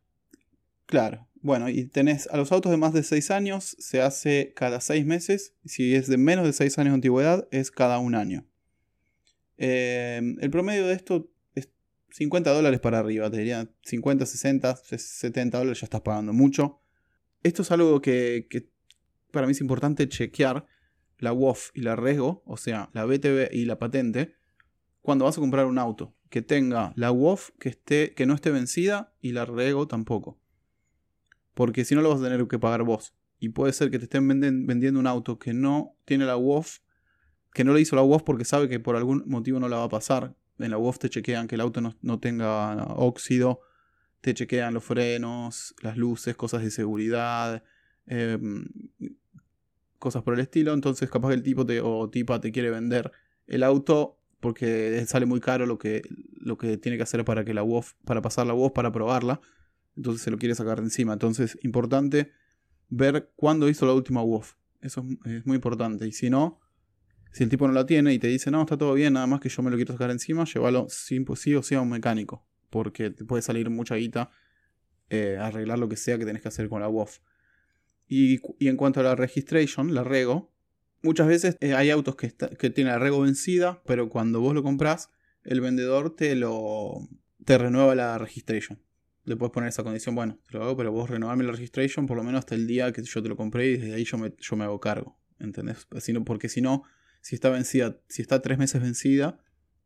Claro. 0.86 1.26
Bueno, 1.42 1.70
y 1.70 1.86
tenés 1.86 2.28
a 2.30 2.36
los 2.36 2.52
autos 2.52 2.70
de 2.70 2.76
más 2.76 2.92
de 2.92 3.02
6 3.02 3.30
años, 3.30 3.74
se 3.78 4.02
hace 4.02 4.52
cada 4.54 4.80
6 4.80 5.06
meses. 5.06 5.54
Si 5.64 5.94
es 5.94 6.08
de 6.08 6.18
menos 6.18 6.44
de 6.44 6.52
6 6.52 6.78
años 6.78 6.92
de 6.92 6.96
antigüedad, 6.96 7.48
es 7.50 7.70
cada 7.70 7.98
un 7.98 8.14
año. 8.14 8.44
Eh, 9.56 10.20
el 10.40 10.50
promedio 10.50 10.86
de 10.86 10.92
esto 10.92 11.30
es 11.54 11.70
50 12.10 12.52
dólares 12.52 12.80
para 12.80 12.98
arriba. 12.98 13.30
Te 13.30 13.38
diría 13.38 13.70
50, 13.84 14.26
60, 14.26 14.76
70 14.76 15.58
dólares, 15.58 15.80
ya 15.80 15.86
estás 15.86 16.02
pagando 16.02 16.34
mucho. 16.34 16.82
Esto 17.42 17.62
es 17.62 17.70
algo 17.70 18.02
que 18.02 18.46
para 19.30 19.46
mí 19.46 19.52
es 19.52 19.60
importante 19.60 20.08
chequear 20.08 20.66
la 21.18 21.32
WOF 21.32 21.70
y 21.74 21.82
la 21.82 21.96
REGO, 21.96 22.42
o 22.46 22.56
sea, 22.56 22.90
la 22.92 23.04
BTV 23.04 23.52
y 23.52 23.64
la 23.64 23.78
patente, 23.78 24.34
cuando 25.02 25.24
vas 25.24 25.36
a 25.38 25.40
comprar 25.40 25.66
un 25.66 25.78
auto. 25.78 26.14
Que 26.30 26.42
tenga 26.42 26.92
la 26.94 27.10
WOF 27.10 27.50
que, 27.58 27.70
esté, 27.70 28.14
que 28.14 28.24
no 28.24 28.34
esté 28.34 28.50
vencida 28.50 29.12
y 29.20 29.32
la 29.32 29.44
REGO 29.44 29.88
tampoco. 29.88 30.38
Porque 31.54 31.84
si 31.84 31.94
no 31.94 32.02
lo 32.02 32.10
vas 32.10 32.20
a 32.20 32.24
tener 32.24 32.46
que 32.46 32.58
pagar 32.58 32.84
vos. 32.84 33.14
Y 33.40 33.48
puede 33.48 33.72
ser 33.72 33.90
que 33.90 33.98
te 33.98 34.04
estén 34.04 34.28
vendiendo 34.28 35.00
un 35.00 35.06
auto 35.06 35.38
que 35.38 35.52
no 35.52 35.96
tiene 36.04 36.26
la 36.26 36.36
WOF, 36.36 36.78
que 37.52 37.64
no 37.64 37.74
le 37.74 37.80
hizo 37.80 37.96
la 37.96 38.02
WOF 38.02 38.22
porque 38.22 38.44
sabe 38.44 38.68
que 38.68 38.78
por 38.78 38.96
algún 38.96 39.24
motivo 39.26 39.58
no 39.58 39.68
la 39.68 39.78
va 39.78 39.84
a 39.84 39.88
pasar. 39.88 40.36
En 40.58 40.70
la 40.70 40.78
WOF 40.78 40.98
te 40.98 41.10
chequean 41.10 41.48
que 41.48 41.56
el 41.56 41.62
auto 41.62 41.80
no, 41.80 41.96
no 42.02 42.20
tenga 42.20 42.84
óxido, 42.94 43.60
te 44.20 44.34
chequean 44.34 44.74
los 44.74 44.84
frenos, 44.84 45.74
las 45.82 45.96
luces, 45.96 46.36
cosas 46.36 46.62
de 46.62 46.70
seguridad, 46.70 47.64
Em, 48.10 48.66
cosas 50.00 50.24
por 50.24 50.34
el 50.34 50.40
estilo. 50.40 50.72
Entonces, 50.72 51.08
capaz 51.08 51.28
que 51.28 51.34
el 51.34 51.44
tipo 51.44 51.64
te, 51.64 51.80
o 51.80 52.10
tipa 52.10 52.40
te 52.40 52.50
quiere 52.50 52.70
vender 52.70 53.12
el 53.46 53.62
auto 53.62 54.16
porque 54.40 55.04
sale 55.06 55.26
muy 55.26 55.38
caro 55.38 55.66
lo 55.66 55.78
que, 55.78 56.02
lo 56.40 56.58
que 56.58 56.78
tiene 56.78 56.96
que 56.96 57.04
hacer 57.04 57.24
para 57.24 57.44
que 57.44 57.54
la 57.54 57.62
WOF, 57.62 57.92
para 58.04 58.22
pasar 58.22 58.46
la 58.46 58.54
WOF, 58.54 58.72
para 58.72 58.90
probarla. 58.90 59.40
Entonces 59.96 60.22
se 60.22 60.30
lo 60.30 60.38
quiere 60.38 60.54
sacar 60.54 60.78
de 60.78 60.84
encima. 60.84 61.12
Entonces, 61.12 61.58
importante 61.62 62.32
ver 62.88 63.30
cuándo 63.36 63.68
hizo 63.68 63.86
la 63.86 63.92
última 63.92 64.22
WOF. 64.22 64.54
Eso 64.80 65.04
es, 65.26 65.46
muy 65.46 65.56
importante. 65.56 66.08
Y 66.08 66.12
si 66.12 66.30
no, 66.30 66.58
si 67.32 67.44
el 67.44 67.50
tipo 67.50 67.68
no 67.68 67.74
la 67.74 67.84
tiene 67.84 68.14
y 68.14 68.18
te 68.18 68.28
dice, 68.28 68.50
no, 68.50 68.62
está 68.62 68.78
todo 68.78 68.94
bien, 68.94 69.12
nada 69.12 69.26
más 69.26 69.40
que 69.40 69.50
yo 69.50 69.62
me 69.62 69.70
lo 69.70 69.76
quiero 69.76 69.92
sacar 69.92 70.10
encima, 70.10 70.44
llévalo 70.44 70.86
sí, 70.88 71.22
sí 71.36 71.54
o 71.54 71.62
sí 71.62 71.74
a 71.74 71.82
un 71.82 71.90
mecánico. 71.90 72.46
Porque 72.70 73.10
te 73.10 73.24
puede 73.24 73.42
salir 73.42 73.68
mucha 73.68 73.96
guita 73.96 74.30
eh, 75.10 75.36
arreglar 75.38 75.78
lo 75.78 75.88
que 75.88 75.96
sea 75.96 76.18
que 76.18 76.24
tenés 76.24 76.40
que 76.40 76.48
hacer 76.48 76.68
con 76.68 76.80
la 76.80 76.88
WOF. 76.88 77.18
Y, 78.12 78.40
en 78.66 78.76
cuanto 78.76 78.98
a 78.98 79.04
la 79.04 79.14
registration, 79.14 79.94
la 79.94 80.02
rego, 80.02 80.52
muchas 81.00 81.28
veces 81.28 81.56
eh, 81.60 81.74
hay 81.74 81.90
autos 81.90 82.16
que, 82.16 82.26
está- 82.26 82.50
que 82.50 82.68
tienen 82.68 82.92
la 82.92 82.98
rego 82.98 83.20
vencida, 83.20 83.80
pero 83.86 84.08
cuando 84.08 84.40
vos 84.40 84.52
lo 84.52 84.64
compras, 84.64 85.10
el 85.44 85.60
vendedor 85.60 86.14
te 86.16 86.34
lo 86.34 87.08
te 87.44 87.56
renueva 87.56 87.94
la 87.94 88.18
registration. 88.18 88.82
Le 89.24 89.36
puedes 89.36 89.52
poner 89.52 89.68
esa 89.68 89.84
condición, 89.84 90.14
bueno, 90.16 90.40
te 90.50 90.58
lo 90.58 90.64
hago, 90.64 90.76
pero 90.76 90.90
vos 90.90 91.08
renovame 91.08 91.44
la 91.44 91.52
registration 91.52 92.06
por 92.06 92.16
lo 92.16 92.24
menos 92.24 92.40
hasta 92.40 92.56
el 92.56 92.66
día 92.66 92.92
que 92.92 93.02
yo 93.02 93.22
te 93.22 93.28
lo 93.28 93.36
compré 93.36 93.68
y 93.68 93.76
desde 93.76 93.94
ahí 93.94 94.04
yo 94.04 94.18
me, 94.18 94.34
yo 94.38 94.56
me 94.56 94.64
hago 94.64 94.80
cargo. 94.80 95.16
¿Entendés? 95.38 95.86
No- 96.12 96.24
porque 96.24 96.48
si 96.48 96.60
no, 96.60 96.82
si 97.20 97.36
está 97.36 97.48
vencida, 97.48 98.00
si 98.08 98.22
está 98.22 98.42
tres 98.42 98.58
meses 98.58 98.82
vencida, 98.82 99.38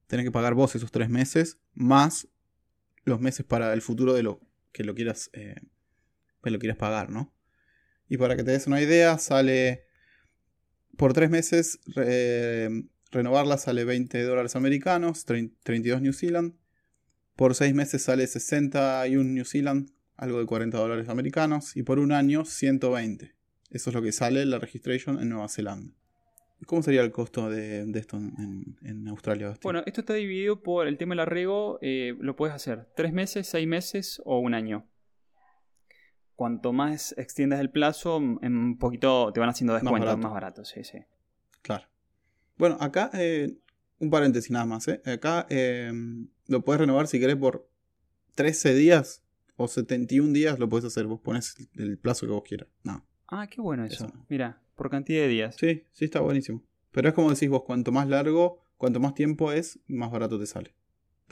tenés 0.07 0.25
que 0.25 0.33
pagar 0.33 0.55
vos 0.55 0.75
esos 0.75 0.91
tres 0.91 1.11
meses, 1.11 1.59
más 1.75 2.27
los 3.05 3.21
meses 3.21 3.45
para 3.45 3.73
el 3.75 3.83
futuro 3.83 4.15
de 4.15 4.23
lo 4.23 4.41
que 4.73 4.83
lo 4.83 4.95
quieras, 4.95 5.29
eh, 5.35 5.57
que 6.43 6.51
lo 6.51 6.59
quieras 6.59 6.79
pagar, 6.79 7.11
¿no? 7.11 7.35
Y 8.09 8.17
para 8.19 8.37
que 8.37 8.45
te 8.45 8.51
des 8.53 8.67
una 8.67 8.81
idea, 8.81 9.19
sale 9.19 9.85
por 10.97 11.13
tres 11.13 11.31
meses, 11.31 11.81
re- 11.87 12.85
renovarla 13.11 13.57
sale 13.59 13.85
20 13.85 14.23
dólares 14.23 14.57
americanos, 14.57 15.27
trein- 15.27 15.55
32 15.63 16.03
New 16.03 16.13
Zealand. 16.13 16.55
Por 17.37 17.55
seis 17.55 17.75
meses 17.75 18.03
sale 18.03 18.27
61 18.27 19.33
New 19.33 19.45
Zealand, 19.45 19.91
algo 20.17 20.39
de 20.39 20.47
40 20.47 20.79
dólares 20.79 21.09
americanos. 21.09 21.77
Y 21.77 21.83
por 21.83 21.99
un 21.99 22.13
año, 22.13 22.45
120. 22.45 23.35
Eso 23.71 23.91
es 23.91 23.95
lo 23.95 24.03
que 24.03 24.13
sale 24.13 24.45
la 24.47 24.59
registration 24.61 25.21
en 25.21 25.31
Nueva 25.31 25.49
Zelanda. 25.49 25.93
¿Cómo 26.67 26.83
sería 26.83 27.03
el 27.03 27.11
costo 27.11 27.51
de, 27.51 27.91
esto 27.99 28.17
en, 28.17 29.09
Australia? 29.09 29.53
Bueno, 29.63 29.83
esto 29.85 30.01
está 30.01 30.15
dividido 30.15 30.63
por 30.63 30.87
el 30.87 30.97
tema 30.97 31.13
del 31.13 31.21
arrego, 31.21 31.79
eh, 31.83 32.15
lo 32.21 32.37
puedes 32.37 32.55
hacer 32.55 32.87
tres 32.97 33.13
meses, 33.13 33.49
seis 33.49 33.67
meses 33.67 34.23
o 34.25 34.39
un 34.39 34.55
año. 34.55 34.89
Cuanto 36.37 36.73
más 36.73 37.15
extiendas 37.17 37.61
el 37.61 37.71
plazo, 37.71 38.17
en 38.17 38.57
un 38.57 38.79
poquito 38.79 39.33
te 39.33 39.41
van 39.41 39.49
haciendo 39.49 39.75
descuentos 39.75 40.01
barato. 40.01 40.19
más 40.19 40.33
baratos, 40.33 40.69
sí, 40.69 40.83
sí. 40.83 40.99
Claro. 41.63 41.87
Bueno, 42.57 42.77
acá, 42.81 43.11
eh, 43.15 43.57
un 43.99 44.11
paréntesis 44.11 44.51
nada 44.51 44.65
más. 44.65 44.89
¿eh? 44.89 45.01
Acá 45.07 45.47
eh, 45.49 45.93
lo 46.47 46.65
puedes 46.65 46.81
renovar 46.81 47.07
si 47.07 47.21
querés 47.21 47.37
por 47.37 47.69
13 48.35 48.75
días 48.75 49.23
o 49.57 49.69
71 49.69 50.33
días, 50.33 50.59
lo 50.59 50.69
puedes 50.69 50.85
hacer. 50.85 51.07
Vos 51.07 51.21
pones 51.21 51.57
el 51.75 51.99
plazo 51.99 52.27
que 52.27 52.33
vos 52.33 52.43
quieras. 52.45 52.69
No. 52.83 53.05
Ah, 53.29 53.47
qué 53.47 53.61
bueno 53.61 53.85
eso. 53.85 54.07
Eso. 54.07 54.27
Mira, 54.29 54.61
por 54.75 54.91
cantidad 54.91 55.23
de 55.23 55.29
días. 55.29 55.57
Sí, 55.57 55.85
sí, 55.93 56.05
está 56.05 56.21
buenísimo. 56.21 56.63
Pero 56.91 57.09
es 57.09 57.15
como 57.15 57.31
decís 57.31 57.49
vos, 57.49 57.63
cuanto 57.65 57.93
más 57.93 58.09
largo, 58.09 58.61
cuanto 58.77 59.01
más 59.01 59.15
tiempo 59.15 59.53
es, 59.53 59.81
más 59.87 60.11
barato 60.11 60.39
te 60.39 60.47
sale. 60.47 60.75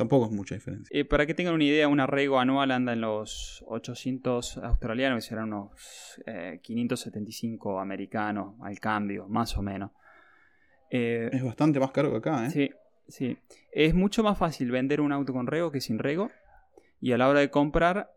Tampoco 0.03 0.27
es 0.27 0.33
mucha 0.33 0.55
diferencia. 0.57 0.89
Eh, 0.99 1.05
para 1.05 1.27
que 1.27 1.35
tengan 1.35 1.55
una 1.55 1.65
idea, 1.65 1.87
un 1.87 2.01
arrego 2.01 2.41
anual 2.41 2.71
anda 2.73 2.93
en 2.93 3.01
los 3.03 3.63
800 3.69 4.57
australianos, 4.59 5.23
que 5.25 5.29
serán 5.29 5.53
unos 5.53 6.21
eh, 6.27 6.59
575 6.63 7.79
americanos 7.79 8.55
al 8.63 8.81
cambio, 8.81 9.29
más 9.29 9.57
o 9.57 9.63
menos. 9.63 9.93
Eh, 10.91 11.31
Es 11.33 11.43
bastante 11.45 11.79
más 11.81 11.91
caro 11.93 12.11
que 12.11 12.17
acá, 12.19 12.47
¿eh? 12.47 12.51
Sí, 12.51 12.71
sí. 13.09 13.39
Es 13.71 13.95
mucho 13.95 14.23
más 14.23 14.37
fácil 14.39 14.71
vender 14.71 15.01
un 15.01 15.13
auto 15.13 15.33
con 15.33 15.47
rego 15.47 15.71
que 15.71 15.81
sin 15.81 15.99
rego. 15.99 16.31
Y 17.01 17.13
a 17.13 17.19
la 17.19 17.29
hora 17.29 17.41
de 17.41 17.51
comprar, 17.51 18.13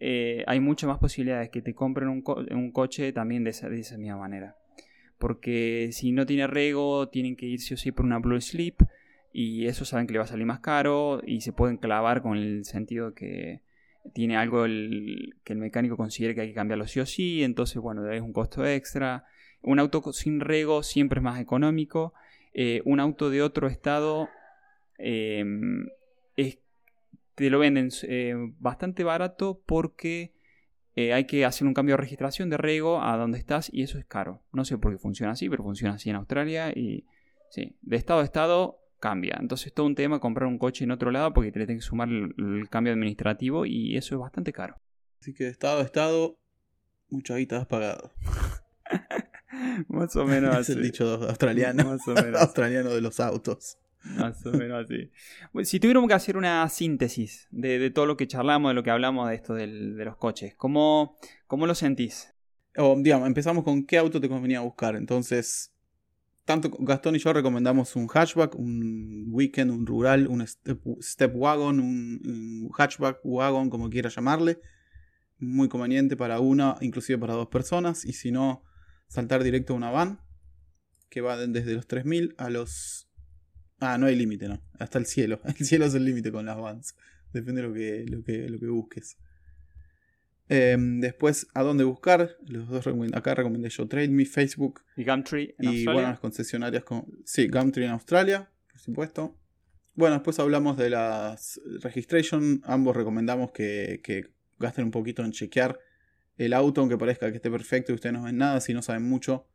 eh, 0.00 0.44
hay 0.46 0.60
muchas 0.60 0.88
más 0.88 0.98
posibilidades 0.98 1.50
que 1.50 1.62
te 1.62 1.74
compren 1.74 2.08
un, 2.08 2.22
co- 2.22 2.44
un 2.50 2.72
coche 2.72 3.12
también 3.12 3.44
de 3.44 3.50
esa, 3.50 3.68
de 3.68 3.80
esa 3.80 3.96
misma 3.98 4.16
manera. 4.16 4.56
Porque 5.18 5.90
si 5.92 6.12
no 6.12 6.26
tiene 6.26 6.46
rego, 6.46 7.08
tienen 7.08 7.36
que 7.36 7.46
ir 7.46 7.60
sí 7.60 7.74
o 7.74 7.76
sí 7.76 7.92
por 7.92 8.04
una 8.06 8.18
Blue 8.18 8.40
Slip. 8.40 8.80
Y 9.32 9.66
eso 9.66 9.84
saben 9.84 10.06
que 10.06 10.12
le 10.14 10.18
va 10.18 10.24
a 10.24 10.28
salir 10.28 10.46
más 10.46 10.60
caro. 10.60 11.20
Y 11.26 11.40
se 11.42 11.52
pueden 11.52 11.76
clavar 11.76 12.22
con 12.22 12.36
el 12.36 12.64
sentido 12.64 13.14
que 13.14 13.60
tiene 14.14 14.36
algo 14.36 14.64
el- 14.64 15.34
que 15.44 15.52
el 15.52 15.58
mecánico 15.58 15.96
considere 15.96 16.34
que 16.34 16.40
hay 16.42 16.48
que 16.48 16.54
cambiarlo 16.54 16.86
sí 16.86 17.00
o 17.00 17.06
sí. 17.06 17.42
Entonces, 17.44 17.76
bueno, 17.82 18.10
es 18.10 18.20
un 18.22 18.32
costo 18.32 18.66
extra. 18.66 19.24
Un 19.62 19.78
auto 19.78 20.12
sin 20.12 20.40
rego 20.40 20.82
siempre 20.82 21.18
es 21.18 21.22
más 21.24 21.40
económico. 21.40 22.14
Eh, 22.54 22.80
un 22.84 23.00
auto 23.00 23.28
de 23.30 23.42
otro 23.42 23.66
estado 23.68 24.28
es- 26.36 26.58
te 27.34 27.50
lo 27.50 27.58
venden 27.60 27.90
eh, 28.02 28.34
bastante 28.58 29.04
barato 29.04 29.60
porque 29.64 30.32
eh, 30.96 31.12
hay 31.12 31.24
que 31.26 31.44
hacer 31.44 31.66
un 31.68 31.74
cambio 31.74 31.92
de 31.94 31.98
registración 32.02 32.50
de 32.50 32.56
rego 32.56 33.00
a 33.00 33.16
donde 33.16 33.38
estás 33.38 33.72
y 33.72 33.82
eso 33.82 33.98
es 33.98 34.04
caro. 34.06 34.42
No 34.52 34.64
sé 34.64 34.76
por 34.78 34.90
qué 34.92 34.98
funciona 34.98 35.32
así, 35.32 35.48
pero 35.48 35.62
funciona 35.62 35.94
así 35.94 36.10
en 36.10 36.16
Australia 36.16 36.70
y 36.76 37.04
sí, 37.50 37.76
de 37.82 37.96
estado 37.96 38.20
a 38.20 38.24
estado 38.24 38.80
cambia. 38.98 39.36
Entonces 39.40 39.68
es 39.68 39.74
todo 39.74 39.86
un 39.86 39.94
tema 39.94 40.20
comprar 40.20 40.46
un 40.48 40.58
coche 40.58 40.84
en 40.84 40.90
otro 40.90 41.10
lado 41.10 41.32
porque 41.32 41.52
te 41.52 41.58
le 41.58 41.66
tienes 41.66 41.84
que 41.84 41.88
sumar 41.88 42.08
el, 42.08 42.34
el 42.38 42.68
cambio 42.70 42.92
administrativo 42.92 43.66
y 43.66 43.96
eso 43.96 44.14
es 44.14 44.20
bastante 44.20 44.52
caro. 44.52 44.76
Así 45.20 45.34
que 45.34 45.44
de 45.44 45.50
estado 45.50 45.80
a 45.80 45.84
estado, 45.84 46.38
mucha 47.08 47.36
guita 47.36 47.58
has 47.58 47.66
pagado. 47.66 48.12
Más 49.88 50.14
o 50.16 50.24
menos 50.24 50.56
es 50.68 50.76
el 50.76 50.82
dicho 50.82 51.04
australiano. 51.28 51.84
Más 51.84 52.06
o 52.06 52.14
menos. 52.14 52.40
australiano 52.40 52.90
de 52.90 53.00
los 53.00 53.18
autos. 53.20 53.78
Más 54.16 54.44
o 54.46 54.52
menos 54.52 54.84
así. 54.84 55.10
Bueno, 55.52 55.66
si 55.66 55.80
tuviéramos 55.80 56.08
que 56.08 56.14
hacer 56.14 56.36
una 56.36 56.68
síntesis 56.68 57.48
de, 57.50 57.78
de 57.78 57.90
todo 57.90 58.06
lo 58.06 58.16
que 58.16 58.26
charlamos, 58.28 58.70
de 58.70 58.74
lo 58.74 58.82
que 58.82 58.90
hablamos 58.90 59.28
de 59.28 59.34
esto 59.34 59.54
del- 59.54 59.96
de 59.96 60.04
los 60.04 60.16
coches, 60.16 60.54
¿cómo, 60.54 61.16
cómo 61.46 61.66
lo 61.66 61.74
sentís? 61.74 62.32
O, 62.76 62.94
digamos, 62.98 63.26
empezamos 63.26 63.64
con 63.64 63.84
qué 63.86 63.98
auto 63.98 64.20
te 64.20 64.28
convenía 64.28 64.60
buscar. 64.60 64.94
Entonces, 64.94 65.72
tanto 66.48 66.70
Gastón 66.70 67.14
y 67.14 67.18
yo 67.18 67.34
recomendamos 67.34 67.94
un 67.94 68.08
hatchback, 68.08 68.54
un 68.54 69.26
weekend, 69.28 69.70
un 69.70 69.84
rural, 69.84 70.26
un 70.28 70.46
step, 70.46 71.32
wagon, 71.34 71.78
un, 71.78 72.70
hatchback, 72.74 73.20
wagon, 73.22 73.68
como 73.68 73.90
quieras 73.90 74.16
llamarle. 74.16 74.58
Muy 75.38 75.68
conveniente 75.68 76.16
para 76.16 76.40
una, 76.40 76.76
inclusive 76.80 77.18
para 77.18 77.34
dos 77.34 77.48
personas. 77.48 78.06
Y 78.06 78.14
si 78.14 78.32
no, 78.32 78.64
saltar 79.08 79.44
directo 79.44 79.74
a 79.74 79.76
una 79.76 79.90
van, 79.90 80.22
que 81.10 81.20
va 81.20 81.36
de- 81.36 81.48
desde 81.48 81.74
los 81.74 81.86
3.000 81.86 82.34
a 82.38 82.48
los... 82.48 83.10
Ah, 83.78 83.98
no 83.98 84.06
hay 84.06 84.16
límite, 84.16 84.48
¿no? 84.48 84.62
Hasta 84.78 84.96
el 84.98 85.04
cielo. 85.04 85.42
El 85.44 85.66
cielo 85.66 85.84
es 85.84 85.92
el 85.92 86.06
límite 86.06 86.32
con 86.32 86.46
las 86.46 86.56
vans. 86.56 86.94
Depende 87.34 87.60
de 87.60 87.68
lo 87.68 87.74
que, 87.74 88.06
lo 88.08 88.24
que, 88.24 88.48
lo 88.48 88.58
que 88.58 88.68
busques. 88.68 89.18
Em, 90.48 91.00
después, 91.00 91.46
¿a 91.52 91.62
dónde 91.62 91.84
buscar? 91.84 92.36
Los 92.46 92.68
dos 92.68 92.86
acá 93.12 93.34
recomendé 93.34 93.68
yo 93.68 93.86
Trade 93.86 94.08
Me, 94.08 94.24
Facebook 94.24 94.80
¿Y 94.96 95.04
Gumtree 95.04 95.54
en 95.58 95.64
y 95.64 95.66
Australia? 95.66 95.92
bueno, 95.92 96.08
las 96.08 96.20
concesionarias 96.20 96.84
con. 96.84 97.06
Sí, 97.24 97.48
Gumtree 97.48 97.84
en 97.84 97.92
Australia, 97.92 98.50
por 98.70 98.80
supuesto. 98.80 99.38
Bueno, 99.94 100.14
después 100.14 100.38
hablamos 100.38 100.78
de 100.78 100.90
las 100.90 101.60
registration. 101.82 102.62
Ambos 102.64 102.96
recomendamos 102.96 103.50
que, 103.52 104.00
que 104.02 104.32
gasten 104.58 104.86
un 104.86 104.90
poquito 104.90 105.22
en 105.22 105.32
chequear 105.32 105.78
el 106.38 106.52
auto, 106.54 106.80
aunque 106.80 106.96
parezca 106.96 107.30
que 107.30 107.36
esté 107.36 107.50
perfecto 107.50 107.92
y 107.92 107.96
ustedes 107.96 108.14
no 108.14 108.22
ven 108.22 108.38
nada. 108.38 108.60
Si 108.60 108.72
no 108.72 108.80
saben 108.80 109.02
mucho, 109.02 109.48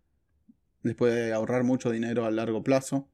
les 0.84 0.96
puede 0.96 1.34
ahorrar 1.34 1.64
mucho 1.64 1.90
dinero 1.90 2.26
a 2.26 2.32
largo 2.32 2.64
plazo. 2.64 3.10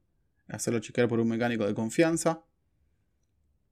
Hacerlo 0.48 0.80
chequear 0.80 1.08
por 1.08 1.20
un 1.20 1.28
mecánico 1.28 1.66
de 1.66 1.74
confianza. 1.74 2.44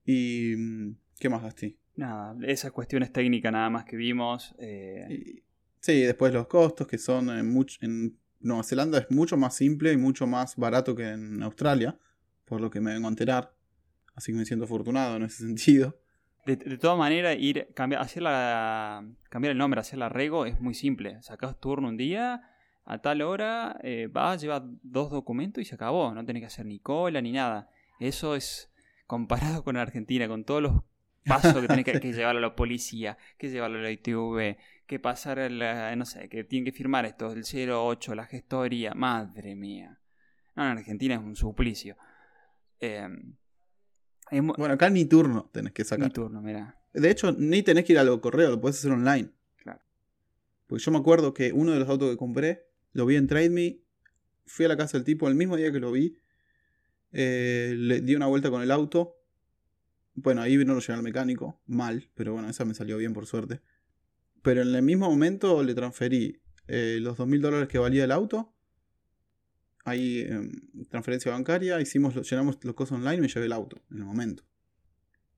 Y. 0.07 0.95
¿Qué 1.19 1.29
más, 1.29 1.43
Gasti? 1.43 1.77
Nada, 1.99 2.37
esas 2.47 2.71
cuestiones 2.71 3.13
técnicas 3.13 3.53
nada 3.53 3.69
más 3.71 3.85
que 3.85 3.97
vimos. 3.97 4.55
eh, 4.59 5.07
Y- 5.11 5.43
sí, 5.81 6.03
después 6.03 6.33
los 6.33 6.47
costos, 6.47 6.87
que 6.87 6.97
son 6.97 7.29
en, 7.31 7.53
much- 7.53 7.79
en 7.83 8.17
Nueva 8.41 8.63
Zelanda 8.63 8.99
es 8.99 9.11
mucho 9.11 9.37
más 9.37 9.57
simple 9.57 9.93
y 9.93 9.97
mucho 9.97 10.27
más 10.27 10.55
barato 10.57 10.95
que 10.95 11.09
en 11.09 11.43
Australia, 11.43 11.99
por 12.45 12.61
lo 12.61 12.71
que 12.71 12.81
me 12.81 12.93
vengo 12.93 13.09
a 13.09 13.11
enterar. 13.11 13.53
Así 14.15 14.31
que 14.33 14.39
me 14.39 14.45
siento 14.45 14.65
afortunado 14.65 15.17
en 15.17 15.25
ese 15.25 15.39
sentido. 15.45 15.99
de, 16.47 16.55
de 16.57 16.79
todas 16.79 16.97
maneras, 16.97 17.37
ir 17.39 17.69
cambiar, 17.75 18.01
hacer 18.01 18.23
la, 18.23 19.05
cambiar 19.29 19.51
el 19.53 19.59
nombre, 19.59 19.81
hacer 19.81 19.99
la 19.99 20.09
rego 20.09 20.47
es 20.47 20.61
muy 20.61 20.75
simple. 20.75 21.21
Sacás 21.23 21.59
turno 21.59 21.89
un 21.89 21.97
día, 21.97 22.43
a 22.85 22.99
tal 23.03 23.23
hora, 23.23 23.79
eh, 23.83 24.09
vas, 24.11 24.41
llevas 24.41 24.63
dos 24.85 25.11
documentos 25.11 25.61
y 25.63 25.65
se 25.65 25.75
acabó. 25.75 26.15
No 26.15 26.25
tenés 26.25 26.43
que 26.43 26.47
hacer 26.47 26.65
ni 26.65 26.79
cola 26.79 27.21
ni 27.21 27.33
nada. 27.33 27.69
Eso 27.99 28.37
es 28.37 28.71
comparado 29.09 29.63
con 29.65 29.77
Argentina, 29.77 30.29
con 30.29 30.45
todos 30.45 30.63
los 30.63 30.73
pasos 31.29 31.61
que 31.61 31.69
tenés 31.69 31.85
que, 31.85 32.01
que 32.01 32.13
llevarlo 32.13 32.39
a 32.39 32.43
la 32.51 32.57
policía, 32.57 33.17
que 33.37 33.51
llevarlo 33.51 33.79
a 33.79 33.83
la 33.83 33.91
ITV, 33.91 34.57
que 34.87 34.99
pasar 34.99 35.39
a 35.39 35.49
la, 35.51 35.95
no 35.97 36.05
sé, 36.07 36.29
que 36.29 36.45
tienen 36.45 36.65
que 36.65 36.73
firmar 36.73 37.05
esto, 37.05 37.31
el 37.33 37.45
08, 37.45 38.15
la 38.15 38.25
gestoría. 38.27 38.95
Madre 38.95 39.55
mía. 39.55 40.01
No, 40.57 40.65
en 40.65 40.79
Argentina 40.79 41.15
es 41.15 41.21
un 41.21 41.37
suplicio. 41.37 41.97
Eh, 42.81 43.07
es 44.31 44.43
mu- 44.43 44.55
Bueno, 44.57 44.75
acá 44.75 44.91
ni 44.91 45.05
turno 45.05 45.49
tenés 45.53 45.73
que 45.73 45.85
sacar. 45.85 46.13
turno, 46.13 46.41
mira. 46.43 46.75
De 46.93 47.11
hecho, 47.11 47.33
ni 47.33 47.63
tenés 47.63 47.85
que 47.85 47.93
ir 47.93 47.99
al 47.99 48.21
correo, 48.21 48.51
lo 48.51 48.61
podés 48.61 48.79
hacer 48.79 48.91
online. 48.93 49.31
Claro. 49.57 49.81
Porque 50.67 50.83
yo 50.83 50.91
me 50.91 50.99
acuerdo 50.99 51.33
que 51.35 51.53
uno 51.53 51.73
de 51.73 51.79
los 51.81 51.89
autos 51.89 52.11
que 52.11 52.17
compré, 52.17 52.67
lo 52.93 53.07
vi 53.07 53.17
en 53.17 53.27
Trade 53.27 53.51
Me, 53.51 53.79
fui 54.47 54.65
a 54.65 54.69
la 54.69 54.77
casa 54.77 54.97
del 54.97 55.05
tipo 55.05 55.29
el 55.29 55.35
mismo 55.35 55.57
día 55.57 55.71
que 55.71 55.81
lo 55.81 55.93
vi, 55.93 56.17
Eh, 57.13 57.73
le 57.77 58.01
di 58.03 58.15
una 58.15 58.27
vuelta 58.27 58.51
con 58.51 58.61
el 58.63 58.71
auto. 58.71 59.17
Bueno, 60.21 60.43
ahí 60.43 60.57
no 60.57 60.75
lo 60.75 60.81
llevé 60.81 60.95
al 60.95 61.03
mecánico, 61.03 61.61
mal, 61.67 62.11
pero 62.15 62.33
bueno, 62.33 62.49
esa 62.49 62.65
me 62.65 62.75
salió 62.75 62.97
bien 62.97 63.13
por 63.13 63.27
suerte. 63.27 63.61
Pero 64.43 64.63
en 64.63 64.75
el 64.75 64.83
mismo 64.83 65.09
momento 65.09 65.63
le 65.63 65.75
transferí 65.75 66.41
eh, 66.67 66.99
los 67.01 67.19
2.000 67.19 67.41
dólares 67.41 67.69
que 67.69 67.79
valía 67.79 68.05
el 68.05 68.13
auto. 68.13 68.53
Ahí, 69.85 70.21
em, 70.21 70.51
transferencia 70.89 71.33
bancaria, 71.33 71.81
hicimos, 71.81 72.15
llenamos 72.29 72.59
los 72.63 72.75
cosas 72.75 72.99
online 72.99 73.17
y 73.17 73.21
me 73.21 73.29
llevé 73.29 73.47
el 73.47 73.53
auto 73.53 73.81
en 73.91 73.99
el 73.99 74.05
momento. 74.05 74.45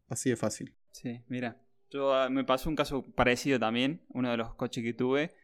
Así 0.09 0.31
de 0.31 0.37
fácil. 0.37 0.75
Sí, 0.93 1.23
mira. 1.29 1.61
Yo 1.91 2.15
ah, 2.15 2.31
me 2.31 2.45
pasó 2.45 2.71
un 2.71 2.77
caso 2.77 3.05
parecido 3.15 3.59
también. 3.59 4.03
Uno 4.09 4.31
de 4.31 4.37
los 4.37 4.55
coches 4.55 4.83
que 4.83 4.95
tuve. 4.95 5.35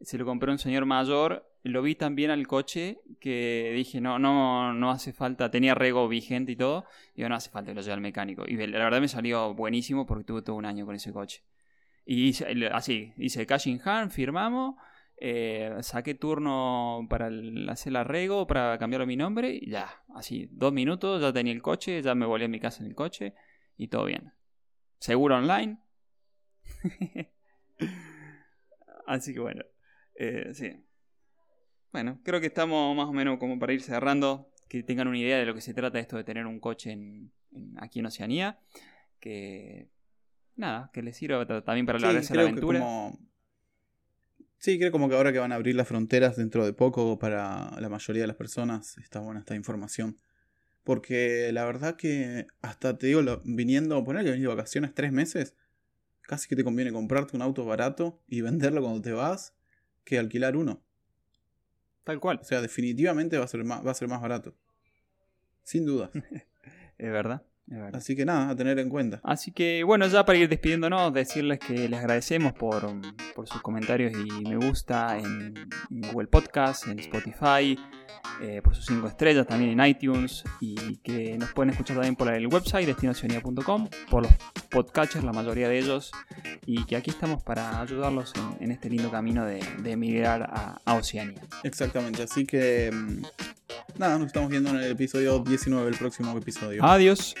Se 0.00 0.16
lo 0.18 0.24
compró 0.24 0.52
un 0.52 0.58
señor 0.58 0.86
mayor. 0.86 1.46
Lo 1.66 1.82
vi 1.82 1.96
también 1.96 2.30
al 2.30 2.46
coche 2.46 3.00
que 3.20 3.72
dije, 3.74 4.00
no, 4.00 4.18
no, 4.18 4.72
no 4.72 4.90
hace 4.90 5.12
falta. 5.12 5.50
Tenía 5.50 5.74
rego 5.74 6.08
vigente 6.08 6.52
y 6.52 6.56
todo. 6.56 6.84
Y 7.14 7.22
no 7.22 7.34
hace 7.34 7.50
falta 7.50 7.72
que 7.72 7.74
lo 7.74 7.80
lleve 7.80 7.94
al 7.94 8.00
mecánico. 8.00 8.44
Y 8.46 8.56
la 8.56 8.84
verdad 8.84 9.00
me 9.00 9.08
salió 9.08 9.52
buenísimo 9.54 10.06
porque 10.06 10.24
tuve 10.24 10.42
todo 10.42 10.56
un 10.56 10.64
año 10.64 10.86
con 10.86 10.94
ese 10.94 11.12
coche. 11.12 11.42
Y 12.04 12.28
hice, 12.28 12.46
así, 12.72 13.12
hice 13.16 13.46
cash 13.46 13.66
in 13.66 13.80
hand, 13.84 14.12
firmamos. 14.12 14.76
Eh, 15.18 15.74
saqué 15.80 16.14
turno 16.14 17.04
para 17.08 17.30
hacer 17.68 17.90
el 17.90 17.96
arrego, 17.96 18.46
para 18.46 18.78
cambiarlo 18.78 19.06
mi 19.06 19.16
nombre. 19.16 19.58
Y 19.60 19.70
ya, 19.70 19.88
así, 20.14 20.48
dos 20.52 20.72
minutos, 20.72 21.20
ya 21.20 21.32
tenía 21.32 21.52
el 21.52 21.62
coche. 21.62 22.00
Ya 22.00 22.14
me 22.14 22.26
volví 22.26 22.44
a 22.44 22.48
mi 22.48 22.60
casa 22.60 22.84
en 22.84 22.90
el 22.90 22.94
coche. 22.94 23.34
Y 23.76 23.88
todo 23.88 24.04
bien. 24.04 24.32
Seguro 24.98 25.36
online. 25.36 25.78
Así 29.06 29.34
que 29.34 29.40
bueno, 29.40 29.64
eh, 30.16 30.50
sí. 30.52 30.85
Bueno, 31.92 32.20
creo 32.22 32.40
que 32.40 32.46
estamos 32.46 32.96
más 32.96 33.06
o 33.08 33.12
menos 33.12 33.38
como 33.38 33.58
para 33.58 33.72
ir 33.72 33.82
cerrando, 33.82 34.50
que 34.68 34.82
tengan 34.82 35.08
una 35.08 35.18
idea 35.18 35.38
de 35.38 35.46
lo 35.46 35.54
que 35.54 35.60
se 35.60 35.74
trata 35.74 35.98
esto 35.98 36.16
de 36.16 36.24
tener 36.24 36.46
un 36.46 36.60
coche 36.60 36.92
en, 36.92 37.32
aquí 37.76 38.00
en 38.00 38.06
Oceanía, 38.06 38.58
que 39.20 39.88
nada, 40.56 40.90
que 40.92 41.02
les 41.02 41.16
sirva 41.16 41.46
también 41.62 41.86
para 41.86 41.98
la, 41.98 42.22
sí, 42.22 42.34
la 42.34 42.42
aventura. 42.42 42.84
Sí, 44.58 44.78
creo 44.78 44.90
como 44.90 45.08
que 45.08 45.14
ahora 45.14 45.32
que 45.32 45.38
van 45.38 45.52
a 45.52 45.56
abrir 45.56 45.76
las 45.76 45.86
fronteras 45.86 46.36
dentro 46.36 46.64
de 46.64 46.72
poco 46.72 47.18
para 47.18 47.78
la 47.78 47.88
mayoría 47.88 48.22
de 48.22 48.26
las 48.26 48.36
personas, 48.36 48.98
está 48.98 49.20
buena 49.20 49.40
esta 49.40 49.54
información. 49.54 50.16
Porque 50.82 51.50
la 51.52 51.64
verdad 51.64 51.96
que 51.96 52.46
hasta 52.62 52.96
te 52.96 53.08
digo, 53.08 53.20
viniendo, 53.44 54.02
poner 54.04 54.24
que 54.24 54.30
venís 54.30 54.44
de 54.44 54.48
vacaciones 54.48 54.94
tres 54.94 55.12
meses, 55.12 55.54
casi 56.22 56.48
que 56.48 56.56
te 56.56 56.64
conviene 56.64 56.92
comprarte 56.92 57.36
un 57.36 57.42
auto 57.42 57.64
barato 57.64 58.22
y 58.28 58.40
venderlo 58.40 58.82
cuando 58.82 59.02
te 59.02 59.12
vas 59.12 59.54
que 60.04 60.18
alquilar 60.18 60.56
uno. 60.56 60.85
Tal 62.06 62.20
cual. 62.20 62.38
O 62.40 62.44
sea, 62.44 62.62
definitivamente 62.62 63.36
va 63.36 63.46
a 63.46 63.48
ser 63.48 63.64
más, 63.64 63.84
va 63.84 63.90
a 63.90 63.94
ser 63.94 64.06
más 64.06 64.22
barato. 64.22 64.54
Sin 65.64 65.84
duda. 65.84 66.08
es 66.98 67.10
verdad. 67.10 67.42
Así 67.92 68.14
que 68.14 68.24
nada, 68.24 68.50
a 68.50 68.56
tener 68.56 68.78
en 68.78 68.88
cuenta. 68.88 69.20
Así 69.24 69.50
que 69.50 69.82
bueno, 69.82 70.06
ya 70.06 70.24
para 70.24 70.38
ir 70.38 70.48
despidiéndonos, 70.48 71.12
decirles 71.12 71.58
que 71.58 71.88
les 71.88 71.98
agradecemos 71.98 72.52
por, 72.52 72.88
por 73.34 73.48
sus 73.48 73.60
comentarios 73.60 74.12
y 74.12 74.44
me 74.48 74.56
gusta 74.56 75.18
en, 75.18 75.54
Google 75.90 76.28
Podcast, 76.28 76.86
en 76.86 77.00
Spotify, 77.00 77.76
eh, 78.40 78.60
por 78.62 78.76
sus 78.76 78.86
5 78.86 79.08
estrellas 79.08 79.46
también 79.48 79.78
en 79.78 79.86
iTunes 79.86 80.44
y 80.60 80.98
que 80.98 81.36
nos 81.38 81.52
pueden 81.52 81.70
escuchar 81.70 81.96
también 81.96 82.14
por 82.14 82.32
el 82.32 82.46
website 82.46 82.86
destinacionía.com, 82.86 83.88
por 84.10 84.22
los 84.22 84.32
podcatchers, 84.70 85.24
la 85.24 85.32
mayoría 85.32 85.68
de 85.68 85.78
ellos, 85.78 86.12
y 86.66 86.84
que 86.84 86.94
aquí 86.94 87.10
estamos 87.10 87.42
para 87.42 87.80
ayudarlos 87.80 88.32
en, 88.60 88.70
este 88.70 88.90
lindo 88.90 89.10
camino 89.10 89.44
de, 89.44 89.60
emigrar 89.84 90.42
a, 90.42 90.80
a 90.84 90.94
Oceanía. 90.94 91.42
Exactamente, 91.64 92.22
así 92.22 92.46
que 92.46 92.90
mm, 92.92 93.22
nada, 93.98 94.18
nos 94.18 94.28
estamos 94.28 94.50
viendo 94.50 94.70
en 94.70 94.76
el 94.76 94.92
episodio 94.92 95.40
19, 95.40 95.88
el 95.88 95.96
próximo 95.96 96.36
episodio. 96.36 96.84
Adiós. 96.84 97.34